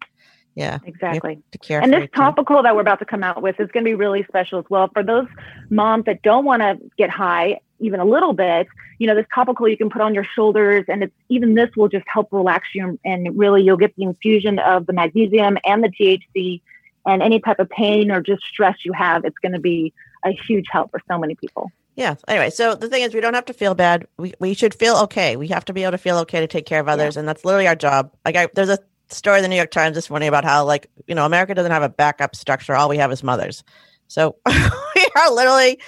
Yeah, 0.56 0.78
exactly. 0.86 1.38
To 1.52 1.58
care 1.58 1.82
and 1.82 1.92
this 1.92 2.08
topical 2.14 2.62
that 2.62 2.74
we're 2.74 2.80
about 2.80 2.98
to 3.00 3.04
come 3.04 3.22
out 3.22 3.42
with 3.42 3.60
is 3.60 3.70
going 3.72 3.84
to 3.84 3.88
be 3.90 3.94
really 3.94 4.24
special 4.24 4.58
as 4.58 4.64
well 4.70 4.88
for 4.88 5.02
those 5.02 5.28
moms 5.68 6.06
that 6.06 6.22
don't 6.22 6.46
want 6.46 6.62
to 6.62 6.78
get 6.96 7.10
high 7.10 7.60
even 7.78 8.00
a 8.00 8.04
little 8.04 8.32
bit. 8.32 8.66
You 8.98 9.06
know, 9.06 9.14
this 9.14 9.26
topical 9.34 9.68
you 9.68 9.76
can 9.76 9.90
put 9.90 10.00
on 10.00 10.14
your 10.14 10.24
shoulders, 10.24 10.86
and 10.88 11.02
it's 11.02 11.14
even 11.28 11.54
this 11.54 11.68
will 11.76 11.88
just 11.88 12.06
help 12.08 12.32
relax 12.32 12.68
you, 12.74 12.98
and 13.04 13.38
really 13.38 13.62
you'll 13.62 13.76
get 13.76 13.94
the 13.96 14.04
infusion 14.04 14.58
of 14.58 14.86
the 14.86 14.94
magnesium 14.94 15.58
and 15.64 15.84
the 15.84 15.88
THC, 15.88 16.62
and 17.04 17.22
any 17.22 17.38
type 17.38 17.58
of 17.58 17.68
pain 17.68 18.10
or 18.10 18.22
just 18.22 18.42
stress 18.44 18.84
you 18.84 18.92
have. 18.92 19.24
It's 19.26 19.38
going 19.38 19.52
to 19.52 19.60
be 19.60 19.92
a 20.24 20.30
huge 20.30 20.66
help 20.70 20.90
for 20.90 21.00
so 21.06 21.18
many 21.18 21.34
people. 21.34 21.70
Yeah. 21.96 22.14
Anyway, 22.28 22.50
so 22.50 22.74
the 22.74 22.88
thing 22.88 23.02
is, 23.02 23.14
we 23.14 23.20
don't 23.20 23.34
have 23.34 23.46
to 23.46 23.54
feel 23.54 23.74
bad. 23.74 24.06
We 24.18 24.34
we 24.38 24.54
should 24.54 24.74
feel 24.74 24.96
okay. 25.04 25.36
We 25.36 25.48
have 25.48 25.64
to 25.66 25.72
be 25.72 25.82
able 25.82 25.92
to 25.92 25.98
feel 25.98 26.18
okay 26.18 26.40
to 26.40 26.46
take 26.46 26.66
care 26.66 26.80
of 26.80 26.88
others, 26.88 27.16
yeah. 27.16 27.20
and 27.20 27.28
that's 27.28 27.44
literally 27.44 27.68
our 27.68 27.76
job. 27.76 28.12
Like, 28.24 28.36
I, 28.36 28.48
there's 28.54 28.70
a 28.70 28.78
story 29.08 29.38
in 29.38 29.42
the 29.42 29.48
New 29.48 29.56
York 29.56 29.70
Times 29.70 29.94
this 29.94 30.10
morning 30.10 30.28
about 30.28 30.44
how, 30.44 30.64
like, 30.64 30.90
you 31.06 31.14
know, 31.14 31.24
America 31.24 31.54
doesn't 31.54 31.72
have 31.72 31.82
a 31.82 31.88
backup 31.88 32.34
structure. 32.36 32.74
All 32.74 32.88
we 32.88 32.98
have 32.98 33.12
is 33.12 33.22
mothers. 33.22 33.64
So 34.08 34.36
we 34.46 35.06
are 35.16 35.32
literally, 35.32 35.80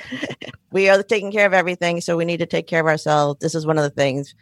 we 0.73 0.89
are 0.89 1.03
taking 1.03 1.31
care 1.31 1.47
of 1.47 1.53
everything. 1.53 2.01
So 2.01 2.17
we 2.17 2.25
need 2.25 2.39
to 2.39 2.47
take 2.47 2.67
care 2.67 2.81
of 2.81 2.87
ourselves. 2.87 3.41
This 3.41 3.55
is 3.55 3.67
one 3.67 3.79
of 3.79 3.85
the 3.85 3.91
things, 3.91 4.35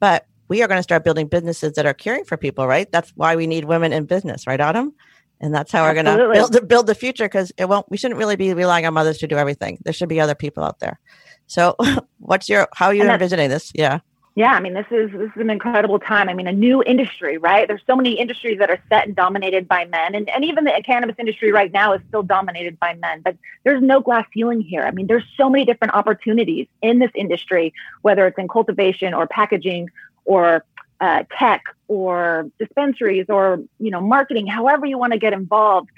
but 0.00 0.26
we 0.48 0.62
are 0.62 0.68
going 0.68 0.78
to 0.78 0.82
start 0.82 1.04
building 1.04 1.26
businesses 1.26 1.72
that 1.72 1.86
are 1.86 1.94
caring 1.94 2.24
for 2.24 2.36
people. 2.36 2.66
Right. 2.66 2.90
That's 2.90 3.10
why 3.16 3.36
we 3.36 3.46
need 3.46 3.64
women 3.64 3.92
in 3.92 4.04
business. 4.04 4.46
Right, 4.46 4.60
Autumn 4.60 4.94
and 5.40 5.54
that's 5.54 5.72
how 5.72 5.84
we're 5.84 5.94
going 5.94 6.06
to 6.06 6.30
build 6.32 6.68
build 6.68 6.86
the 6.86 6.94
future 6.94 7.24
because 7.24 7.52
it 7.58 7.68
won't 7.68 7.88
we 7.90 7.96
shouldn't 7.96 8.18
really 8.18 8.36
be 8.36 8.54
relying 8.54 8.86
on 8.86 8.94
mothers 8.94 9.18
to 9.18 9.26
do 9.26 9.36
everything 9.36 9.78
there 9.84 9.92
should 9.92 10.08
be 10.08 10.20
other 10.20 10.34
people 10.34 10.64
out 10.64 10.78
there 10.78 10.98
so 11.46 11.76
what's 12.18 12.48
your 12.48 12.68
how 12.72 12.86
are 12.86 12.94
you 12.94 13.02
envisioning 13.02 13.50
this 13.50 13.72
yeah 13.74 13.98
yeah 14.34 14.52
i 14.52 14.60
mean 14.60 14.74
this 14.74 14.86
is 14.90 15.10
this 15.12 15.30
is 15.34 15.40
an 15.40 15.50
incredible 15.50 15.98
time. 15.98 16.28
I 16.28 16.34
mean 16.34 16.46
a 16.46 16.52
new 16.52 16.82
industry 16.82 17.38
right? 17.38 17.66
There's 17.68 17.82
so 17.86 17.96
many 17.96 18.12
industries 18.12 18.58
that 18.58 18.70
are 18.70 18.82
set 18.88 19.06
and 19.06 19.14
dominated 19.14 19.68
by 19.68 19.84
men 19.86 20.14
and, 20.14 20.28
and 20.28 20.44
even 20.44 20.64
the 20.64 20.82
cannabis 20.84 21.16
industry 21.18 21.52
right 21.52 21.72
now 21.72 21.92
is 21.92 22.00
still 22.08 22.22
dominated 22.22 22.78
by 22.78 22.94
men 22.94 23.20
but 23.22 23.36
there's 23.64 23.82
no 23.82 24.00
glass 24.00 24.26
ceiling 24.32 24.60
here. 24.60 24.82
I 24.82 24.90
mean 24.90 25.06
there's 25.06 25.24
so 25.36 25.48
many 25.48 25.64
different 25.64 25.94
opportunities 25.94 26.66
in 26.82 26.98
this 26.98 27.10
industry 27.14 27.72
whether 28.02 28.26
it's 28.26 28.38
in 28.38 28.48
cultivation 28.48 29.14
or 29.14 29.26
packaging 29.26 29.90
or 30.24 30.64
uh, 31.00 31.24
tech 31.38 31.62
or 31.88 32.50
dispensaries 32.58 33.26
or 33.28 33.60
you 33.78 33.90
know 33.90 34.00
marketing 34.00 34.46
however 34.46 34.86
you 34.86 34.98
want 34.98 35.12
to 35.12 35.18
get 35.18 35.32
involved. 35.32 35.90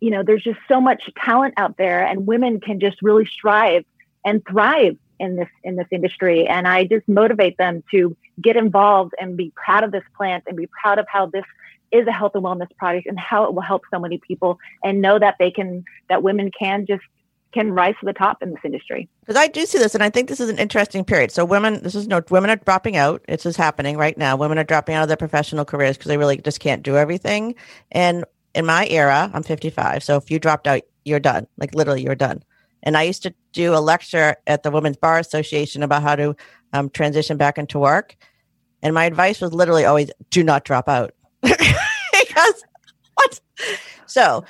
You 0.00 0.10
know 0.10 0.22
there's 0.22 0.42
just 0.42 0.60
so 0.68 0.80
much 0.80 1.10
talent 1.16 1.54
out 1.56 1.76
there 1.76 2.04
and 2.06 2.26
women 2.26 2.60
can 2.60 2.80
just 2.80 3.00
really 3.02 3.26
strive 3.26 3.84
and 4.24 4.44
thrive 4.46 4.96
in 5.18 5.36
this 5.36 5.48
in 5.64 5.76
this 5.76 5.86
industry 5.90 6.46
and 6.46 6.68
i 6.68 6.84
just 6.84 7.06
motivate 7.08 7.56
them 7.58 7.82
to 7.90 8.16
get 8.40 8.56
involved 8.56 9.14
and 9.20 9.36
be 9.36 9.52
proud 9.56 9.84
of 9.84 9.92
this 9.92 10.04
plant 10.16 10.44
and 10.46 10.56
be 10.56 10.68
proud 10.80 10.98
of 10.98 11.06
how 11.08 11.26
this 11.26 11.44
is 11.90 12.06
a 12.06 12.12
health 12.12 12.32
and 12.34 12.44
wellness 12.44 12.68
product 12.76 13.06
and 13.06 13.18
how 13.18 13.44
it 13.44 13.54
will 13.54 13.62
help 13.62 13.82
so 13.90 13.98
many 13.98 14.18
people 14.18 14.58
and 14.84 15.00
know 15.00 15.18
that 15.18 15.36
they 15.38 15.50
can 15.50 15.84
that 16.08 16.22
women 16.22 16.50
can 16.50 16.86
just 16.86 17.02
can 17.52 17.72
rise 17.72 17.94
to 18.00 18.06
the 18.06 18.12
top 18.12 18.42
in 18.42 18.50
this 18.50 18.60
industry. 18.64 19.08
Because 19.20 19.36
I 19.36 19.46
do 19.46 19.64
see 19.64 19.78
this, 19.78 19.94
and 19.94 20.04
I 20.04 20.10
think 20.10 20.28
this 20.28 20.40
is 20.40 20.50
an 20.50 20.58
interesting 20.58 21.04
period. 21.04 21.30
So 21.30 21.44
women, 21.44 21.82
this 21.82 21.94
is 21.94 22.06
no 22.06 22.22
women 22.30 22.50
are 22.50 22.56
dropping 22.56 22.96
out. 22.96 23.24
It's 23.28 23.46
is 23.46 23.56
happening 23.56 23.96
right 23.96 24.16
now. 24.18 24.36
Women 24.36 24.58
are 24.58 24.64
dropping 24.64 24.94
out 24.94 25.02
of 25.02 25.08
their 25.08 25.16
professional 25.16 25.64
careers 25.64 25.96
because 25.96 26.08
they 26.08 26.18
really 26.18 26.36
just 26.38 26.60
can't 26.60 26.82
do 26.82 26.96
everything. 26.96 27.54
And 27.90 28.24
in 28.54 28.66
my 28.66 28.86
era, 28.88 29.30
I'm 29.32 29.42
55. 29.42 30.02
So 30.02 30.16
if 30.16 30.30
you 30.30 30.38
dropped 30.38 30.66
out, 30.66 30.82
you're 31.04 31.20
done. 31.20 31.46
Like 31.56 31.74
literally, 31.74 32.02
you're 32.02 32.14
done. 32.14 32.42
And 32.82 32.96
I 32.96 33.02
used 33.02 33.22
to 33.24 33.34
do 33.52 33.74
a 33.74 33.80
lecture 33.80 34.36
at 34.46 34.62
the 34.62 34.70
Women's 34.70 34.96
Bar 34.96 35.18
Association 35.18 35.82
about 35.82 36.02
how 36.02 36.16
to 36.16 36.36
um, 36.72 36.90
transition 36.90 37.36
back 37.36 37.58
into 37.58 37.78
work. 37.78 38.16
And 38.82 38.94
my 38.94 39.04
advice 39.04 39.40
was 39.40 39.52
literally 39.52 39.84
always 39.84 40.10
do 40.30 40.44
not 40.44 40.64
drop 40.64 40.88
out. 40.88 41.12
because 41.42 42.64
what? 43.14 43.40
So 44.06 44.44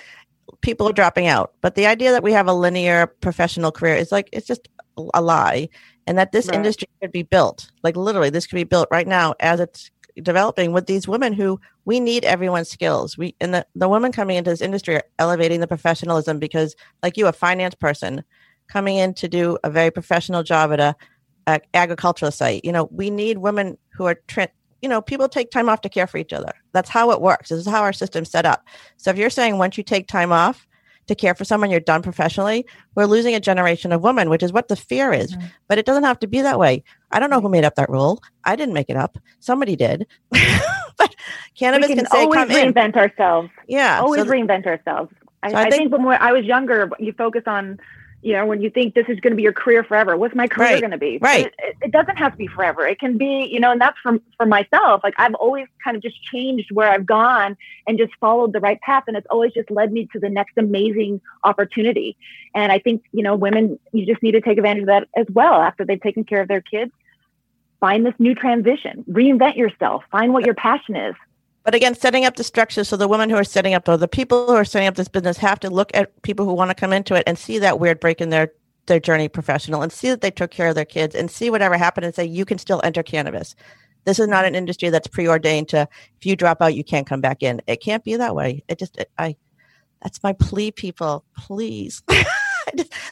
people 0.61 0.89
are 0.89 0.93
dropping 0.93 1.27
out. 1.27 1.53
But 1.61 1.75
the 1.75 1.87
idea 1.87 2.13
that 2.13 2.23
we 2.23 2.33
have 2.33 2.49
a 2.49 2.53
linear 2.53 3.07
professional 3.07 3.73
career 3.73 3.97
is 3.97 4.13
like, 4.13 4.29
it's 4.33 4.47
just 4.47 4.69
a 5.15 5.23
lie. 5.23 5.69
And 6.07 6.17
that 6.19 6.33
this 6.33 6.47
right. 6.47 6.57
industry 6.57 6.89
could 7.01 7.13
be 7.13 7.23
built, 7.23 7.71
like 7.83 7.97
literally, 7.97 8.31
this 8.31 8.47
could 8.47 8.57
be 8.57 8.65
built 8.65 8.89
right 8.91 9.07
now 9.07 9.35
as 9.41 9.61
it's 9.61 9.91
developing 10.23 10.73
with 10.73 10.87
these 10.87 11.09
women 11.09 11.33
who 11.33 11.61
we 11.85 12.01
need 12.01 12.25
everyone's 12.25 12.71
skills. 12.71 13.17
We 13.17 13.35
and 13.41 13.55
the, 13.55 13.67
the 13.75 13.89
women 13.89 14.13
coming 14.13 14.37
into 14.37 14.51
this 14.51 14.61
industry 14.61 14.97
are 14.97 15.05
elevating 15.19 15.61
the 15.61 15.67
professionalism 15.67 16.39
because, 16.39 16.77
like 17.03 17.17
you, 17.17 17.27
a 17.27 17.33
finance 17.33 17.75
person 17.75 18.25
coming 18.69 18.97
in 18.97 19.15
to 19.15 19.29
do 19.29 19.59
a 19.65 19.71
very 19.71 19.91
professional 19.91 20.43
job 20.43 20.73
at 20.73 20.81
a, 20.81 20.97
a 21.47 21.61
agricultural 21.75 22.31
site. 22.31 22.65
You 22.65 22.73
know, 22.73 22.89
we 22.93 23.11
need 23.11 23.39
women 23.39 23.79
who 23.95 24.07
are 24.07 24.21
tra- 24.29 24.49
you 24.83 24.89
know, 24.89 25.03
people 25.03 25.29
take 25.29 25.51
time 25.51 25.69
off 25.69 25.81
to 25.81 25.89
care 25.89 26.07
for 26.07 26.19
each 26.19 26.33
other. 26.33 26.53
That's 26.73 26.89
how 26.89 27.11
it 27.11 27.21
works. 27.21 27.49
This 27.49 27.59
is 27.59 27.67
how 27.67 27.83
our 27.83 27.93
system's 27.93 28.31
set 28.31 28.47
up. 28.47 28.65
So 28.97 29.11
if 29.11 29.17
you're 29.17 29.31
saying 29.31 29.59
once 29.59 29.77
you 29.77 29.83
take 29.83 30.07
time 30.07 30.31
off 30.31 30.68
to 31.09 31.15
care 31.15 31.35
for 31.35 31.45
someone, 31.45 31.71
you're 31.71 31.81
done 31.81 32.03
professionally, 32.03 32.65
we're 32.95 33.07
losing 33.07 33.35
a 33.35 33.41
generation 33.41 33.93
of 33.93 34.03
women, 34.03 34.31
which 34.31 34.43
is 34.43 34.53
what 34.53 34.69
the 34.69 34.77
fear 34.77 35.13
is. 35.13 35.35
Mm-hmm. 35.35 35.47
But 35.67 35.79
it 35.79 35.87
doesn't 35.87 36.05
have 36.05 36.19
to 36.21 36.27
be 36.27 36.41
that 36.43 36.59
way. 36.59 36.85
I 37.11 37.21
don't 37.21 37.31
know 37.31 37.41
who 37.41 37.49
made 37.49 37.65
up 37.65 37.75
that 37.75 37.91
rule. 37.91 38.23
I 38.45 38.57
didn't 38.57 38.75
make 38.75 38.89
it 38.89 38.97
up. 38.97 39.19
Somebody 39.41 39.77
did. 39.77 40.07
but 40.31 41.15
cannabis 41.55 41.89
we 41.89 41.95
can, 41.95 42.05
can 42.05 42.13
say, 42.13 42.23
always 42.23 42.41
reinvent 42.49 42.95
in. 42.95 42.95
ourselves. 42.95 43.51
Yeah. 43.67 44.01
Always 44.01 44.23
so 44.23 44.29
reinvent 44.29 44.67
ourselves. 44.67 45.13
I, 45.43 45.51
so 45.51 45.57
I, 45.57 45.61
I 45.63 45.71
think, 45.71 45.91
think 45.91 46.05
when 46.05 46.19
I 46.21 46.33
was 46.33 46.45
younger, 46.45 46.91
you 46.99 47.13
focus 47.13 47.43
on 47.47 47.79
you 48.21 48.33
know, 48.33 48.45
when 48.47 48.61
you 48.61 48.69
think 48.69 48.95
this 48.95 49.07
is 49.09 49.21
going 49.21 49.31
to 49.31 49.37
be 49.37 49.43
your 49.45 49.53
career 49.53 49.85
forever, 49.85 50.17
what's 50.17 50.35
my 50.35 50.49
career 50.49 50.71
Right, 50.73 50.81
going 50.81 50.91
to 50.91 50.99
be? 50.99 51.19
right. 51.21 51.47
It, 51.59 51.77
it 51.83 51.93
doesn't 51.93 52.17
have 52.17 52.33
to 52.33 52.39
be 52.39 52.49
forever. 52.49 52.87
It 52.87 52.99
can 52.99 53.17
be, 53.17 53.49
you 53.51 53.61
know, 53.61 53.71
and 53.71 53.81
that's 53.81 53.97
for, 54.03 54.19
for 54.37 54.45
myself. 54.45 55.03
Like 55.05 55.15
I've 55.19 55.35
always 55.37 55.67
kind 55.85 55.97
of 55.97 56.03
just 56.03 56.21
changed 56.25 56.73
where 56.73 56.91
I've 56.91 57.07
gone 57.07 57.57
and 57.87 57.97
just 57.97 58.13
followed 58.21 58.53
the 58.53 58.61
right 58.61 58.81
path. 58.81 59.05
And 59.07 59.17
it's 59.17 59.27
always 59.31 59.53
just 59.53 59.71
led 59.71 59.93
me 59.93 60.09
to 60.13 60.19
the 60.19 60.29
next 60.29 60.59
amazing 60.59 61.21
opportunity. 61.45 62.17
And 62.55 62.73
I 62.73 62.81
think, 62.81 63.05
you 63.13 63.23
know, 63.23 63.37
women, 63.37 63.79
you 63.93 64.05
just 64.05 64.23
need 64.23 64.33
to 64.33 64.41
take 64.41 64.59
advantage 64.59 64.83
of 64.83 64.87
that 64.89 65.09
as 65.17 65.27
well 65.33 65.55
after 65.55 65.85
they've 65.85 66.03
taken 66.03 66.25
care 66.25 66.41
of 66.41 66.49
their 66.49 66.61
kids. 66.61 66.91
Find 67.79 68.05
this 68.05 68.15
new 68.19 68.35
transition, 68.35 69.05
reinvent 69.09 69.55
yourself, 69.57 70.03
find 70.11 70.33
what 70.33 70.45
your 70.45 70.55
passion 70.55 70.97
is. 70.97 71.15
But 71.65 71.75
again, 71.75 71.95
setting 71.95 72.25
up 72.25 72.37
the 72.37 72.45
structure 72.45 72.85
so 72.85 72.97
the 72.97 73.09
women 73.09 73.29
who 73.31 73.37
are 73.37 73.45
setting 73.45 73.75
up, 73.75 73.89
or 73.89 73.97
the 73.97 74.09
people 74.09 74.47
who 74.47 74.55
are 74.55 74.65
setting 74.65 74.89
up 74.89 74.95
this 74.95 75.09
business, 75.09 75.37
have 75.39 75.61
to 75.61 75.71
look 75.71 75.91
at 75.95 76.23
people 76.23 76.47
who 76.47 76.55
want 76.55 76.71
to 76.71 76.75
come 76.75 76.93
into 76.93 77.15
it 77.15 77.25
and 77.27 77.39
see 77.39 77.59
that 77.59 77.79
weird 77.79 78.01
break 78.01 78.21
in 78.21 78.31
their 78.31 78.53
their 78.87 79.01
journey 79.01 79.29
professional, 79.29 79.83
and 79.83 79.93
see 79.93 80.09
that 80.09 80.23
they 80.23 80.31
took 80.31 80.51
care 80.51 80.69
of 80.69 80.75
their 80.75 80.85
kids, 80.85 81.15
and 81.15 81.31
see 81.31 81.51
whatever 81.51 81.77
happened, 81.77 82.07
and 82.07 82.15
say 82.15 82.25
you 82.25 82.45
can 82.45 82.57
still 82.57 82.81
enter 82.85 83.03
cannabis. 83.03 83.55
This 84.07 84.19
is 84.19 84.29
not 84.29 84.47
an 84.47 84.55
industry 84.55 84.89
that's 84.89 85.09
preordained 85.09 85.69
to 85.69 85.87
if 86.17 86.25
you 86.25 86.37
drop 86.37 86.63
out, 86.63 86.75
you 86.75 86.85
can't 86.85 87.07
come 87.07 87.21
back 87.21 87.43
in. 87.43 87.61
It 87.67 87.83
can't 87.83 88.03
be 88.03 88.17
that 88.17 88.35
way. 88.35 88.65
It 88.69 88.79
just 88.79 88.97
it, 88.97 89.11
I 89.19 89.37
that's 90.03 90.23
my 90.23 90.33
plea, 90.33 90.71
people. 90.71 91.25
Please. 91.37 92.03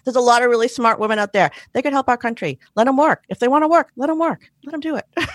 There's 0.04 0.16
a 0.16 0.20
lot 0.20 0.42
of 0.42 0.50
really 0.50 0.68
smart 0.68 1.00
women 1.00 1.18
out 1.18 1.32
there. 1.32 1.50
They 1.72 1.82
could 1.82 1.92
help 1.92 2.08
our 2.08 2.16
country. 2.16 2.58
Let 2.74 2.84
them 2.84 2.96
work. 2.96 3.24
If 3.28 3.38
they 3.38 3.48
want 3.48 3.64
to 3.64 3.68
work, 3.68 3.90
let 3.96 4.06
them 4.06 4.18
work. 4.18 4.50
Let 4.64 4.72
them 4.72 4.80
do 4.80 4.96
it. 4.96 5.06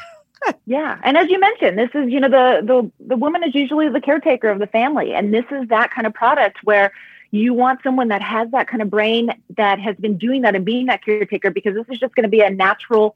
yeah 0.66 1.00
and 1.04 1.18
as 1.18 1.30
you 1.30 1.40
mentioned 1.40 1.78
this 1.78 1.90
is 1.94 2.10
you 2.10 2.20
know 2.20 2.30
the 2.30 2.66
the 2.66 3.08
the 3.08 3.16
woman 3.16 3.44
is 3.44 3.54
usually 3.54 3.90
the 3.90 4.02
caretaker 4.02 4.50
of 4.50 4.60
the 4.60 4.68
family 4.68 5.14
and 5.14 5.34
this 5.34 5.46
is 5.52 5.68
that 5.70 5.92
kind 5.92 6.08
of 6.08 6.14
product 6.14 6.58
where 6.64 6.92
you 7.32 7.54
want 7.54 7.80
someone 7.84 8.10
that 8.10 8.22
has 8.22 8.50
that 8.52 8.68
kind 8.68 8.82
of 8.82 8.90
brain 8.90 9.32
that 9.58 9.80
has 9.80 9.96
been 9.98 10.18
doing 10.18 10.42
that 10.42 10.56
and 10.56 10.66
being 10.66 10.88
that 10.88 11.04
caretaker 11.04 11.50
because 11.50 11.74
this 11.76 11.86
is 11.90 12.00
just 12.00 12.14
going 12.16 12.24
to 12.24 12.30
be 12.30 12.42
a 12.42 12.50
natural 12.50 13.16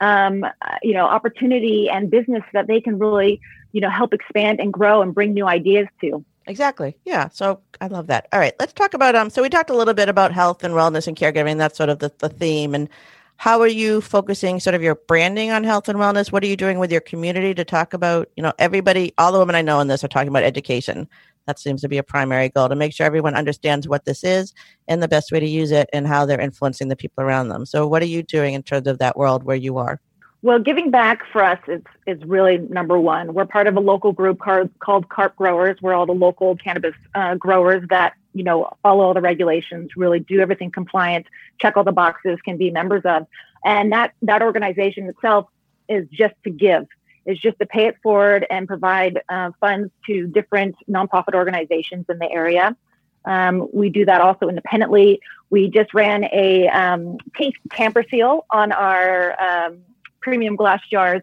um, 0.00 0.44
you 0.82 0.92
know 0.92 1.06
opportunity 1.06 1.88
and 1.88 2.10
business 2.10 2.42
that 2.52 2.66
they 2.66 2.80
can 2.80 2.98
really 2.98 3.40
you 3.72 3.80
know 3.80 3.90
help 3.90 4.12
expand 4.12 4.60
and 4.60 4.72
grow 4.72 5.02
and 5.02 5.14
bring 5.14 5.32
new 5.32 5.46
ideas 5.46 5.88
to 6.00 6.24
Exactly. 6.46 6.96
Yeah. 7.04 7.28
So 7.30 7.60
I 7.80 7.88
love 7.88 8.06
that. 8.06 8.28
All 8.32 8.38
right. 8.38 8.54
Let's 8.60 8.72
talk 8.72 8.94
about 8.94 9.14
um 9.16 9.30
so 9.30 9.42
we 9.42 9.48
talked 9.48 9.70
a 9.70 9.74
little 9.74 9.94
bit 9.94 10.08
about 10.08 10.32
health 10.32 10.62
and 10.62 10.74
wellness 10.74 11.06
and 11.08 11.16
caregiving. 11.16 11.58
That's 11.58 11.76
sort 11.76 11.88
of 11.88 11.98
the, 11.98 12.12
the 12.18 12.28
theme. 12.28 12.74
And 12.74 12.88
how 13.38 13.60
are 13.60 13.66
you 13.66 14.00
focusing 14.00 14.60
sort 14.60 14.74
of 14.74 14.82
your 14.82 14.94
branding 14.94 15.50
on 15.50 15.64
health 15.64 15.88
and 15.88 15.98
wellness? 15.98 16.32
What 16.32 16.42
are 16.42 16.46
you 16.46 16.56
doing 16.56 16.78
with 16.78 16.90
your 16.90 17.00
community 17.00 17.54
to 17.54 17.64
talk 17.64 17.92
about, 17.92 18.28
you 18.36 18.42
know, 18.42 18.52
everybody, 18.58 19.12
all 19.18 19.32
the 19.32 19.38
women 19.38 19.54
I 19.54 19.62
know 19.62 19.80
in 19.80 19.88
this 19.88 20.02
are 20.02 20.08
talking 20.08 20.28
about 20.28 20.42
education. 20.42 21.08
That 21.46 21.58
seems 21.58 21.80
to 21.82 21.88
be 21.88 21.98
a 21.98 22.02
primary 22.02 22.48
goal 22.48 22.68
to 22.68 22.74
make 22.74 22.92
sure 22.92 23.06
everyone 23.06 23.34
understands 23.34 23.86
what 23.86 24.04
this 24.04 24.24
is 24.24 24.52
and 24.88 25.02
the 25.02 25.08
best 25.08 25.30
way 25.30 25.38
to 25.38 25.46
use 25.46 25.70
it 25.70 25.88
and 25.92 26.06
how 26.06 26.26
they're 26.26 26.40
influencing 26.40 26.88
the 26.88 26.96
people 26.96 27.22
around 27.22 27.48
them. 27.48 27.66
So 27.66 27.86
what 27.86 28.02
are 28.02 28.06
you 28.06 28.22
doing 28.22 28.54
in 28.54 28.62
terms 28.62 28.88
of 28.88 28.98
that 28.98 29.16
world 29.16 29.44
where 29.44 29.56
you 29.56 29.78
are? 29.78 30.00
Well, 30.46 30.60
giving 30.60 30.92
back 30.92 31.24
for 31.32 31.42
us 31.42 31.58
is, 31.66 31.82
is 32.06 32.22
really 32.22 32.58
number 32.58 33.00
one. 33.00 33.34
We're 33.34 33.46
part 33.46 33.66
of 33.66 33.76
a 33.76 33.80
local 33.80 34.12
group 34.12 34.38
called, 34.38 34.70
called 34.78 35.08
CARP 35.08 35.34
Growers. 35.34 35.76
We're 35.82 35.92
all 35.92 36.06
the 36.06 36.12
local 36.12 36.54
cannabis 36.54 36.94
uh, 37.16 37.34
growers 37.34 37.84
that, 37.90 38.12
you 38.32 38.44
know, 38.44 38.70
follow 38.80 39.02
all 39.06 39.12
the 39.12 39.20
regulations, 39.20 39.96
really 39.96 40.20
do 40.20 40.38
everything 40.38 40.70
compliant, 40.70 41.26
check 41.60 41.76
all 41.76 41.82
the 41.82 41.90
boxes, 41.90 42.38
can 42.44 42.58
be 42.58 42.70
members 42.70 43.02
of. 43.04 43.26
And 43.64 43.90
that, 43.90 44.12
that 44.22 44.40
organization 44.40 45.08
itself 45.08 45.48
is 45.88 46.06
just 46.12 46.34
to 46.44 46.50
give, 46.50 46.86
is 47.24 47.40
just 47.40 47.58
to 47.58 47.66
pay 47.66 47.88
it 47.88 47.96
forward 48.00 48.46
and 48.48 48.68
provide 48.68 49.22
uh, 49.28 49.50
funds 49.58 49.90
to 50.06 50.28
different 50.28 50.76
nonprofit 50.88 51.34
organizations 51.34 52.04
in 52.08 52.20
the 52.20 52.30
area. 52.30 52.76
Um, 53.24 53.68
we 53.72 53.90
do 53.90 54.04
that 54.04 54.20
also 54.20 54.46
independently. 54.46 55.18
We 55.50 55.70
just 55.70 55.92
ran 55.92 56.22
a 56.32 56.68
um, 56.68 57.18
pink 57.32 57.56
tamper 57.72 58.04
seal 58.08 58.46
on 58.48 58.70
our 58.70 59.40
um, 59.42 59.78
premium 60.20 60.56
glass 60.56 60.80
jars, 60.90 61.22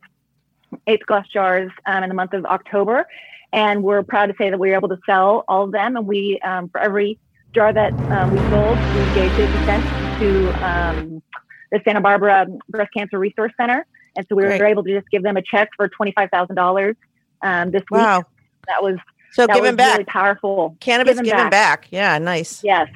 eighth 0.88 1.06
glass 1.06 1.27
jars 1.27 1.71
um, 1.86 2.03
in 2.03 2.10
the 2.10 2.15
month 2.15 2.34
of 2.34 2.45
October. 2.45 3.06
And 3.51 3.84
we're 3.84 4.01
proud 4.03 4.27
to 4.27 4.34
say 4.38 4.49
that 4.49 4.58
we 4.60 4.69
were 4.69 4.75
able 4.75 4.89
to 4.89 4.99
sell 5.06 5.43
all 5.47 5.63
of 5.65 5.71
them. 5.71 5.95
And 5.95 6.08
we, 6.08 6.39
um, 6.43 6.69
for 6.69 6.79
every 6.79 7.19
jar 7.53 7.71
that 7.71 7.93
um, 8.10 8.32
we 8.32 8.43
sold, 8.49 8.82
we 8.91 9.10
gave 9.10 9.34
50 9.36 9.62
cents 9.65 9.88
to 10.19 10.53
um, 10.62 11.21
the 11.71 11.79
Santa 11.86 12.01
Barbara 12.01 12.47
Breast 12.69 12.91
Cancer 12.95 13.19
Resource 13.19 13.51
Center. 13.60 13.86
And 14.15 14.25
so 14.27 14.36
we 14.36 14.43
were 14.43 14.65
able 14.65 14.84
to 14.84 14.93
just 14.93 15.10
give 15.12 15.23
them 15.23 15.38
a 15.38 15.41
check 15.41 15.69
for 15.75 15.88
$25,000 15.89 16.95
um, 17.43 17.71
this 17.71 17.84
Wow. 17.91 18.17
week. 18.19 18.25
That 18.67 18.82
was 18.84 18.97
So 19.32 19.45
that 19.47 19.53
giving 19.56 19.71
was 19.71 19.75
back. 19.77 19.93
really 19.93 20.06
powerful. 20.06 20.77
Cannabis 20.79 21.13
Giving 21.15 21.25
giving 21.25 21.49
back. 21.49 21.82
back. 21.82 21.88
Yeah, 21.91 22.17
nice. 22.19 22.63
Yes. 22.63 22.89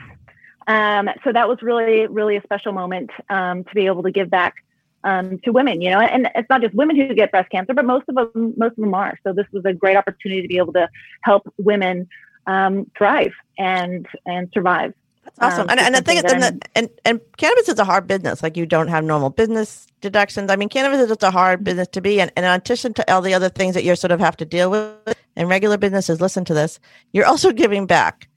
Um, 0.68 1.10
so 1.24 1.32
that 1.32 1.48
was 1.48 1.62
really, 1.62 2.08
really 2.08 2.36
a 2.36 2.42
special 2.44 2.72
moment 2.72 3.10
um, 3.30 3.64
to 3.64 3.76
be 3.76 3.86
able 3.86 4.04
to 4.04 4.12
give 4.12 4.30
back 4.30 4.56
um, 5.04 5.40
to 5.40 5.52
women, 5.52 5.82
you 5.82 5.90
know, 5.90 6.00
and 6.00 6.30
it's 6.36 6.50
not 6.50 6.62
just 6.62 6.74
women 6.74 6.96
who 6.96 7.14
get 7.14 7.32
breast 7.32 7.50
cancer, 7.50 7.74
but 7.74 7.86
most 7.86 8.06
of 8.10 8.16
them, 8.16 8.54
most 8.58 8.72
of 8.72 8.78
them 8.78 8.94
are. 8.94 9.18
So 9.24 9.34
this 9.34 9.46
was 9.52 9.64
a 9.66 9.74
great 9.74 9.96
opportunity 9.98 10.42
to 10.42 10.48
be 10.48 10.58
able 10.58 10.74
to 10.74 10.90
help 11.22 11.52
women 11.58 12.08
um, 12.48 12.90
thrive 12.98 13.34
and 13.58 14.08
and 14.26 14.50
survive. 14.54 14.94
That's 15.26 15.54
awesome. 15.56 15.64
Um, 15.64 15.70
and, 15.72 15.80
and 15.80 15.96
the 15.96 16.02
thing 16.02 16.18
is, 16.18 16.24
and, 16.24 16.42
the, 16.42 16.60
and 16.76 16.90
and 17.04 17.22
cannabis 17.38 17.68
is 17.68 17.80
a 17.80 17.84
hard 17.84 18.08
business. 18.08 18.42
Like 18.42 18.56
you 18.56 18.66
don't 18.66 18.88
have 18.88 19.04
normal 19.04 19.30
business 19.30 19.86
deductions. 20.02 20.50
I 20.50 20.56
mean, 20.56 20.70
cannabis 20.70 21.02
is 21.02 21.10
just 21.10 21.24
a 21.24 21.32
hard 21.32 21.64
business 21.64 21.88
to 21.90 22.02
be. 22.02 22.22
And, 22.22 22.32
and 22.36 22.46
in 22.46 22.52
addition 22.52 22.94
to 22.94 23.14
all 23.14 23.22
the 23.22 23.34
other 23.34 23.50
things 23.50 23.74
that 23.76 23.84
you 23.84 23.96
sort 23.96 24.12
of 24.12 24.20
have 24.20 24.38
to 24.38 24.46
deal 24.46 24.72
with, 24.72 25.18
and 25.36 25.50
regular 25.50 25.78
businesses 25.78 26.22
listen 26.22 26.46
to 26.46 26.54
this, 26.54 26.80
you're 27.12 27.26
also 27.26 27.52
giving 27.52 27.86
back. 27.86 28.30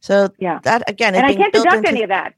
So 0.00 0.28
Yeah. 0.38 0.60
that 0.62 0.88
again, 0.88 1.14
and 1.14 1.26
I 1.26 1.34
can't 1.34 1.52
deduct 1.52 1.76
into- 1.76 1.88
any 1.88 2.02
of 2.02 2.10
that. 2.10 2.34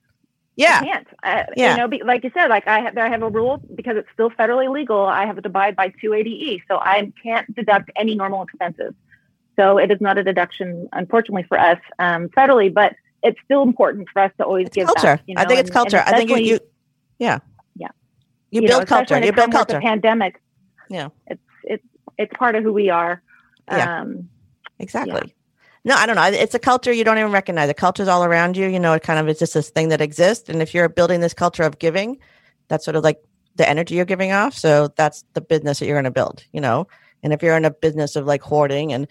Yeah, 0.58 0.80
I 0.82 0.84
can't. 0.84 1.08
Uh, 1.22 1.44
Yeah. 1.56 1.70
You 1.70 1.76
know, 1.78 1.88
be, 1.88 2.02
like 2.04 2.24
you 2.24 2.30
said, 2.34 2.48
like 2.48 2.66
I 2.66 2.80
have, 2.80 2.98
I 2.98 3.08
have 3.08 3.22
a 3.22 3.30
rule 3.30 3.62
because 3.74 3.96
it's 3.96 4.08
still 4.12 4.28
federally 4.30 4.68
legal. 4.70 5.04
I 5.06 5.24
have 5.24 5.40
to 5.40 5.48
abide 5.48 5.76
by 5.76 5.90
280E, 6.02 6.62
so 6.68 6.76
I 6.76 7.12
can't 7.22 7.54
deduct 7.54 7.90
any 7.96 8.14
normal 8.16 8.42
expenses. 8.42 8.92
So 9.56 9.78
it 9.78 9.90
is 9.90 10.00
not 10.00 10.18
a 10.18 10.24
deduction, 10.24 10.88
unfortunately 10.92 11.44
for 11.44 11.58
us 11.58 11.78
um, 12.00 12.28
federally, 12.30 12.72
but 12.74 12.94
it's 13.22 13.38
still 13.44 13.62
important 13.62 14.08
for 14.12 14.22
us 14.22 14.32
to 14.38 14.44
always 14.44 14.66
it's 14.66 14.74
give 14.76 14.86
culture. 14.86 15.02
back. 15.02 15.22
You 15.26 15.36
know? 15.36 15.42
I 15.42 15.44
think 15.46 15.60
it's 15.60 15.70
and- 15.70 15.74
culture. 15.74 15.96
and 15.98 16.14
I 16.14 16.18
think 16.18 16.30
you, 16.30 16.36
you 16.38 16.60
yeah, 17.18 17.38
Yeah. 17.76 17.88
You, 18.50 18.62
know, 18.62 18.66
build 18.68 18.82
especially 18.84 19.06
culture. 19.06 19.26
You 19.26 19.32
build 19.32 19.52
culture. 19.52 19.74
The 19.74 19.80
pandemic. 19.80 20.40
Yeah. 20.90 21.08
It's 21.28 21.40
it's 21.64 21.84
it's 22.18 22.32
part 22.36 22.54
of 22.56 22.64
who 22.64 22.72
we 22.72 22.90
are. 22.90 23.22
Yeah. 23.70 24.00
Um, 24.00 24.28
Exactly. 24.80 25.34
No, 25.84 25.94
I 25.94 26.06
don't 26.06 26.16
know. 26.16 26.24
It's 26.24 26.54
a 26.54 26.58
culture 26.58 26.92
you 26.92 27.04
don't 27.04 27.18
even 27.18 27.32
recognize. 27.32 27.68
The 27.68 27.74
culture's 27.74 28.08
all 28.08 28.24
around 28.24 28.56
you. 28.56 28.66
You 28.68 28.80
know, 28.80 28.92
it 28.94 29.02
kind 29.02 29.18
of 29.18 29.28
is 29.28 29.38
just 29.38 29.54
this 29.54 29.70
thing 29.70 29.88
that 29.88 30.00
exists. 30.00 30.48
And 30.48 30.60
if 30.60 30.74
you're 30.74 30.88
building 30.88 31.20
this 31.20 31.34
culture 31.34 31.62
of 31.62 31.78
giving, 31.78 32.18
That's 32.68 32.84
sort 32.84 32.96
of 32.96 33.04
like 33.04 33.18
the 33.56 33.68
energy 33.68 33.96
you're 33.96 34.04
giving 34.06 34.32
off. 34.32 34.54
So 34.54 34.88
that's 34.96 35.24
the 35.34 35.40
business 35.42 35.80
that 35.80 35.86
you're 35.86 35.96
going 35.96 36.04
to 36.04 36.10
build, 36.12 36.44
you 36.52 36.60
know? 36.60 36.86
And 37.22 37.32
if 37.32 37.42
you're 37.42 37.56
in 37.56 37.64
a 37.64 37.70
business 37.72 38.16
of 38.16 38.26
like 38.26 38.42
hoarding 38.42 38.92
and 38.92 39.08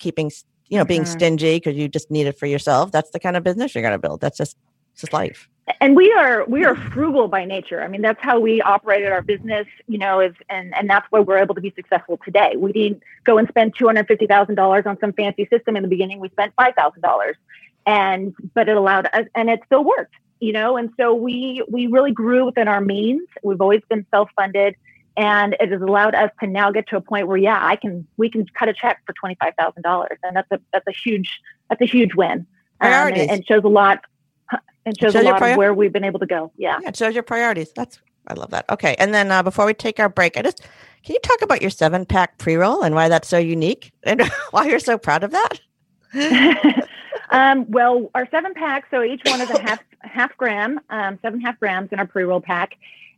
keeping, 0.00 0.30
you 0.68 0.78
know, 0.78 0.84
being 0.86 1.04
Mhm. 1.04 1.08
stingy 1.08 1.56
because 1.58 1.76
you 1.76 1.88
just 1.88 2.10
need 2.10 2.26
it 2.28 2.38
for 2.38 2.46
yourself, 2.46 2.92
that's 2.92 3.10
the 3.12 3.20
kind 3.20 3.36
of 3.36 3.44
business 3.44 3.74
you're 3.74 3.82
going 3.82 3.92
to 3.92 3.98
build. 3.98 4.20
That's 4.22 4.38
just, 4.38 4.56
it's 4.94 5.02
just 5.02 5.12
life. 5.14 5.48
And 5.80 5.96
we 5.96 6.12
are 6.12 6.44
we 6.46 6.64
are 6.64 6.74
frugal 6.74 7.28
by 7.28 7.44
nature. 7.44 7.82
I 7.82 7.88
mean, 7.88 8.02
that's 8.02 8.20
how 8.20 8.40
we 8.40 8.60
operated 8.62 9.12
our 9.12 9.22
business, 9.22 9.66
you 9.86 9.98
know, 9.98 10.20
is 10.20 10.34
and 10.50 10.74
and 10.74 10.90
that's 10.90 11.06
why 11.10 11.20
we're 11.20 11.38
able 11.38 11.54
to 11.54 11.60
be 11.60 11.72
successful 11.76 12.18
today. 12.24 12.54
We 12.56 12.72
didn't 12.72 13.02
go 13.24 13.38
and 13.38 13.48
spend 13.48 13.74
two 13.76 13.86
hundred 13.86 14.08
fifty 14.08 14.26
thousand 14.26 14.56
dollars 14.56 14.84
on 14.86 14.98
some 15.00 15.12
fancy 15.12 15.46
system 15.50 15.76
in 15.76 15.82
the 15.82 15.88
beginning. 15.88 16.20
We 16.20 16.28
spent 16.30 16.52
five 16.56 16.74
thousand 16.74 17.02
dollars, 17.02 17.36
and 17.86 18.34
but 18.54 18.68
it 18.68 18.76
allowed 18.76 19.06
us, 19.12 19.26
and 19.34 19.48
it 19.48 19.60
still 19.66 19.84
worked, 19.84 20.14
you 20.40 20.52
know. 20.52 20.76
And 20.76 20.90
so 20.96 21.14
we 21.14 21.62
we 21.68 21.86
really 21.86 22.12
grew 22.12 22.46
within 22.46 22.66
our 22.66 22.80
means. 22.80 23.28
We've 23.42 23.60
always 23.60 23.82
been 23.88 24.04
self 24.10 24.30
funded. 24.36 24.76
And 25.14 25.54
it 25.60 25.70
has 25.70 25.82
allowed 25.82 26.14
us 26.14 26.30
to 26.40 26.46
now 26.46 26.70
get 26.70 26.88
to 26.88 26.96
a 26.96 27.00
point 27.02 27.28
where, 27.28 27.36
yeah, 27.36 27.58
I 27.60 27.76
can, 27.76 28.06
we 28.16 28.30
can 28.30 28.46
cut 28.58 28.70
a 28.70 28.72
check 28.72 29.02
for 29.04 29.12
twenty 29.12 29.34
five 29.38 29.52
thousand 29.58 29.82
dollars, 29.82 30.18
and 30.22 30.34
that's 30.34 30.50
a 30.50 30.58
that's 30.72 30.86
a 30.86 30.92
huge 30.92 31.38
that's 31.68 31.82
a 31.82 31.84
huge 31.84 32.14
win. 32.14 32.46
Um, 32.80 32.90
and, 33.12 33.30
and 33.30 33.46
shows 33.46 33.62
a 33.62 33.68
lot. 33.68 34.06
It 34.84 34.98
shows, 35.00 35.12
shows 35.12 35.22
a 35.22 35.24
lot 35.24 35.38
prior- 35.38 35.52
of 35.52 35.58
where 35.58 35.74
we've 35.74 35.92
been 35.92 36.04
able 36.04 36.20
to 36.20 36.26
go. 36.26 36.52
Yeah. 36.56 36.78
Yeah, 36.82 36.88
it 36.88 36.96
shows 36.96 37.14
your 37.14 37.22
priorities. 37.22 37.72
That's, 37.72 38.00
I 38.26 38.34
love 38.34 38.50
that. 38.50 38.64
Okay. 38.70 38.94
And 38.98 39.14
then 39.14 39.30
uh, 39.30 39.42
before 39.42 39.66
we 39.66 39.74
take 39.74 40.00
our 40.00 40.08
break, 40.08 40.36
I 40.36 40.42
just, 40.42 40.62
can 41.04 41.14
you 41.14 41.20
talk 41.20 41.42
about 41.42 41.60
your 41.60 41.70
seven 41.70 42.06
pack 42.06 42.38
pre 42.38 42.56
roll 42.56 42.82
and 42.82 42.94
why 42.94 43.08
that's 43.08 43.28
so 43.28 43.38
unique 43.38 43.92
and 44.04 44.22
why 44.50 44.66
you're 44.66 44.78
so 44.78 44.98
proud 44.98 45.24
of 45.24 45.32
that? 45.32 45.60
um, 47.30 47.70
well, 47.70 48.10
our 48.14 48.28
seven 48.30 48.54
pack, 48.54 48.86
so 48.90 49.02
each 49.02 49.22
one 49.24 49.40
is 49.40 49.50
a 49.50 49.60
half 49.60 49.80
half 50.00 50.36
gram, 50.36 50.80
um, 50.90 51.18
seven 51.22 51.40
half 51.40 51.58
grams 51.58 51.90
in 51.92 51.98
our 51.98 52.06
pre 52.06 52.24
roll 52.24 52.40
pack, 52.40 52.74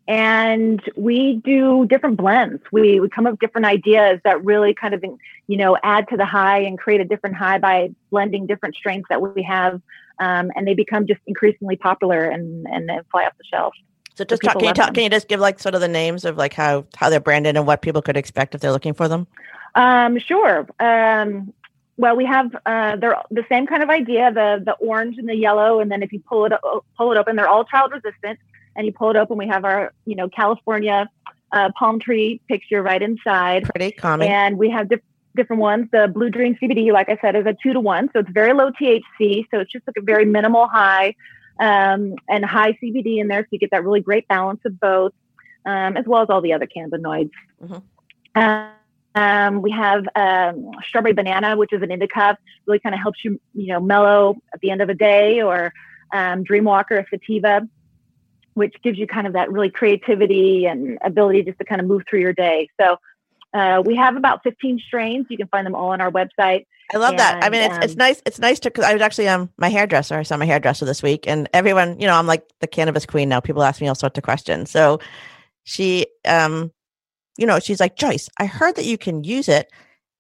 and 0.07 0.81
we 0.96 1.40
do 1.44 1.87
different 1.87 2.16
blends. 2.16 2.62
We 2.70 3.00
we 3.00 3.09
come 3.09 3.27
up 3.27 3.33
with 3.33 3.40
different 3.40 3.66
ideas 3.66 4.20
that 4.24 4.44
really 4.44 4.74
kind 4.74 4.94
of 4.94 5.05
you 5.46 5.57
know 5.57 5.77
add 5.83 6.09
to 6.09 6.16
the 6.16 6.27
high 6.27 6.61
and 6.61 6.79
create 6.79 7.00
a 7.00 7.05
different 7.05 7.37
high 7.37 7.59
by 7.59 7.90
blending 8.11 8.46
different 8.46 8.77
strains 8.77 9.05
that 9.09 9.20
we 9.20 9.42
have, 9.42 9.81
um, 10.18 10.50
and 10.57 10.66
they 10.66 10.74
become 10.74 11.07
just 11.07 11.20
increasingly 11.27 11.77
popular 11.77 12.24
and 12.24 12.66
and 12.68 12.88
then 12.88 13.00
fly 13.11 13.24
off 13.24 13.33
the 13.38 13.44
shelf. 13.44 13.74
So 14.14 14.24
just 14.24 14.42
people 14.42 14.55
talk, 14.55 14.61
can 14.61 14.68
you 14.68 14.74
talk, 14.74 14.94
can 14.94 15.03
you 15.03 15.11
just 15.11 15.27
give 15.27 15.40
like 15.40 15.59
sort 15.59 15.74
of 15.74 15.81
the 15.81 15.88
names 15.88 16.24
of 16.24 16.37
like 16.37 16.55
how, 16.55 16.87
how 16.94 17.11
they're 17.11 17.18
branded 17.18 17.57
and 17.57 17.66
what 17.66 17.83
people 17.83 18.00
could 18.00 18.16
expect 18.16 18.55
if 18.55 18.61
they're 18.61 18.70
looking 18.70 18.94
for 18.94 19.09
them? 19.09 19.27
Um, 19.74 20.20
sure. 20.20 20.68
Um, 20.79 21.53
well, 21.96 22.14
we 22.16 22.24
have 22.24 22.55
uh, 22.64 22.96
they're 22.96 23.16
the 23.31 23.44
same 23.48 23.66
kind 23.66 23.83
of 23.83 23.90
idea 23.90 24.33
the 24.33 24.62
the 24.64 24.72
orange 24.74 25.18
and 25.18 25.29
the 25.29 25.37
yellow, 25.37 25.81
and 25.81 25.90
then 25.90 26.03
if 26.03 26.12
you 26.12 26.20
pull 26.20 26.44
it 26.46 26.53
pull 26.96 27.12
it 27.12 27.18
open, 27.18 27.37
they're 27.37 27.48
all 27.48 27.64
child 27.64 27.92
resistant. 27.92 28.38
And 28.77 28.87
you 28.87 28.92
pull 28.92 29.11
it 29.11 29.16
open, 29.16 29.38
we 29.38 29.46
have 29.46 29.64
our 29.64 29.92
you 30.05 30.16
know 30.16 30.29
California 30.29 31.09
uh, 31.53 31.70
palm 31.79 32.00
tree 32.00 32.40
picture 32.48 32.83
right 32.83 33.00
inside, 33.00 33.64
Pretty 33.64 33.92
common. 33.92 34.29
and 34.29 34.59
we 34.59 34.70
have 34.70 34.88
diff- 34.88 35.00
different 35.37 35.61
ones. 35.61 35.88
The 35.92 36.09
Blue 36.09 36.31
Dream 36.31 36.57
CBD, 36.61 36.92
like 36.92 37.09
I 37.09 37.18
said, 37.20 37.37
is 37.37 37.47
a 37.47 37.55
two 37.62 37.73
to 37.73 37.81
one, 37.81 38.09
so 38.12 38.20
it's 38.20 38.31
very 38.31 38.53
low 38.53 38.70
THC, 38.70 39.47
so 39.51 39.61
it's 39.61 39.73
just 39.73 39.87
like 39.87 39.97
a 39.99 40.03
very 40.03 40.25
minimal 40.25 40.66
high 40.68 41.14
um, 41.59 42.14
and 42.29 42.44
high 42.44 42.73
CBD 42.83 43.18
in 43.20 43.29
there, 43.29 43.42
so 43.42 43.49
you 43.53 43.59
get 43.59 43.70
that 43.70 43.85
really 43.85 44.01
great 44.01 44.27
balance 44.29 44.61
of 44.64 44.79
both, 44.81 45.12
um, 45.66 45.97
as 45.97 46.05
well 46.07 46.23
as 46.23 46.29
all 46.31 46.40
the 46.40 46.53
other 46.53 46.66
cannabinoids. 46.66 47.31
Mhm. 47.62 47.83
Uh, 48.35 48.68
um, 49.16 49.62
we 49.62 49.70
have 49.70 50.05
um, 50.16 50.73
strawberry 50.88 51.12
banana, 51.12 51.57
which 51.57 51.73
is 51.73 51.83
an 51.83 51.92
indica, 51.92 52.37
really 52.66 52.81
kind 52.81 52.94
of 52.94 53.01
helps 53.01 53.25
you, 53.25 53.40
you 53.55 53.68
know, 53.68 53.81
mellow 53.81 54.37
at 54.53 54.61
the 54.61 54.70
end 54.70 54.83
of 54.83 54.88
a 54.88 54.94
day, 54.94 55.40
or 55.40 55.73
um, 56.12 56.44
Dreamwalker, 56.44 57.05
a 57.05 57.07
sativa, 57.09 57.68
which 58.55 58.75
gives 58.83 58.99
you 58.99 59.07
kind 59.07 59.27
of 59.27 59.35
that 59.35 59.53
really 59.53 59.70
creativity 59.70 60.66
and 60.66 60.99
ability 61.05 61.44
just 61.44 61.59
to 61.59 61.64
kind 61.64 61.81
of 61.81 61.87
move 61.87 62.03
through 62.09 62.20
your 62.20 62.33
day. 62.33 62.68
So 62.81 62.99
uh, 63.55 63.83
we 63.85 63.97
have 63.97 64.17
about 64.17 64.43
15 64.43 64.81
strains. 64.87 65.27
You 65.31 65.37
can 65.37 65.49
find 65.49 65.64
them 65.64 65.75
all 65.75 65.90
on 65.90 66.01
our 66.01 66.11
website. 66.11 66.67
I 66.93 66.99
love 66.99 67.17
that. 67.17 67.43
I 67.43 67.49
mean, 67.49 67.62
it's, 67.62 67.79
it's 67.79 67.93
um, 67.95 67.99
nice. 67.99 68.23
It's 68.27 68.38
nice 68.38 68.61
to, 68.61 68.71
cause 68.71 68.85
I 68.85 68.93
was 68.93 69.01
actually, 69.01 69.29
um, 69.29 69.51
my 69.57 69.69
hairdresser, 69.69 70.19
I 70.19 70.23
saw 70.23 70.37
my 70.37 70.45
hairdresser 70.45 70.85
this 70.85 71.03
week 71.03 71.27
and 71.27 71.49
everyone, 71.55 71.99
you 71.99 72.07
know, 72.07 72.14
I'm 72.14 72.27
like 72.27 72.45
the 72.61 72.67
cannabis 72.67 73.07
queen 73.07 73.29
now. 73.29 73.40
People 73.40 73.62
ask 73.62 73.81
me 73.81 73.88
all 73.88 73.95
sorts 73.95 74.19
of 74.19 74.25
questions. 74.25 74.71
So 74.71 75.01
she, 75.62 76.07
um, 76.27 76.73
you 77.38 77.47
know, 77.47 77.59
she's 77.59 77.81
like, 77.81 77.97
Joyce, 77.97 78.29
I 78.38 78.47
heard 78.47 78.77
that 78.77 78.85
you 78.85 78.99
can 78.99 79.25
use 79.25 79.49
it 79.49 79.71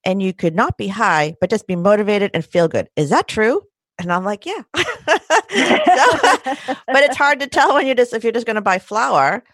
and 0.04 0.22
you 0.22 0.32
could 0.32 0.54
not 0.54 0.78
be 0.78 0.88
high, 0.88 1.36
but 1.40 1.50
just 1.50 1.66
be 1.66 1.76
motivated 1.76 2.30
and 2.34 2.44
feel 2.44 2.68
good. 2.68 2.88
Is 2.96 3.10
that 3.10 3.28
true? 3.28 3.62
And 3.98 4.12
I'm 4.12 4.24
like, 4.24 4.46
yeah. 4.46 4.62
So- 5.54 6.64
but 6.86 7.04
it's 7.04 7.16
hard 7.16 7.40
to 7.40 7.46
tell 7.46 7.74
when 7.74 7.86
you're 7.86 7.94
just, 7.94 8.12
if 8.12 8.24
you're 8.24 8.32
just 8.32 8.46
going 8.46 8.56
to 8.56 8.62
buy 8.62 8.78
flower, 8.78 9.44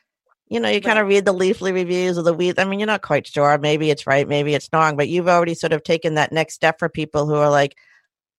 you 0.50 0.58
know, 0.58 0.68
you 0.68 0.80
kind 0.80 0.98
of 0.98 1.06
read 1.06 1.24
the 1.24 1.32
Leafly 1.32 1.72
reviews 1.72 2.18
of 2.18 2.24
the 2.24 2.34
wheat. 2.34 2.58
I 2.58 2.64
mean, 2.64 2.80
you're 2.80 2.86
not 2.86 3.02
quite 3.02 3.26
sure. 3.26 3.56
Maybe 3.56 3.88
it's 3.90 4.06
right, 4.06 4.28
maybe 4.28 4.54
it's 4.54 4.68
wrong, 4.72 4.96
but 4.96 5.08
you've 5.08 5.28
already 5.28 5.54
sort 5.54 5.72
of 5.72 5.84
taken 5.84 6.14
that 6.14 6.32
next 6.32 6.54
step 6.54 6.80
for 6.80 6.88
people 6.88 7.26
who 7.26 7.36
are 7.36 7.48
like, 7.48 7.76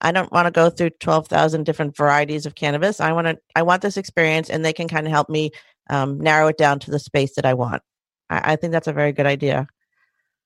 I 0.02 0.12
don't 0.12 0.32
want 0.32 0.46
to 0.46 0.52
go 0.52 0.70
through 0.70 0.90
12,000 0.90 1.64
different 1.64 1.96
varieties 1.96 2.46
of 2.46 2.56
cannabis. 2.56 3.00
I 3.00 3.14
want 3.14 3.28
to, 3.28 3.38
I 3.56 3.62
want 3.62 3.82
this 3.82 3.96
experience 3.96 4.50
and 4.50 4.66
they 4.66 4.74
can 4.74 4.90
kind 4.90 5.08
of 5.08 5.12
help 5.12 5.30
me 5.30 5.52
um, 5.90 6.20
narrow 6.20 6.48
it 6.48 6.58
down 6.58 6.80
to 6.80 6.92
the 6.92 7.00
space 7.00 7.36
that 7.36 7.46
I 7.46 7.54
want. 7.54 7.82
I, 8.30 8.54
I 8.54 8.56
think 8.58 8.74
that's 8.74 8.88
a 8.88 8.94
very 8.94 9.14
good 9.14 9.26
idea. 9.26 9.68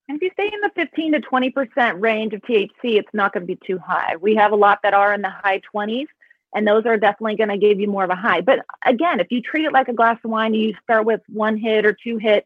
And 0.07 0.17
if 0.17 0.21
you 0.21 0.29
stay 0.33 0.51
in 0.53 0.61
the 0.61 0.71
15 0.75 1.13
to 1.13 1.21
20% 1.21 1.99
range 1.99 2.33
of 2.33 2.41
THC, 2.41 2.69
it's 2.83 3.09
not 3.13 3.33
going 3.33 3.41
to 3.41 3.47
be 3.47 3.59
too 3.65 3.79
high. 3.79 4.17
We 4.17 4.35
have 4.35 4.51
a 4.51 4.55
lot 4.55 4.79
that 4.83 4.93
are 4.93 5.13
in 5.13 5.23
the 5.23 5.31
high 5.31 5.61
20s, 5.73 6.05
and 6.53 6.67
those 6.67 6.85
are 6.85 6.97
definitely 6.97 7.35
going 7.35 7.49
to 7.49 7.57
give 7.57 7.79
you 7.79 7.87
more 7.87 8.03
of 8.03 8.09
a 8.09 8.15
high. 8.15 8.41
But 8.41 8.59
again, 8.85 9.19
if 9.19 9.27
you 9.29 9.41
treat 9.41 9.65
it 9.65 9.73
like 9.73 9.87
a 9.87 9.93
glass 9.93 10.17
of 10.23 10.31
wine, 10.31 10.53
you 10.53 10.73
start 10.83 11.05
with 11.05 11.21
one 11.27 11.57
hit 11.57 11.85
or 11.85 11.93
two 11.93 12.17
hit 12.17 12.45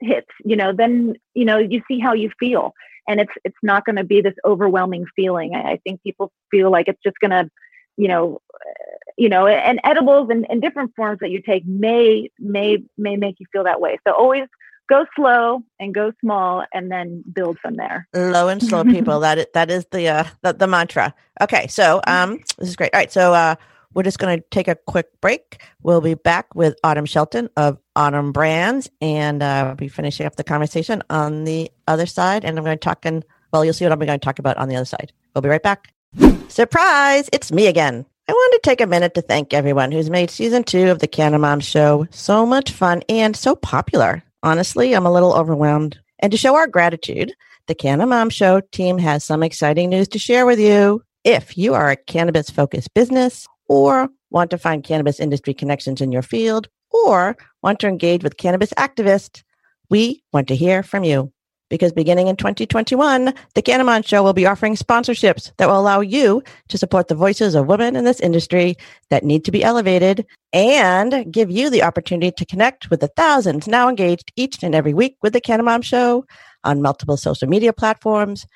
hits, 0.00 0.28
you 0.44 0.56
know, 0.56 0.72
then 0.72 1.14
you 1.34 1.44
know 1.44 1.58
you 1.58 1.82
see 1.86 1.98
how 1.98 2.14
you 2.14 2.30
feel, 2.38 2.74
and 3.06 3.20
it's 3.20 3.32
it's 3.44 3.56
not 3.62 3.84
going 3.84 3.96
to 3.96 4.04
be 4.04 4.20
this 4.20 4.34
overwhelming 4.44 5.06
feeling. 5.16 5.54
I, 5.54 5.72
I 5.72 5.80
think 5.84 6.02
people 6.02 6.32
feel 6.50 6.70
like 6.70 6.88
it's 6.88 7.02
just 7.02 7.18
going 7.20 7.32
to, 7.32 7.50
you 7.96 8.08
know, 8.08 8.40
you 9.16 9.28
know, 9.28 9.46
and 9.46 9.80
edibles 9.84 10.30
and, 10.30 10.46
and 10.48 10.62
different 10.62 10.94
forms 10.96 11.18
that 11.20 11.30
you 11.30 11.42
take 11.42 11.66
may 11.66 12.30
may 12.38 12.78
may 12.96 13.16
make 13.16 13.40
you 13.40 13.46
feel 13.52 13.64
that 13.64 13.80
way. 13.80 13.98
So 14.06 14.14
always 14.14 14.46
go 14.90 15.06
slow 15.16 15.62
and 15.78 15.94
go 15.94 16.12
small 16.20 16.64
and 16.74 16.90
then 16.90 17.24
build 17.32 17.58
from 17.60 17.76
there. 17.76 18.08
Low 18.12 18.48
and 18.48 18.62
slow 18.62 18.84
people. 18.84 19.20
that 19.26 19.38
is, 19.38 19.46
that 19.54 19.70
is 19.70 19.86
the, 19.90 20.08
uh, 20.08 20.24
the, 20.42 20.52
the 20.52 20.66
mantra. 20.66 21.14
Okay. 21.40 21.66
So, 21.68 22.02
um, 22.06 22.40
this 22.58 22.68
is 22.68 22.76
great. 22.76 22.92
All 22.92 22.98
right. 22.98 23.12
So, 23.12 23.32
uh, 23.32 23.54
we're 23.92 24.04
just 24.04 24.20
going 24.20 24.38
to 24.38 24.44
take 24.50 24.68
a 24.68 24.76
quick 24.76 25.08
break. 25.20 25.60
We'll 25.82 26.00
be 26.00 26.14
back 26.14 26.54
with 26.54 26.76
Autumn 26.84 27.06
Shelton 27.06 27.50
of 27.56 27.76
Autumn 27.96 28.30
Brands, 28.30 28.88
and 29.00 29.42
uh, 29.42 29.64
we'll 29.66 29.74
be 29.74 29.88
finishing 29.88 30.26
up 30.26 30.36
the 30.36 30.44
conversation 30.44 31.02
on 31.10 31.42
the 31.42 31.72
other 31.88 32.06
side. 32.06 32.44
And 32.44 32.56
I'm 32.56 32.64
going 32.64 32.78
to 32.78 32.80
talk 32.80 33.04
and 33.04 33.24
well, 33.52 33.64
you'll 33.64 33.74
see 33.74 33.84
what 33.84 33.92
I'm 33.92 33.98
going 33.98 34.08
to 34.08 34.18
talk 34.18 34.38
about 34.38 34.56
on 34.58 34.68
the 34.68 34.76
other 34.76 34.84
side. 34.84 35.12
We'll 35.34 35.42
be 35.42 35.48
right 35.48 35.62
back. 35.62 35.92
Surprise! 36.48 37.28
It's 37.32 37.52
me 37.52 37.66
again. 37.66 38.06
I 38.28 38.32
wanted 38.32 38.62
to 38.62 38.68
take 38.68 38.80
a 38.80 38.86
minute 38.86 39.14
to 39.14 39.22
thank 39.22 39.52
everyone 39.52 39.90
who's 39.90 40.08
made 40.08 40.30
season 40.30 40.62
two 40.62 40.90
of 40.90 41.00
the 41.00 41.08
Canna 41.08 41.38
Mom 41.38 41.58
Show 41.58 42.06
so 42.10 42.46
much 42.46 42.70
fun 42.70 43.02
and 43.08 43.36
so 43.36 43.56
popular. 43.56 44.22
Honestly, 44.42 44.94
I'm 44.94 45.06
a 45.06 45.12
little 45.12 45.34
overwhelmed. 45.34 45.98
And 46.20 46.32
to 46.32 46.38
show 46.38 46.54
our 46.54 46.66
gratitude, 46.66 47.34
the 47.66 47.74
Canna 47.74 48.06
Mom 48.06 48.30
Show 48.30 48.60
team 48.72 48.98
has 48.98 49.24
some 49.24 49.42
exciting 49.42 49.90
news 49.90 50.08
to 50.08 50.18
share 50.18 50.46
with 50.46 50.58
you. 50.58 51.02
If 51.24 51.58
you 51.58 51.74
are 51.74 51.90
a 51.90 51.96
cannabis 51.96 52.48
focused 52.48 52.94
business 52.94 53.46
or 53.68 54.08
want 54.30 54.50
to 54.50 54.58
find 54.58 54.82
cannabis 54.82 55.20
industry 55.20 55.52
connections 55.52 56.00
in 56.00 56.12
your 56.12 56.22
field 56.22 56.68
or 56.90 57.36
want 57.62 57.80
to 57.80 57.88
engage 57.88 58.22
with 58.22 58.38
cannabis 58.38 58.70
activists, 58.74 59.42
we 59.90 60.22
want 60.32 60.48
to 60.48 60.56
hear 60.56 60.82
from 60.82 61.04
you. 61.04 61.32
Because 61.70 61.92
beginning 61.92 62.26
in 62.26 62.36
2021, 62.36 63.32
the 63.54 63.62
Canna 63.62 63.84
Mom 63.84 64.02
Show 64.02 64.22
will 64.22 64.34
be 64.34 64.44
offering 64.44 64.74
sponsorships 64.74 65.52
that 65.56 65.68
will 65.68 65.80
allow 65.80 66.00
you 66.00 66.42
to 66.68 66.76
support 66.76 67.08
the 67.08 67.14
voices 67.14 67.54
of 67.54 67.66
women 67.66 67.96
in 67.96 68.04
this 68.04 68.20
industry 68.20 68.76
that 69.08 69.24
need 69.24 69.44
to 69.46 69.50
be 69.50 69.64
elevated 69.64 70.26
and 70.52 71.32
give 71.32 71.50
you 71.50 71.70
the 71.70 71.82
opportunity 71.82 72.32
to 72.32 72.44
connect 72.44 72.90
with 72.90 73.00
the 73.00 73.08
thousands 73.16 73.68
now 73.68 73.88
engaged 73.88 74.32
each 74.36 74.62
and 74.62 74.74
every 74.74 74.92
week 74.92 75.16
with 75.22 75.32
the 75.32 75.40
Canna 75.40 75.62
Mom 75.62 75.80
Show 75.80 76.26
on 76.64 76.82
multiple 76.82 77.16
social 77.16 77.48
media 77.48 77.72
platforms, 77.72 78.46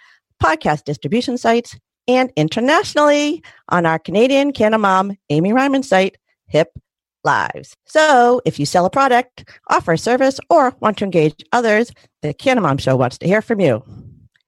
podcast 0.43 0.85
distribution 0.85 1.39
sites, 1.39 1.79
and 2.07 2.31
internationally 2.37 3.43
on 3.71 3.87
our 3.87 3.99
Canadian 3.99 4.53
Canamom 4.53 5.17
Amy 5.31 5.53
Ryman 5.53 5.83
site, 5.83 6.19
Hip 6.49 6.77
Lives. 7.25 7.77
So 7.87 8.41
if 8.45 8.59
you 8.59 8.67
sell 8.67 8.85
a 8.85 8.91
product, 8.91 9.49
offer 9.69 9.93
a 9.93 9.99
service, 9.99 10.39
or 10.51 10.77
want 10.81 10.99
to 10.99 11.05
engage 11.05 11.45
others, 11.53 11.91
the 12.23 12.35
Canna 12.35 12.61
Mom 12.61 12.79
Show 12.79 12.97
wants 12.97 13.19
to 13.19 13.27
hear 13.27 13.43
from 13.43 13.61
you. 13.61 13.83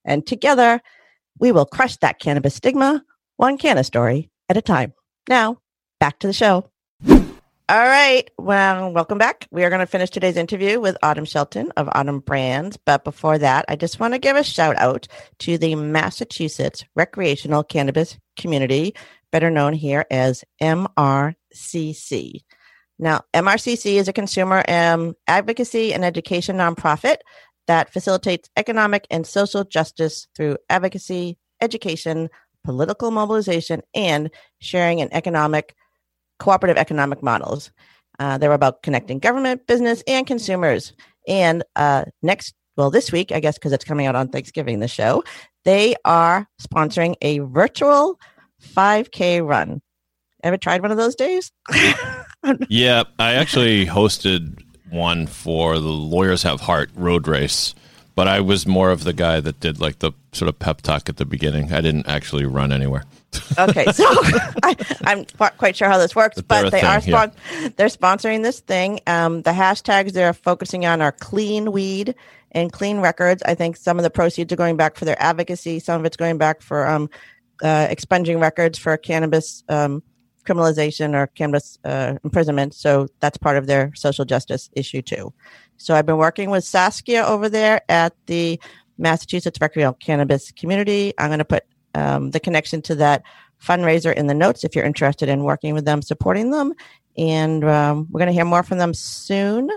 And 0.05 0.27
together, 0.27 0.81
we 1.39 1.53
will 1.53 1.67
crush 1.67 1.97
that 1.99 2.19
cannabis 2.19 2.55
stigma, 2.55 3.03
one 3.37 3.59
canna 3.59 3.85
story 3.85 4.31
at 4.49 4.57
a 4.57 4.63
time. 4.63 4.93
Now, 5.29 5.59
back 6.01 6.19
to 6.21 6.27
the 6.27 6.33
show. 6.33 6.71
All 7.69 7.85
right. 7.85 8.31
Well, 8.39 8.93
welcome 8.93 9.19
back. 9.19 9.49
We 9.51 9.65
are 9.65 9.71
going 9.71 9.81
to 9.81 9.87
finish 9.87 10.11
today's 10.11 10.37
interview 10.37 10.79
with 10.79 10.97
Autumn 11.03 11.25
Shelton 11.25 11.73
of 11.77 11.89
Autumn 11.93 12.21
Brands. 12.21 12.77
But 12.77 13.03
before 13.03 13.39
that, 13.39 13.65
I 13.69 13.75
just 13.75 13.99
want 13.99 14.15
to 14.15 14.21
give 14.21 14.37
a 14.37 14.45
shout 14.45 14.77
out 14.77 15.09
to 15.41 15.59
the 15.59 15.75
Massachusetts 15.75 16.85
recreational 16.95 17.65
cannabis 17.65 18.19
community, 18.37 18.95
better 19.33 19.51
known 19.51 19.73
here 19.73 20.07
as 20.13 20.45
MRCC. 20.63 22.43
Now, 22.99 23.23
MRCC 23.35 23.95
is 23.95 24.09
a 24.09 24.13
consumer 24.13 24.63
um, 24.69 25.15
advocacy 25.27 25.93
and 25.93 26.05
education 26.05 26.57
nonprofit 26.57 27.17
that 27.67 27.93
facilitates 27.93 28.49
economic 28.57 29.07
and 29.11 29.27
social 29.27 29.65
justice 29.65 30.29
through 30.35 30.57
advocacy, 30.71 31.37
education, 31.61 32.29
political 32.65 33.11
mobilization, 33.11 33.83
and 33.95 34.31
sharing 34.61 35.01
in 35.01 35.13
economic, 35.13 35.75
cooperative 36.39 36.77
economic 36.77 37.23
models. 37.23 37.71
Uh, 38.19 38.39
they're 38.39 38.53
about 38.53 38.83
connecting 38.83 39.19
government, 39.19 39.67
business, 39.67 40.03
and 40.07 40.27
consumers. 40.27 40.93
And 41.29 41.65
uh, 41.75 42.05
next, 42.23 42.55
well, 42.77 42.91
this 42.91 43.13
week, 43.13 43.31
I 43.31 43.41
guess, 43.41 43.55
because 43.55 43.73
it's 43.73 43.85
coming 43.85 44.07
out 44.07 44.17
on 44.17 44.29
Thanksgiving, 44.29 44.81
the 44.81 44.89
show, 44.89 45.23
they 45.65 45.97
are 46.05 46.47
sponsoring 46.63 47.17
a 47.21 47.41
virtual 47.41 48.19
5K 48.75 49.47
run. 49.47 49.83
Ever 50.47 50.57
tried 50.57 50.81
one 50.81 50.93
of 50.93 50.97
those 50.97 51.17
days? 51.17 51.51
yeah, 52.69 53.03
I 53.19 53.35
actually 53.35 53.85
hosted 53.85 54.63
one 54.91 55.27
for 55.27 55.81
the 55.81 55.89
Lawyers 55.89 56.45
Have 56.45 56.61
Heart 56.61 56.91
road 56.95 57.27
race, 57.27 57.75
but 58.15 58.29
I 58.29 58.39
was 58.39 58.65
more 58.65 58.93
of 58.93 59.03
the 59.03 59.13
guy 59.13 59.41
that 59.41 59.59
did 59.59 59.81
like 59.81 59.99
the 59.99 60.13
sort 60.31 60.49
of 60.49 60.57
pep 60.61 60.83
talk 60.83 61.09
at 61.09 61.17
the 61.17 61.25
beginning. 61.25 61.73
I 61.73 61.81
didn't 61.81 62.07
actually 62.07 62.45
run 62.45 62.71
anywhere. 62.71 63.03
okay, 63.59 63.87
so 63.87 64.05
I, 64.63 64.77
am 65.05 65.27
not 65.41 65.59
quite 65.59 65.75
sure 65.75 65.89
how 65.89 65.99
this 65.99 66.15
works, 66.15 66.37
but, 66.37 66.47
but 66.47 66.71
they 66.71 66.81
thing, 66.81 66.89
are 66.89 67.01
spon- 67.01 67.33
yeah. 67.53 67.69
they're 67.77 67.89
sponsoring 67.89 68.45
this 68.45 68.61
thing. 68.61 69.01
Um, 69.09 69.43
the 69.43 69.51
hashtags 69.51 70.13
they're 70.13 70.33
focusing 70.33 70.87
on 70.87 71.03
are 71.03 71.11
clean 71.11 71.73
weed 71.73 72.15
and 72.53 72.73
clean 72.73 73.01
records. 73.01 73.43
I 73.43 73.57
think 73.57 73.77
some 73.77 73.99
of 73.99 74.05
the 74.05 74.11
proceeds 74.11 74.53
are 74.53 74.57
going 74.57 74.77
back 74.77 74.95
for 74.95 75.07
their 75.07 75.21
advocacy. 75.21 75.81
Some 75.81 76.01
of 76.01 76.07
it's 76.07 76.17
going 76.17 76.39
back 76.39 76.63
for 76.63 76.87
um, 76.87 77.11
uh, 77.65 77.89
expunging 77.91 78.39
records 78.39 78.79
for 78.79 78.97
cannabis 78.97 79.65
um, 79.69 80.05
criminalization 80.47 81.15
or 81.15 81.27
cannabis 81.29 81.79
uh, 81.85 82.15
imprisonment. 82.25 82.75
So 82.75 83.09
that's 83.21 83.37
part 83.39 83.57
of 83.57 83.67
their 83.67 83.93
social 83.95 84.25
justice 84.25 84.71
issue 84.73 85.03
too. 85.03 85.33
So 85.77 85.95
I've 85.95 86.07
been 86.07 86.17
working 86.17 86.51
with 86.51 86.65
Saskia 86.65 87.25
over 87.25 87.49
there 87.49 87.83
at 87.89 88.15
the 88.27 88.61
Massachusetts 88.99 89.61
recreational 89.61 89.95
cannabis 89.95 90.53
community. 90.53 91.13
I'm 91.19 91.29
going 91.29 91.39
to 91.39 91.45
put 91.45 91.65
um, 91.95 92.31
the 92.31 92.41
connection 92.41 92.83
to 92.83 92.95
that 92.97 93.23
fundraiser 93.63 94.15
in 94.15 94.27
the 94.27 94.35
notes 94.35 94.65
if 94.65 94.75
you're 94.75 94.85
interested 94.85 95.29
in 95.29 95.45
working 95.45 95.75
with 95.75 95.85
them, 95.85 96.03
supporting 96.03 96.51
them. 96.51 96.73
And 97.19 97.65
um, 97.65 98.09
we're 98.11 98.19
going 98.19 98.29
to 98.29 98.35
hear 98.35 98.45
more 98.45 98.63
from 98.63 98.79
them 98.79 98.95
soon 98.95 99.71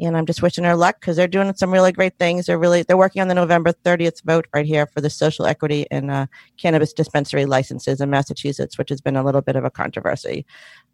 and 0.00 0.16
I'm 0.16 0.26
just 0.26 0.42
wishing 0.42 0.64
her 0.64 0.76
luck 0.76 1.00
because 1.00 1.16
they're 1.16 1.26
doing 1.26 1.52
some 1.54 1.72
really 1.72 1.92
great 1.92 2.18
things. 2.18 2.46
They're 2.46 2.58
really 2.58 2.82
they're 2.82 2.96
working 2.96 3.22
on 3.22 3.28
the 3.28 3.34
November 3.34 3.72
30th 3.72 4.22
vote 4.24 4.46
right 4.54 4.66
here 4.66 4.86
for 4.86 5.00
the 5.00 5.08
social 5.08 5.46
equity 5.46 5.86
and 5.90 6.10
uh, 6.10 6.26
cannabis 6.58 6.92
dispensary 6.92 7.46
licenses 7.46 8.00
in 8.00 8.10
Massachusetts, 8.10 8.76
which 8.76 8.90
has 8.90 9.00
been 9.00 9.16
a 9.16 9.24
little 9.24 9.40
bit 9.40 9.56
of 9.56 9.64
a 9.64 9.70
controversy. 9.70 10.44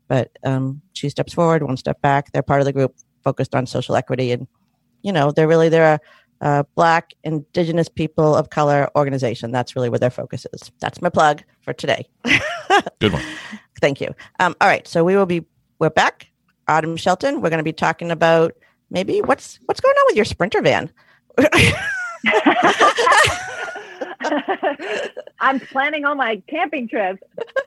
But 0.09 0.31
um, 0.45 0.81
two 0.95 1.11
steps 1.11 1.33
forward, 1.33 1.63
one 1.63 1.77
step 1.77 2.01
back. 2.01 2.31
They're 2.33 2.43
part 2.43 2.61
of 2.61 2.67
the 2.67 2.73
group 2.73 2.95
focused 3.25 3.55
on 3.55 3.67
social 3.67 3.97
equity, 3.97 4.31
and 4.31 4.47
you 5.03 5.13
know 5.13 5.33
they're 5.33 5.49
really 5.49 5.69
they're 5.69 6.01
a, 6.41 6.49
a 6.61 6.65
Black 6.77 7.13
Indigenous 7.25 7.89
people 7.89 8.37
of 8.37 8.51
color 8.51 8.89
organization. 8.97 9.51
That's 9.51 9.75
really 9.75 9.89
where 9.89 9.99
their 9.99 10.11
focus 10.11 10.47
is. 10.53 10.71
That's 10.81 11.03
my 11.03 11.09
plug 11.09 11.43
for 11.63 11.73
today. 11.73 12.07
Good 13.01 13.13
one. 13.13 13.25
Thank 13.81 14.01
you. 14.01 14.15
Um, 14.39 14.55
all 14.61 14.69
right, 14.69 14.87
so 14.87 15.03
we 15.03 15.17
will 15.17 15.27
be 15.27 15.45
we're 15.81 15.91
back. 15.91 16.29
Autumn 16.69 16.97
Shelton. 16.97 17.41
We're 17.41 17.51
going 17.51 17.59
to 17.59 17.65
be 17.65 17.73
talking 17.73 18.13
about 18.13 18.55
maybe 18.93 19.20
what's 19.20 19.59
what's 19.66 19.80
going 19.80 19.95
on 19.95 20.05
with 20.09 20.16
your 20.16 20.24
sprinter 20.24 20.62
van? 20.62 20.90
I'm 25.40 25.59
planning 25.61 26.05
on 26.05 26.16
my 26.16 26.43
camping 26.49 26.88
trip. 26.88 27.18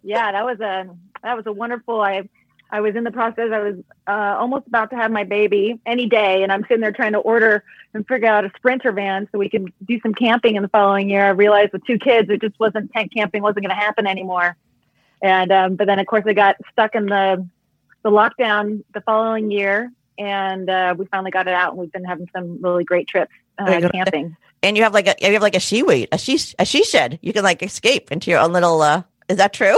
Yeah 0.03 0.31
that 0.31 0.45
was 0.45 0.59
a 0.59 0.87
that 1.23 1.35
was 1.35 1.45
a 1.47 1.51
wonderful 1.51 2.01
i 2.01 2.29
i 2.71 2.79
was 2.79 2.95
in 2.95 3.03
the 3.03 3.11
process 3.11 3.49
i 3.51 3.59
was 3.59 3.75
uh, 4.07 4.35
almost 4.39 4.67
about 4.67 4.89
to 4.91 4.95
have 4.95 5.11
my 5.11 5.23
baby 5.23 5.79
any 5.85 6.07
day 6.07 6.43
and 6.43 6.51
i'm 6.51 6.61
sitting 6.63 6.81
there 6.81 6.91
trying 6.91 7.13
to 7.13 7.19
order 7.19 7.63
and 7.95 8.07
figure 8.07 8.27
out 8.27 8.45
a 8.45 8.51
sprinter 8.55 8.91
van 8.91 9.27
so 9.31 9.39
we 9.39 9.49
can 9.49 9.73
do 9.85 9.99
some 10.01 10.13
camping 10.13 10.55
in 10.55 10.61
the 10.61 10.69
following 10.69 11.09
year. 11.09 11.25
I 11.25 11.29
realized 11.29 11.71
with 11.73 11.85
two 11.85 11.97
kids 11.97 12.29
it 12.29 12.41
just 12.41 12.59
wasn't 12.59 12.91
tent 12.91 13.11
camping 13.13 13.41
wasn't 13.41 13.65
going 13.65 13.75
to 13.75 13.83
happen 13.83 14.05
anymore. 14.05 14.55
And 15.21 15.51
um, 15.51 15.75
but 15.75 15.87
then 15.87 15.97
of 15.97 16.05
course 16.05 16.23
i 16.27 16.33
got 16.33 16.57
stuck 16.71 16.93
in 16.93 17.07
the 17.07 17.47
the 18.03 18.11
lockdown 18.11 18.83
the 18.93 19.01
following 19.01 19.49
year 19.49 19.91
and 20.17 20.69
uh, 20.69 20.95
we 20.97 21.05
finally 21.07 21.31
got 21.31 21.47
it 21.47 21.53
out, 21.53 21.71
and 21.71 21.79
we've 21.79 21.91
been 21.91 22.03
having 22.03 22.29
some 22.33 22.61
really 22.61 22.83
great 22.83 23.07
trips 23.07 23.31
uh, 23.57 23.89
camping. 23.91 24.35
And 24.63 24.77
you 24.77 24.83
have 24.83 24.93
like 24.93 25.07
a 25.07 25.15
you 25.19 25.33
have 25.33 25.41
like 25.41 25.55
a 25.55 25.59
she 25.59 25.83
wait 25.83 26.09
a 26.11 26.17
she 26.17 26.39
a 26.57 26.65
she 26.65 26.83
shed. 26.83 27.19
You 27.21 27.33
can 27.33 27.43
like 27.43 27.61
escape 27.61 28.11
into 28.11 28.31
your 28.31 28.39
own 28.39 28.53
little. 28.53 28.81
Uh, 28.81 29.03
is 29.29 29.37
that 29.37 29.53
true? 29.53 29.77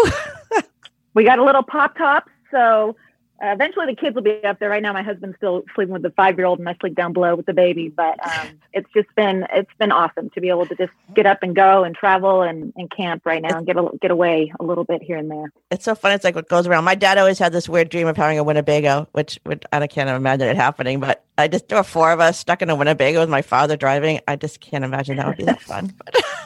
we 1.14 1.24
got 1.24 1.40
a 1.40 1.44
little 1.44 1.64
pop 1.64 1.98
top, 1.98 2.30
so 2.52 2.96
uh, 3.44 3.50
eventually 3.50 3.86
the 3.86 3.96
kids 3.96 4.16
will 4.16 4.24
be 4.24 4.44
up 4.44 4.60
there. 4.60 4.70
Right 4.70 4.82
now, 4.82 4.94
my 4.94 5.04
husband's 5.04 5.38
still 5.38 5.64
sleeping 5.76 5.94
with 5.94 6.02
the 6.02 6.10
five 6.12 6.38
year 6.38 6.48
old, 6.48 6.60
and 6.60 6.68
I 6.68 6.76
sleep 6.80 6.96
down 6.96 7.14
below 7.14 7.36
with 7.36 7.46
the 7.46 7.54
baby. 7.54 7.90
But 7.90 8.18
um, 8.26 8.60
it's 8.74 8.90
just 8.94 9.08
been 9.16 9.46
it's 9.54 9.72
been 9.78 9.92
awesome 9.92 10.30
to 10.32 10.42
be 10.42 10.50
able 10.50 10.66
to 10.66 10.76
just 10.76 10.92
get 11.14 11.26
up 11.26 11.44
and 11.44 11.56
go 11.56 11.84
and 11.84 11.96
travel 11.96 12.42
and, 12.42 12.74
and 12.76 12.90
camp 12.90 13.26
right 13.26 13.42
now 13.42 13.58
and 13.58 13.68
get 13.68 13.78
a, 13.78 13.90
get 14.02 14.12
away 14.12 14.52
a 14.60 14.64
little 14.64 14.84
bit 14.84 15.04
here 15.04 15.18
and 15.18 15.30
there. 15.30 15.52
It's 15.70 15.86
so 15.86 15.94
fun. 15.94 16.14
It's 16.14 16.24
like 16.24 16.36
what 16.36 16.50
goes 16.50 16.66
around. 16.66 16.84
My 16.84 16.96
dad 16.96 17.18
always 17.18 17.38
had 17.38 17.54
this 17.54 17.70
weird 17.70 17.90
dream 17.90 18.08
of 18.08 18.18
having 18.18 18.40
a 18.40 18.44
Winnebago, 18.44 19.08
which, 19.12 19.40
which 19.44 19.64
I 19.72 19.86
can't 19.86 20.10
imagine 20.10 20.48
it 20.48 20.56
happening. 20.56 21.00
But 21.00 21.24
I 21.38 21.48
just 21.48 21.68
there 21.68 21.78
were 21.78 21.84
four 21.84 22.12
of 22.12 22.20
us 22.20 22.40
stuck 22.40 22.62
in 22.62 22.70
a 22.70 22.76
Winnebago 22.76 23.20
with 23.20 23.30
my 23.30 23.42
father 23.42 23.78
driving. 23.78 24.20
I 24.28 24.36
just 24.36 24.60
can't 24.60 24.84
imagine 24.84 25.18
that 25.18 25.28
would 25.28 25.38
be 25.38 25.44
that 25.44 25.62
fun. 25.62 25.94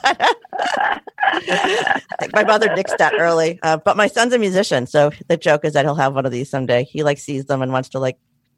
my 2.33 2.43
mother 2.43 2.67
nixed 2.69 2.97
that 2.97 3.13
early, 3.17 3.59
uh, 3.63 3.77
but 3.77 3.95
my 3.95 4.07
son's 4.07 4.33
a 4.33 4.39
musician, 4.39 4.85
so 4.85 5.11
the 5.27 5.37
joke 5.37 5.63
is 5.63 5.73
that 5.73 5.85
he'll 5.85 5.95
have 5.95 6.13
one 6.13 6.25
of 6.25 6.31
these 6.31 6.49
someday. 6.49 6.83
He 6.83 7.03
like 7.03 7.19
sees 7.19 7.45
them 7.45 7.61
and 7.61 7.71
wants 7.71 7.89
to 7.89 7.99
like, 7.99 8.17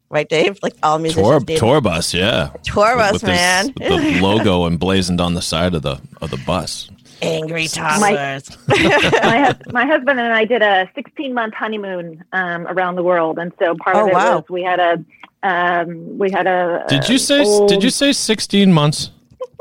right, 0.09 0.27
Dave? 0.27 0.57
Like 0.63 0.73
all 0.81 0.97
musicians. 0.97 1.45
Tour, 1.45 1.57
tour 1.57 1.81
bus, 1.81 2.13
yeah. 2.13 2.49
Tour 2.63 2.95
bus, 2.95 3.13
with 3.13 3.23
man. 3.23 3.73
This, 3.77 4.15
the 4.15 4.21
logo 4.21 4.65
emblazoned 4.65 5.21
on 5.21 5.35
the 5.35 5.41
side 5.41 5.75
of 5.75 5.83
the 5.83 6.01
of 6.21 6.31
the 6.31 6.41
bus. 6.47 6.89
Angry 7.21 7.67
toddlers. 7.67 8.49
My, 8.67 8.77
my, 9.23 9.55
my, 9.71 9.85
husband 9.85 10.19
and 10.19 10.33
I 10.33 10.43
did 10.43 10.61
a 10.61 10.89
16 10.93 11.33
month 11.33 11.53
honeymoon 11.53 12.21
um, 12.33 12.67
around 12.67 12.95
the 12.95 13.03
world, 13.03 13.37
and 13.37 13.53
so 13.59 13.75
part 13.75 13.95
oh, 13.95 14.01
of 14.01 14.07
it 14.07 14.13
wow. 14.13 14.35
was 14.37 14.45
we 14.49 14.63
had 14.63 14.79
a 14.79 15.03
um, 15.43 16.17
we 16.17 16.31
had 16.31 16.47
a. 16.47 16.85
Did 16.87 17.07
you 17.09 17.17
say? 17.17 17.43
Old, 17.43 17.69
did 17.69 17.83
you 17.83 17.89
say 17.89 18.13
16 18.13 18.71
months? 18.71 19.11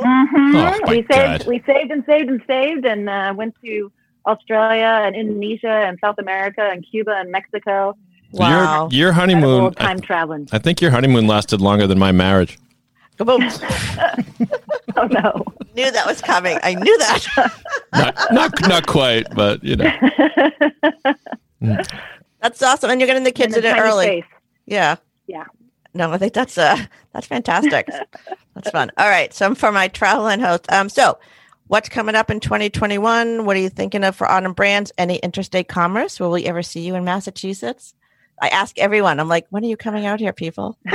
Mm-hmm. 0.00 0.56
Oh, 0.56 0.78
we 0.88 0.96
saved, 0.96 1.08
God. 1.10 1.46
we 1.46 1.62
saved 1.66 1.90
and 1.90 2.04
saved 2.06 2.30
and 2.30 2.42
saved, 2.46 2.86
and 2.86 3.08
uh, 3.08 3.34
went 3.36 3.54
to 3.64 3.92
Australia 4.26 5.02
and 5.04 5.14
Indonesia 5.14 5.68
and 5.68 5.98
South 6.00 6.16
America 6.18 6.62
and 6.62 6.86
Cuba 6.88 7.16
and 7.16 7.30
Mexico. 7.30 7.96
Wow, 8.32 8.88
your, 8.90 9.06
your 9.06 9.12
honeymoon 9.12 9.74
time 9.74 9.98
I, 9.98 10.00
traveling. 10.00 10.48
I 10.52 10.58
think 10.58 10.80
your 10.80 10.90
honeymoon 10.90 11.26
lasted 11.26 11.60
longer 11.60 11.86
than 11.86 11.98
my 11.98 12.12
marriage. 12.12 12.58
oh 13.20 13.36
no! 14.96 15.44
Knew 15.74 15.90
that 15.90 16.04
was 16.06 16.20
coming. 16.22 16.58
I 16.62 16.74
knew 16.74 16.98
that. 16.98 17.26
not, 17.92 18.16
not, 18.32 18.68
not 18.68 18.86
quite, 18.86 19.32
but 19.34 19.62
you 19.62 19.76
know. 19.76 19.92
That's 22.40 22.62
awesome, 22.62 22.90
and 22.90 23.00
you're 23.00 23.06
getting 23.06 23.22
the 23.22 23.32
kids 23.32 23.56
in 23.56 23.64
it 23.64 23.76
early. 23.76 24.06
Space. 24.06 24.24
Yeah. 24.66 24.96
Yeah. 25.26 25.44
No, 25.94 26.10
I 26.10 26.18
think 26.18 26.32
that's 26.32 26.56
uh 26.58 26.76
that's 27.12 27.26
fantastic. 27.26 27.88
that's 28.54 28.70
fun. 28.70 28.90
All 28.96 29.08
right, 29.08 29.32
so 29.32 29.54
for 29.54 29.72
my 29.72 29.88
travel 29.88 30.28
and 30.28 30.40
host. 30.40 30.70
Um, 30.72 30.88
so 30.88 31.18
what's 31.68 31.88
coming 31.88 32.14
up 32.14 32.30
in 32.30 32.40
2021? 32.40 33.44
What 33.44 33.56
are 33.56 33.60
you 33.60 33.68
thinking 33.68 34.04
of 34.04 34.16
for 34.16 34.30
Autumn 34.30 34.52
Brands? 34.52 34.92
Any 34.98 35.16
interstate 35.16 35.68
commerce? 35.68 36.18
Will 36.18 36.30
we 36.30 36.44
ever 36.44 36.62
see 36.62 36.80
you 36.80 36.94
in 36.94 37.04
Massachusetts? 37.04 37.94
I 38.40 38.48
ask 38.48 38.78
everyone. 38.78 39.20
I'm 39.20 39.28
like, 39.28 39.46
when 39.50 39.64
are 39.64 39.68
you 39.68 39.76
coming 39.76 40.06
out 40.06 40.18
here, 40.18 40.32
people? 40.32 40.76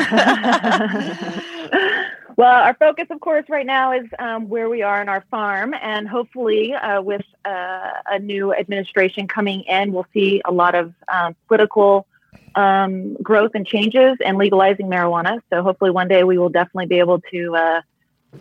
Well, 2.37 2.61
our 2.61 2.75
focus, 2.75 3.07
of 3.09 3.19
course, 3.19 3.45
right 3.49 3.65
now 3.65 3.91
is 3.91 4.05
um, 4.19 4.47
where 4.47 4.69
we 4.69 4.83
are 4.83 5.01
in 5.01 5.09
our 5.09 5.25
farm, 5.31 5.73
and 5.81 6.07
hopefully, 6.07 6.71
uh, 6.71 7.01
with 7.01 7.23
uh, 7.45 7.93
a 8.11 8.19
new 8.19 8.53
administration 8.53 9.27
coming 9.27 9.61
in, 9.61 9.91
we'll 9.91 10.05
see 10.13 10.43
a 10.45 10.51
lot 10.51 10.75
of 10.75 10.93
um, 11.11 11.35
political 11.47 12.05
um, 12.55 13.13
growth 13.21 13.51
and 13.53 13.65
changes 13.65 14.17
and 14.25 14.37
legalizing 14.37 14.87
marijuana. 14.87 15.39
So, 15.51 15.61
hopefully, 15.61 15.91
one 15.91 16.07
day 16.07 16.23
we 16.23 16.37
will 16.37 16.49
definitely 16.49 16.87
be 16.87 16.99
able 16.99 17.21
to 17.31 17.55
uh, 17.55 17.81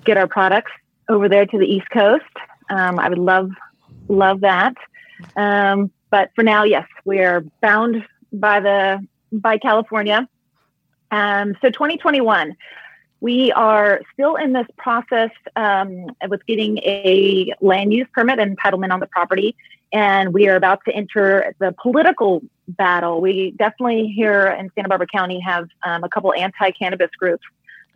get 0.04 0.16
our 0.16 0.26
products 0.26 0.72
over 1.08 1.28
there 1.28 1.46
to 1.46 1.58
the 1.58 1.66
East 1.66 1.88
Coast. 1.90 2.24
Um, 2.70 2.98
I 2.98 3.08
would 3.08 3.18
love 3.18 3.50
love 4.08 4.40
that. 4.40 4.74
Um, 5.36 5.90
but 6.10 6.30
for 6.34 6.42
now, 6.42 6.64
yes, 6.64 6.86
we 7.04 7.20
are 7.20 7.44
bound 7.60 8.04
by 8.32 8.60
the 8.60 9.06
by 9.32 9.58
California. 9.58 10.28
Um, 11.10 11.56
so, 11.60 11.70
2021 11.70 12.56
we 13.20 13.50
are 13.52 14.02
still 14.12 14.36
in 14.36 14.52
this 14.52 14.66
process 14.76 15.30
um, 15.56 16.06
with 16.28 16.44
getting 16.46 16.78
a 16.78 17.52
land 17.60 17.92
use 17.92 18.06
permit 18.12 18.38
and 18.38 18.56
entitlement 18.56 18.92
on 18.92 19.00
the 19.00 19.06
property, 19.06 19.56
and 19.92 20.34
we 20.34 20.48
are 20.48 20.56
about 20.56 20.80
to 20.84 20.94
enter 20.94 21.54
the 21.58 21.74
political 21.80 22.42
battle. 22.68 23.20
We 23.20 23.52
definitely 23.52 24.08
here 24.08 24.46
in 24.48 24.70
Santa 24.74 24.88
Barbara 24.88 25.06
County 25.06 25.40
have 25.40 25.68
um, 25.82 26.04
a 26.04 26.08
couple 26.08 26.32
anti-cannabis 26.32 27.10
groups 27.18 27.44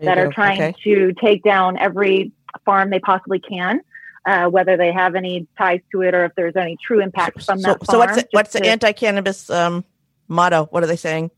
that 0.00 0.18
are 0.18 0.32
trying 0.32 0.60
okay. 0.60 0.74
to 0.84 1.12
take 1.20 1.42
down 1.42 1.76
every 1.76 2.32
farm 2.64 2.90
they 2.90 3.00
possibly 3.00 3.38
can. 3.38 3.80
Uh, 4.26 4.46
whether 4.50 4.76
they 4.76 4.92
have 4.92 5.14
any 5.14 5.46
ties 5.56 5.80
to 5.90 6.02
it 6.02 6.14
or 6.14 6.26
if 6.26 6.34
there's 6.34 6.54
any 6.54 6.76
true 6.86 7.00
impact 7.00 7.42
from 7.42 7.58
so, 7.58 7.72
that. 7.72 7.86
So, 7.86 7.98
what's 7.98 8.16
the, 8.16 8.28
what's 8.32 8.52
the 8.52 8.66
anti-cannabis 8.66 9.48
um, 9.48 9.82
motto? 10.28 10.66
What 10.66 10.82
are 10.82 10.86
they 10.86 10.96
saying? 10.96 11.30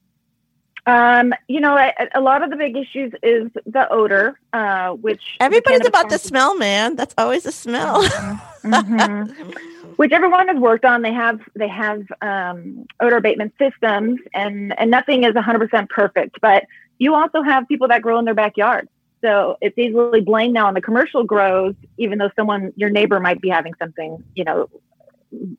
Um, 0.85 1.33
you 1.47 1.61
know, 1.61 1.77
a, 1.77 1.93
a, 2.17 2.21
lot 2.21 2.43
of 2.43 2.51
the 2.51 2.57
big 2.57 2.77
issues 2.77 3.13
is 3.23 3.49
the 3.67 3.89
odor, 3.89 4.37
uh, 4.53 4.91
which 4.91 5.23
everybody's 5.39 5.87
about 5.87 6.11
the 6.11 6.19
smell, 6.19 6.57
man. 6.57 6.97
That's 6.97 7.15
always 7.17 7.45
the 7.45 7.53
smell. 7.53 8.03
Mm-hmm. 8.03 8.75
mm-hmm. 8.75 9.51
which 9.97 10.13
everyone 10.13 10.49
has 10.49 10.59
worked 10.59 10.85
on. 10.85 11.03
They 11.03 11.13
have 11.13 11.41
they 11.55 11.69
have 11.69 12.03
um, 12.21 12.87
odor 13.01 13.17
abatement 13.17 13.55
systems, 13.59 14.21
and 14.35 14.79
and 14.79 14.91
nothing 14.91 15.25
is 15.25 15.33
100% 15.33 15.89
perfect. 15.89 16.41
But 16.41 16.65
you 16.99 17.15
also 17.15 17.43
have 17.43 17.67
people 17.69 17.89
that 17.89 18.03
grow 18.03 18.19
in 18.19 18.25
their 18.25 18.35
backyard, 18.35 18.89
so 19.23 19.57
it's 19.61 19.79
easily 19.79 20.21
blamed 20.21 20.53
now 20.53 20.67
on 20.67 20.75
the 20.75 20.81
commercial 20.81 21.25
grows, 21.25 21.75
even 21.97 22.19
though 22.19 22.31
someone 22.37 22.73
your 22.77 22.91
neighbor 22.91 23.21
might 23.21 23.41
be 23.41 23.49
having 23.49 23.73
something, 23.79 24.23
you 24.35 24.45
know, 24.45 24.69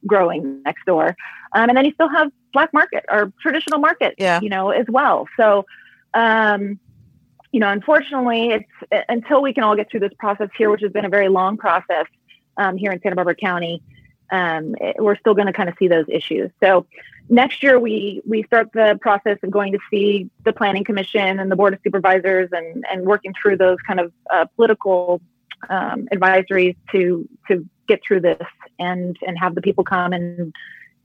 growing 0.06 0.62
next 0.64 0.86
door. 0.86 1.16
Um, 1.54 1.70
and 1.70 1.78
then 1.78 1.86
you 1.86 1.94
still 1.94 2.10
have 2.10 2.32
black 2.52 2.74
market 2.74 3.06
or 3.10 3.32
traditional 3.42 3.80
market, 3.80 4.16
yeah. 4.18 4.42
you 4.42 4.50
know, 4.50 4.70
as 4.70 4.86
well. 4.90 5.28
So, 5.38 5.66
um, 6.14 6.80
you 7.52 7.60
know, 7.60 7.70
unfortunately, 7.70 8.50
it's 8.50 9.06
until 9.08 9.42
we 9.42 9.54
can 9.54 9.64
all 9.64 9.76
get 9.76 9.90
through 9.90 10.02
this 10.02 10.14
process 10.20 10.50
here, 10.58 10.70
which 10.70 10.82
has 10.82 10.92
been 10.92 11.06
a 11.06 11.10
very 11.10 11.30
long 11.30 11.56
process 11.56 12.06
um, 12.58 12.78
here 12.78 12.92
in 12.92 13.00
Santa 13.02 13.16
Barbara 13.16 13.36
County. 13.36 13.82
Um, 14.34 14.76
it, 14.82 14.96
we're 14.98 15.16
still 15.18 15.36
going 15.36 15.46
to 15.46 15.54
kind 15.54 15.70
of 15.70 15.76
see 15.78 15.88
those 15.88 16.06
issues. 16.10 16.50
So 16.62 16.88
next 17.30 17.62
year 17.62 17.80
we 17.80 18.22
we 18.28 18.44
start 18.44 18.70
the 18.74 18.98
process 19.00 19.38
of 19.44 19.52
going 19.52 19.74
to 19.74 19.80
see 19.92 20.30
the 20.44 20.52
planning 20.52 20.84
commission 20.84 21.40
and 21.40 21.52
the 21.52 21.56
board 21.56 21.74
of 21.74 21.80
supervisors 21.84 22.50
and 22.52 22.84
and 22.92 23.06
working 23.06 23.34
through 23.40 23.58
those 23.58 23.78
kind 23.86 24.00
of 24.00 24.12
uh, 24.34 24.46
political 24.56 25.22
um, 25.70 26.08
advisories 26.12 26.76
to 26.92 27.30
to 27.48 27.54
get 27.88 28.02
through 28.06 28.22
this 28.22 28.48
and 28.80 29.18
and 29.26 29.38
have 29.38 29.54
the 29.54 29.62
people 29.62 29.84
come 29.84 30.14
and 30.14 30.54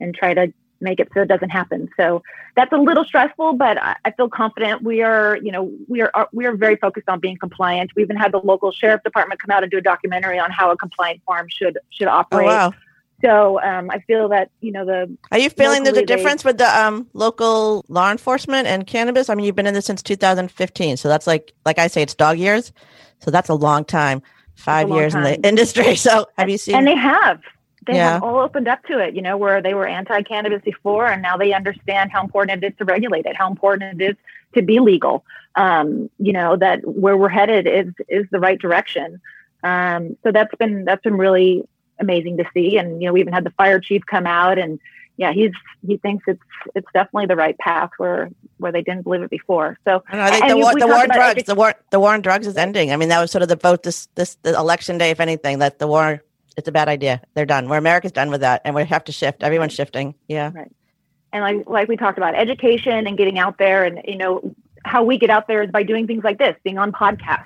and 0.01 0.15
try 0.15 0.33
to 0.33 0.51
make 0.81 0.99
it 0.99 1.09
so 1.13 1.21
it 1.21 1.27
doesn't 1.27 1.49
happen. 1.49 1.89
So 1.97 2.23
that's 2.55 2.71
a 2.71 2.77
little 2.77 3.03
stressful, 3.03 3.53
but 3.53 3.77
I, 3.77 3.95
I 4.05 4.11
feel 4.11 4.29
confident. 4.29 4.81
We 4.81 5.01
are, 5.01 5.37
you 5.37 5.51
know, 5.51 5.71
we 5.87 6.01
are 6.01 6.29
we 6.33 6.45
are 6.45 6.55
very 6.55 6.77
focused 6.77 7.09
on 7.09 7.19
being 7.19 7.37
compliant. 7.37 7.91
We 7.95 8.01
even 8.01 8.15
had 8.15 8.31
the 8.31 8.39
local 8.39 8.71
sheriff 8.71 9.03
department 9.03 9.41
come 9.41 9.51
out 9.55 9.63
and 9.63 9.71
do 9.71 9.77
a 9.77 9.81
documentary 9.81 10.39
on 10.39 10.51
how 10.51 10.71
a 10.71 10.77
compliant 10.77 11.21
farm 11.25 11.47
should 11.49 11.77
should 11.89 12.07
operate. 12.07 12.47
Oh, 12.47 12.69
wow. 12.69 12.73
So 13.21 13.61
um, 13.61 13.89
I 13.91 13.99
feel 13.99 14.29
that 14.29 14.49
you 14.61 14.71
know 14.71 14.85
the. 14.85 15.15
Are 15.31 15.37
you 15.37 15.49
feeling 15.49 15.83
there's 15.83 15.97
a 15.97 16.05
difference 16.05 16.43
they, 16.43 16.49
with 16.49 16.57
the 16.57 16.79
um, 16.79 17.07
local 17.13 17.85
law 17.89 18.11
enforcement 18.11 18.67
and 18.67 18.87
cannabis? 18.87 19.29
I 19.29 19.35
mean, 19.35 19.45
you've 19.45 19.55
been 19.55 19.67
in 19.67 19.73
this 19.73 19.85
since 19.85 20.01
2015, 20.01 20.97
so 20.97 21.09
that's 21.09 21.27
like 21.27 21.53
like 21.65 21.79
I 21.79 21.87
say, 21.87 22.01
it's 22.01 22.15
dog 22.15 22.37
years, 22.37 22.71
so 23.19 23.31
that's 23.31 23.49
a 23.49 23.53
long 23.53 23.83
time. 23.83 24.21
Five 24.55 24.89
years 24.89 25.13
time. 25.13 25.25
in 25.25 25.41
the 25.41 25.47
industry. 25.47 25.95
So 25.95 26.27
have 26.37 26.49
you 26.49 26.57
seen? 26.57 26.75
And 26.75 26.87
they 26.87 26.95
have. 26.95 27.41
They 27.87 27.95
yeah. 27.95 28.13
have 28.13 28.23
all 28.23 28.39
opened 28.39 28.67
up 28.67 28.83
to 28.85 28.99
it. 28.99 29.15
You 29.15 29.21
know, 29.21 29.37
where 29.37 29.61
they 29.61 29.73
were 29.73 29.87
anti-cannabis 29.87 30.61
before, 30.63 31.07
and 31.07 31.21
now 31.21 31.37
they 31.37 31.53
understand 31.53 32.11
how 32.11 32.21
important 32.21 32.63
it 32.63 32.73
is 32.73 32.77
to 32.77 32.85
regulate 32.85 33.25
it, 33.25 33.35
how 33.35 33.49
important 33.49 34.01
it 34.01 34.11
is 34.11 34.15
to 34.53 34.61
be 34.61 34.79
legal. 34.79 35.25
Um, 35.55 36.09
you 36.19 36.31
know 36.31 36.55
that 36.55 36.85
where 36.85 37.17
we're 37.17 37.29
headed 37.29 37.67
is 37.67 37.93
is 38.07 38.25
the 38.31 38.39
right 38.39 38.59
direction. 38.59 39.21
Um, 39.63 40.15
so 40.23 40.31
that's 40.31 40.53
been 40.55 40.85
that's 40.85 41.03
been 41.03 41.17
really 41.17 41.67
amazing 41.99 42.37
to 42.37 42.45
see. 42.53 42.77
And 42.77 43.01
you 43.01 43.07
know, 43.07 43.13
we 43.13 43.21
even 43.21 43.33
had 43.33 43.43
the 43.43 43.51
fire 43.51 43.79
chief 43.79 44.03
come 44.05 44.25
out 44.25 44.57
and 44.57 44.79
yeah, 45.19 45.33
he's 45.33 45.51
he 45.85 45.97
thinks 45.97 46.23
it's 46.27 46.41
it's 46.75 46.87
definitely 46.93 47.25
the 47.25 47.35
right 47.35 47.57
path 47.57 47.89
where 47.97 48.29
where 48.57 48.71
they 48.71 48.81
didn't 48.81 49.03
believe 49.03 49.21
it 49.21 49.29
before. 49.29 49.77
So 49.85 50.01
I 50.07 50.31
think 50.31 50.47
the 50.47 50.57
war, 50.57 50.73
the 50.79 50.87
war 50.87 50.99
on 50.99 51.09
drugs, 51.09 51.43
the 51.43 51.55
war 51.55 51.73
the 51.91 51.99
war 51.99 52.13
on 52.13 52.21
drugs 52.21 52.47
is 52.47 52.55
ending. 52.55 52.93
I 52.93 52.95
mean, 52.95 53.09
that 53.09 53.19
was 53.19 53.29
sort 53.29 53.41
of 53.41 53.49
the 53.49 53.57
vote 53.57 53.83
this 53.83 54.07
this 54.15 54.35
the 54.43 54.55
election 54.55 54.97
day, 54.97 55.09
if 55.09 55.19
anything, 55.19 55.59
that 55.59 55.77
the 55.77 55.87
war 55.87 56.23
it's 56.55 56.69
a 56.69 56.71
bad 56.71 56.87
idea. 56.87 57.21
They're 57.33 57.45
done. 57.45 57.67
Where 57.67 57.77
America's 57.77 58.13
done 58.13 58.31
with 58.31 58.41
that, 58.41 58.61
and 58.63 58.73
we 58.73 58.85
have 58.85 59.03
to 59.05 59.11
shift. 59.11 59.43
Everyone's 59.43 59.73
shifting. 59.73 60.15
Yeah, 60.29 60.51
right. 60.53 60.71
And 61.33 61.43
like 61.43 61.67
like 61.69 61.89
we 61.89 61.97
talked 61.97 62.17
about, 62.17 62.33
education 62.35 63.05
and 63.05 63.17
getting 63.17 63.37
out 63.37 63.57
there, 63.57 63.83
and 63.83 64.01
you 64.05 64.17
know 64.17 64.55
how 64.85 65.03
we 65.03 65.17
get 65.17 65.29
out 65.29 65.49
there 65.49 65.63
is 65.63 65.69
by 65.69 65.83
doing 65.83 66.07
things 66.07 66.23
like 66.23 66.37
this, 66.37 66.55
being 66.63 66.77
on 66.77 66.93
podcasts 66.93 67.43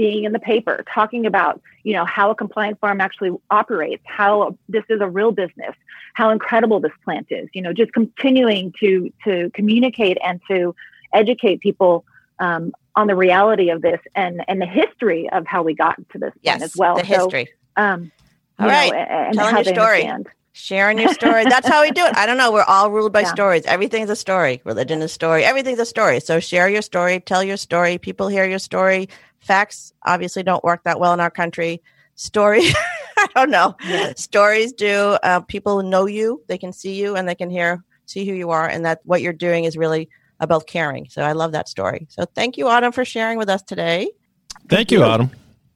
being 0.00 0.24
in 0.24 0.32
the 0.32 0.38
paper, 0.38 0.82
talking 0.94 1.26
about, 1.26 1.60
you 1.82 1.92
know, 1.92 2.06
how 2.06 2.30
a 2.30 2.34
compliant 2.34 2.80
farm 2.80 3.02
actually 3.02 3.32
operates, 3.50 4.02
how 4.06 4.56
this 4.66 4.82
is 4.88 4.98
a 5.02 5.06
real 5.06 5.30
business, 5.30 5.74
how 6.14 6.30
incredible 6.30 6.80
this 6.80 6.92
plant 7.04 7.26
is, 7.28 7.50
you 7.52 7.60
know, 7.60 7.74
just 7.74 7.92
continuing 7.92 8.72
to 8.80 9.12
to 9.24 9.50
communicate 9.52 10.16
and 10.24 10.40
to 10.50 10.74
educate 11.12 11.60
people 11.60 12.06
um, 12.38 12.72
on 12.96 13.08
the 13.08 13.14
reality 13.14 13.68
of 13.68 13.82
this 13.82 14.00
and 14.14 14.42
and 14.48 14.58
the 14.58 14.64
history 14.64 15.28
of 15.32 15.46
how 15.46 15.62
we 15.62 15.74
got 15.74 15.96
to 16.12 16.18
this 16.18 16.32
yes, 16.40 16.62
as 16.62 16.74
well. 16.74 16.96
The 16.96 17.04
history. 17.04 17.50
So, 17.76 17.84
um, 17.84 18.10
all 18.58 18.68
right, 18.68 18.90
know, 18.90 18.98
and 18.98 19.34
telling 19.34 19.54
your 19.66 19.74
story. 19.74 20.06
Understand. 20.06 20.28
Sharing 20.52 20.98
your 20.98 21.12
story. 21.14 21.44
That's 21.44 21.68
how 21.68 21.82
we 21.82 21.92
do 21.92 22.04
it. 22.04 22.16
I 22.16 22.26
don't 22.26 22.36
know. 22.36 22.50
We're 22.52 22.64
all 22.64 22.90
ruled 22.90 23.12
by 23.12 23.20
yeah. 23.20 23.32
stories. 23.32 23.64
Everything's 23.66 24.10
a 24.10 24.16
story. 24.16 24.60
Religion 24.64 25.00
is 25.00 25.12
story. 25.12 25.44
Everything's 25.44 25.78
a 25.78 25.86
story. 25.86 26.18
So 26.18 26.40
share 26.40 26.68
your 26.68 26.82
story. 26.82 27.20
Tell 27.20 27.44
your 27.44 27.56
story. 27.56 27.98
People 27.98 28.26
hear 28.26 28.44
your 28.44 28.58
story. 28.58 29.08
Facts 29.38 29.92
obviously 30.04 30.42
don't 30.42 30.62
work 30.64 30.82
that 30.84 30.98
well 30.98 31.14
in 31.14 31.20
our 31.20 31.30
country. 31.30 31.82
Story, 32.16 32.60
I 33.16 33.28
don't 33.34 33.50
know. 33.50 33.74
Stories 34.16 34.72
do. 34.72 35.16
Uh, 35.22 35.40
people 35.40 35.82
know 35.82 36.06
you, 36.06 36.42
they 36.48 36.58
can 36.58 36.72
see 36.72 36.94
you, 37.00 37.16
and 37.16 37.26
they 37.28 37.34
can 37.34 37.48
hear, 37.48 37.82
see 38.06 38.26
who 38.26 38.34
you 38.34 38.50
are, 38.50 38.68
and 38.68 38.84
that 38.84 39.00
what 39.04 39.22
you're 39.22 39.32
doing 39.32 39.64
is 39.64 39.76
really 39.76 40.10
about 40.40 40.66
caring. 40.66 41.08
So 41.08 41.22
I 41.22 41.32
love 41.32 41.52
that 41.52 41.68
story. 41.68 42.06
So 42.10 42.24
thank 42.34 42.58
you, 42.58 42.68
Autumn, 42.68 42.92
for 42.92 43.04
sharing 43.04 43.38
with 43.38 43.48
us 43.48 43.62
today. 43.62 44.10
Thank, 44.52 44.70
thank 44.70 44.92
you, 44.92 45.02
Autumn. 45.02 45.30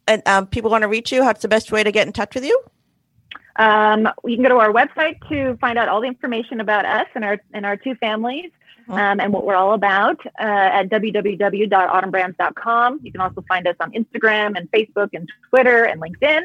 And 0.06 0.22
um, 0.26 0.46
people 0.46 0.70
want 0.70 0.82
to 0.82 0.88
reach 0.88 1.12
you. 1.12 1.22
What's 1.22 1.42
the 1.42 1.48
best 1.48 1.72
way 1.72 1.82
to 1.82 1.92
get 1.92 2.06
in 2.06 2.12
touch 2.12 2.34
with 2.34 2.44
you? 2.44 2.60
Um, 3.57 4.09
you 4.24 4.36
can 4.36 4.42
go 4.42 4.50
to 4.50 4.57
our 4.57 4.72
website 4.72 5.16
to 5.28 5.57
find 5.61 5.78
out 5.78 5.88
all 5.88 6.00
the 6.00 6.09
information 6.09 6.59
about 6.61 6.84
us 6.84 7.07
and 7.14 7.24
our 7.24 7.38
and 7.52 7.64
our 7.64 7.76
two 7.76 7.94
families 7.96 8.50
um, 8.88 9.20
and 9.20 9.32
what 9.32 9.46
we're 9.46 9.55
all 9.55 9.74
about 9.74 10.18
uh, 10.26 10.32
at 10.40 10.88
www.autumnbrands.com. 10.88 13.00
You 13.02 13.12
can 13.12 13.20
also 13.20 13.44
find 13.48 13.64
us 13.66 13.76
on 13.80 13.92
Instagram 13.92 14.57
and 14.57 14.70
Facebook 14.70 15.11
and 15.12 15.28
Twitter 15.50 15.84
and 15.84 16.00
LinkedIn. 16.00 16.44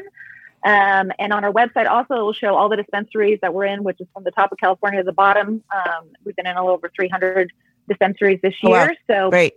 Um, 0.62 1.10
and 1.18 1.32
on 1.32 1.42
our 1.44 1.52
website, 1.52 1.88
also, 1.88 2.16
it 2.16 2.22
will 2.22 2.34
show 2.34 2.54
all 2.54 2.68
the 2.68 2.76
dispensaries 2.76 3.38
that 3.40 3.54
we're 3.54 3.64
in, 3.64 3.82
which 3.82 3.98
is 4.00 4.06
from 4.12 4.24
the 4.24 4.30
top 4.30 4.52
of 4.52 4.58
California 4.58 5.00
to 5.00 5.04
the 5.04 5.12
bottom. 5.12 5.62
Um, 5.74 6.10
we've 6.24 6.36
been 6.36 6.46
in 6.46 6.54
a 6.56 6.60
little 6.60 6.74
over 6.74 6.90
300 6.94 7.50
dispensaries 7.88 8.40
this 8.42 8.54
year. 8.62 8.76
Oh, 8.76 8.88
wow. 8.88 8.90
So 9.08 9.30
great. 9.30 9.54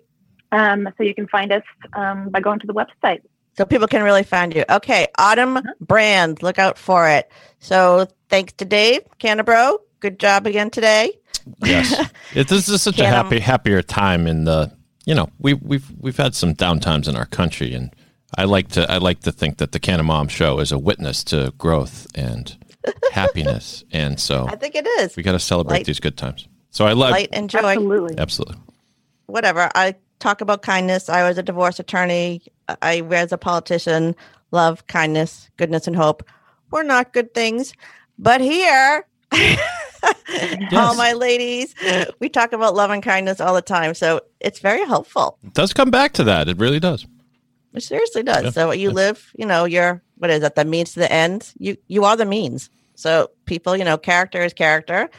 Um, 0.52 0.88
so 0.98 1.04
you 1.04 1.14
can 1.16 1.28
find 1.28 1.52
us 1.52 1.64
um, 1.94 2.30
by 2.30 2.40
going 2.40 2.60
to 2.60 2.68
the 2.68 2.74
website. 2.74 3.22
So 3.56 3.66
people 3.66 3.88
can 3.88 4.04
really 4.04 4.24
find 4.24 4.54
you. 4.56 4.66
Okay, 4.70 5.08
Autumn 5.18 5.58
uh-huh. 5.58 5.74
Brand, 5.80 6.42
look 6.42 6.58
out 6.58 6.78
for 6.78 7.08
it. 7.08 7.32
So 7.60 8.08
thanks 8.30 8.54
to 8.54 8.66
Dave 8.66 9.02
Cannabro. 9.20 9.78
Good 10.00 10.20
job 10.20 10.48
again 10.48 10.70
today 10.70 11.14
yes, 11.64 12.10
it, 12.36 12.48
this 12.48 12.70
is 12.70 12.82
such 12.82 13.00
a 13.00 13.06
happy, 13.06 13.40
happier 13.40 13.82
time 13.82 14.28
in 14.28 14.46
the. 14.46 14.72
You 15.06 15.16
know, 15.16 15.30
we 15.38 15.54
we've 15.54 15.86
we've 16.00 16.16
had 16.16 16.34
some 16.34 16.56
downtimes 16.56 17.10
in 17.10 17.18
our 17.18 17.26
country, 17.26 17.74
and 17.74 17.94
I 18.38 18.46
like 18.46 18.70
to 18.70 18.90
I 18.90 19.00
like 19.00 19.22
to 19.22 19.34
think 19.34 19.58
that 19.58 19.74
the 19.74 19.80
Canna 19.80 20.04
Mom 20.04 20.30
Show 20.30 20.60
is 20.60 20.72
a 20.72 20.80
witness 20.80 21.26
to 21.26 21.54
growth 21.58 22.08
and 22.16 22.56
happiness, 23.12 23.84
and 23.92 24.18
so 24.18 24.48
I 24.48 24.56
think 24.56 24.76
it 24.76 24.88
is. 24.88 25.18
We 25.18 25.24
got 25.24 25.34
to 25.34 25.40
celebrate 25.40 25.80
light, 25.80 25.86
these 25.86 26.00
good 26.00 26.18
times. 26.18 26.48
So 26.70 26.86
I 26.86 26.94
love 26.94 27.12
light 27.12 27.30
and 27.34 27.50
joy. 27.50 27.60
Absolutely, 27.60 28.18
absolutely. 28.18 28.58
Whatever. 29.26 29.70
I 29.76 29.96
talk 30.24 30.42
about 30.42 30.62
kindness. 30.62 31.10
I 31.10 31.28
was 31.28 31.38
a 31.38 31.44
divorce 31.44 31.80
attorney. 31.80 32.42
I, 32.82 33.02
as 33.12 33.32
a 33.32 33.38
politician, 33.38 34.16
love 34.52 34.88
kindness, 34.88 35.50
goodness, 35.58 35.86
and 35.86 35.96
hope. 35.96 36.24
We're 36.72 36.84
not 36.84 37.14
good 37.14 37.34
things, 37.34 37.74
but 38.18 38.42
here. 38.42 39.06
yes. 39.34 40.74
all 40.74 40.96
my 40.96 41.14
ladies. 41.14 41.76
We 42.20 42.30
talk 42.30 42.54
about 42.54 42.74
love 42.74 42.90
and 42.90 43.04
kindness 43.04 43.42
all 43.42 43.54
the 43.54 43.62
time. 43.62 43.94
So 43.94 44.22
it's 44.40 44.60
very 44.60 44.86
helpful. 44.86 45.38
It 45.44 45.54
does 45.54 45.74
come 45.74 45.92
back 45.92 46.14
to 46.14 46.24
that. 46.24 46.48
It 46.48 46.58
really 46.58 46.80
does. 46.80 47.06
It 47.74 47.84
seriously 47.84 48.24
does. 48.24 48.44
Yeah. 48.44 48.50
So 48.52 48.72
you 48.72 48.90
yeah. 48.90 48.96
live, 48.96 49.32
you 49.38 49.46
know, 49.46 49.66
you're 49.66 50.02
what 50.18 50.30
is 50.30 50.42
that? 50.42 50.56
The 50.56 50.64
means 50.64 50.94
to 50.94 51.00
the 51.00 51.12
end. 51.12 51.52
You 51.58 51.76
you 51.88 52.06
are 52.06 52.16
the 52.16 52.26
means. 52.26 52.70
So 52.96 53.32
people, 53.46 53.76
you 53.76 53.84
know, 53.84 53.98
character 53.98 54.42
is 54.42 54.54
character. 54.54 55.10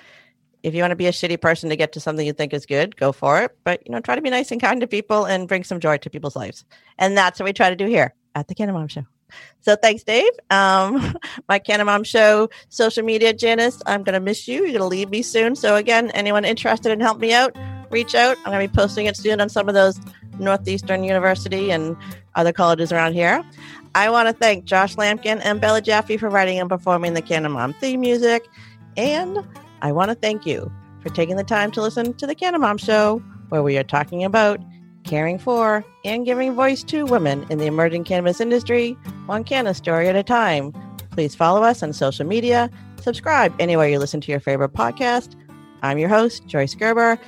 If 0.65 0.75
you 0.75 0.81
want 0.81 0.93
to 0.93 0.97
be 0.97 1.07
a 1.07 1.13
shitty 1.13 1.41
person 1.43 1.69
to 1.69 1.77
get 1.77 1.93
to 1.93 2.01
something 2.01 2.27
you 2.27 2.33
think 2.33 2.55
is 2.55 2.65
good, 2.65 2.97
go 2.97 3.13
for 3.13 3.43
it. 3.43 3.57
But 3.65 3.87
you 3.87 3.93
know, 3.93 4.01
try 4.01 4.15
to 4.17 4.23
be 4.23 4.31
nice 4.31 4.51
and 4.51 4.61
kind 4.61 4.81
to 4.81 4.87
people 4.87 5.27
and 5.27 5.47
bring 5.47 5.63
some 5.63 5.79
joy 5.79 5.99
to 5.99 6.09
people's 6.09 6.35
lives. 6.35 6.65
And 6.99 7.17
that's 7.17 7.39
what 7.39 7.45
we 7.45 7.53
try 7.53 7.69
to 7.69 7.77
do 7.77 7.85
here 7.87 8.15
at 8.35 8.49
the 8.49 8.55
Canna 8.55 8.73
Mom 8.73 8.89
Show. 8.89 9.05
So 9.61 9.77
thanks, 9.77 10.05
Dave. 10.05 10.33
Um, 10.49 11.15
my 11.51 11.59
Canna 11.59 11.85
Mom 11.85 12.03
Show 12.03 12.49
social 12.71 13.05
media, 13.05 13.35
Janice. 13.35 13.83
I'm 13.85 14.03
gonna 14.03 14.21
miss 14.21 14.49
you. 14.49 14.65
You're 14.65 14.73
gonna 14.73 14.87
leave 14.87 15.11
me 15.11 15.21
soon. 15.21 15.55
So 15.55 15.77
again, 15.77 16.11
anyone 16.13 16.47
interested 16.47 16.91
in 16.91 16.99
help 16.99 17.19
me 17.19 17.35
out, 17.35 17.55
reach 17.91 18.15
out. 18.15 18.39
I'm 18.39 18.53
gonna 18.53 18.67
be 18.67 18.75
posting 18.75 19.05
it 19.05 19.19
soon 19.19 19.43
on 19.43 19.51
some 19.51 19.69
of 19.69 19.75
those 19.75 20.01
Northeastern 20.39 21.05
University 21.05 21.71
and 21.71 21.95
other 22.37 22.53
colleges 22.53 22.91
around 22.91 23.13
here. 23.13 23.45
I 23.95 24.09
want 24.09 24.29
to 24.29 24.33
thank 24.33 24.65
Josh 24.65 24.97
Lampkin 24.97 25.41
and 25.45 25.61
Bella 25.61 25.83
Jaffe 25.83 26.17
for 26.17 26.31
writing 26.31 26.59
and 26.59 26.71
performing 26.71 27.13
the 27.13 27.23
Canna 27.23 27.51
Mom 27.51 27.75
theme 27.75 28.01
music. 28.01 28.49
And 28.97 29.39
I 29.85 29.93
want 29.93 30.09
to 30.09 30.15
thank 30.15 30.47
you 30.47 30.73
for 31.03 31.11
taking 31.11 31.37
the 31.37 31.45
time 31.45 31.71
to 31.73 31.83
listen 31.83 32.15
to 32.15 32.27
the 32.27 32.35
Canna 32.35 32.59
Mom 32.59 32.79
Show, 32.79 33.19
where 33.51 33.63
we 33.63 33.77
are 33.77 33.85
talking 33.85 34.25
about 34.25 34.59
caring 35.05 35.39
for, 35.39 35.85
and 36.07 36.25
giving 36.25 36.55
voice 36.55 36.83
to 36.85 37.05
women 37.05 37.45
in 37.51 37.59
the 37.59 37.67
emerging 37.67 38.05
cannabis 38.05 38.41
industry, 38.41 38.97
one 39.27 39.45
canna 39.45 39.75
story 39.75 40.09
at 40.09 40.17
a 40.17 40.23
time. 40.23 40.73
Please 41.11 41.35
follow 41.35 41.63
us 41.63 41.83
on 41.83 41.93
social 41.93 42.25
media, 42.25 42.71
subscribe 42.99 43.55
anywhere 43.59 43.87
you 43.87 43.99
listen 43.99 44.23
to 44.23 44.31
your 44.31 44.41
favorite 44.41 44.73
podcast. 44.73 45.39
I'm 45.83 45.99
your 45.99 46.09
host, 46.09 46.47
Joyce 46.47 46.75
Gerber. 46.75 47.19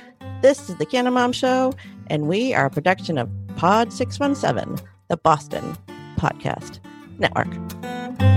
This 0.41 0.67
is 0.67 0.77
the 0.77 0.85
Canna 0.87 1.11
Mom 1.11 1.33
Show, 1.33 1.73
and 2.07 2.27
we 2.27 2.55
are 2.55 2.65
a 2.65 2.71
production 2.71 3.19
of 3.19 3.29
Pod 3.55 3.93
617, 3.93 4.83
the 5.09 5.17
Boston 5.17 5.77
Podcast 6.17 6.79
Network. 7.19 8.36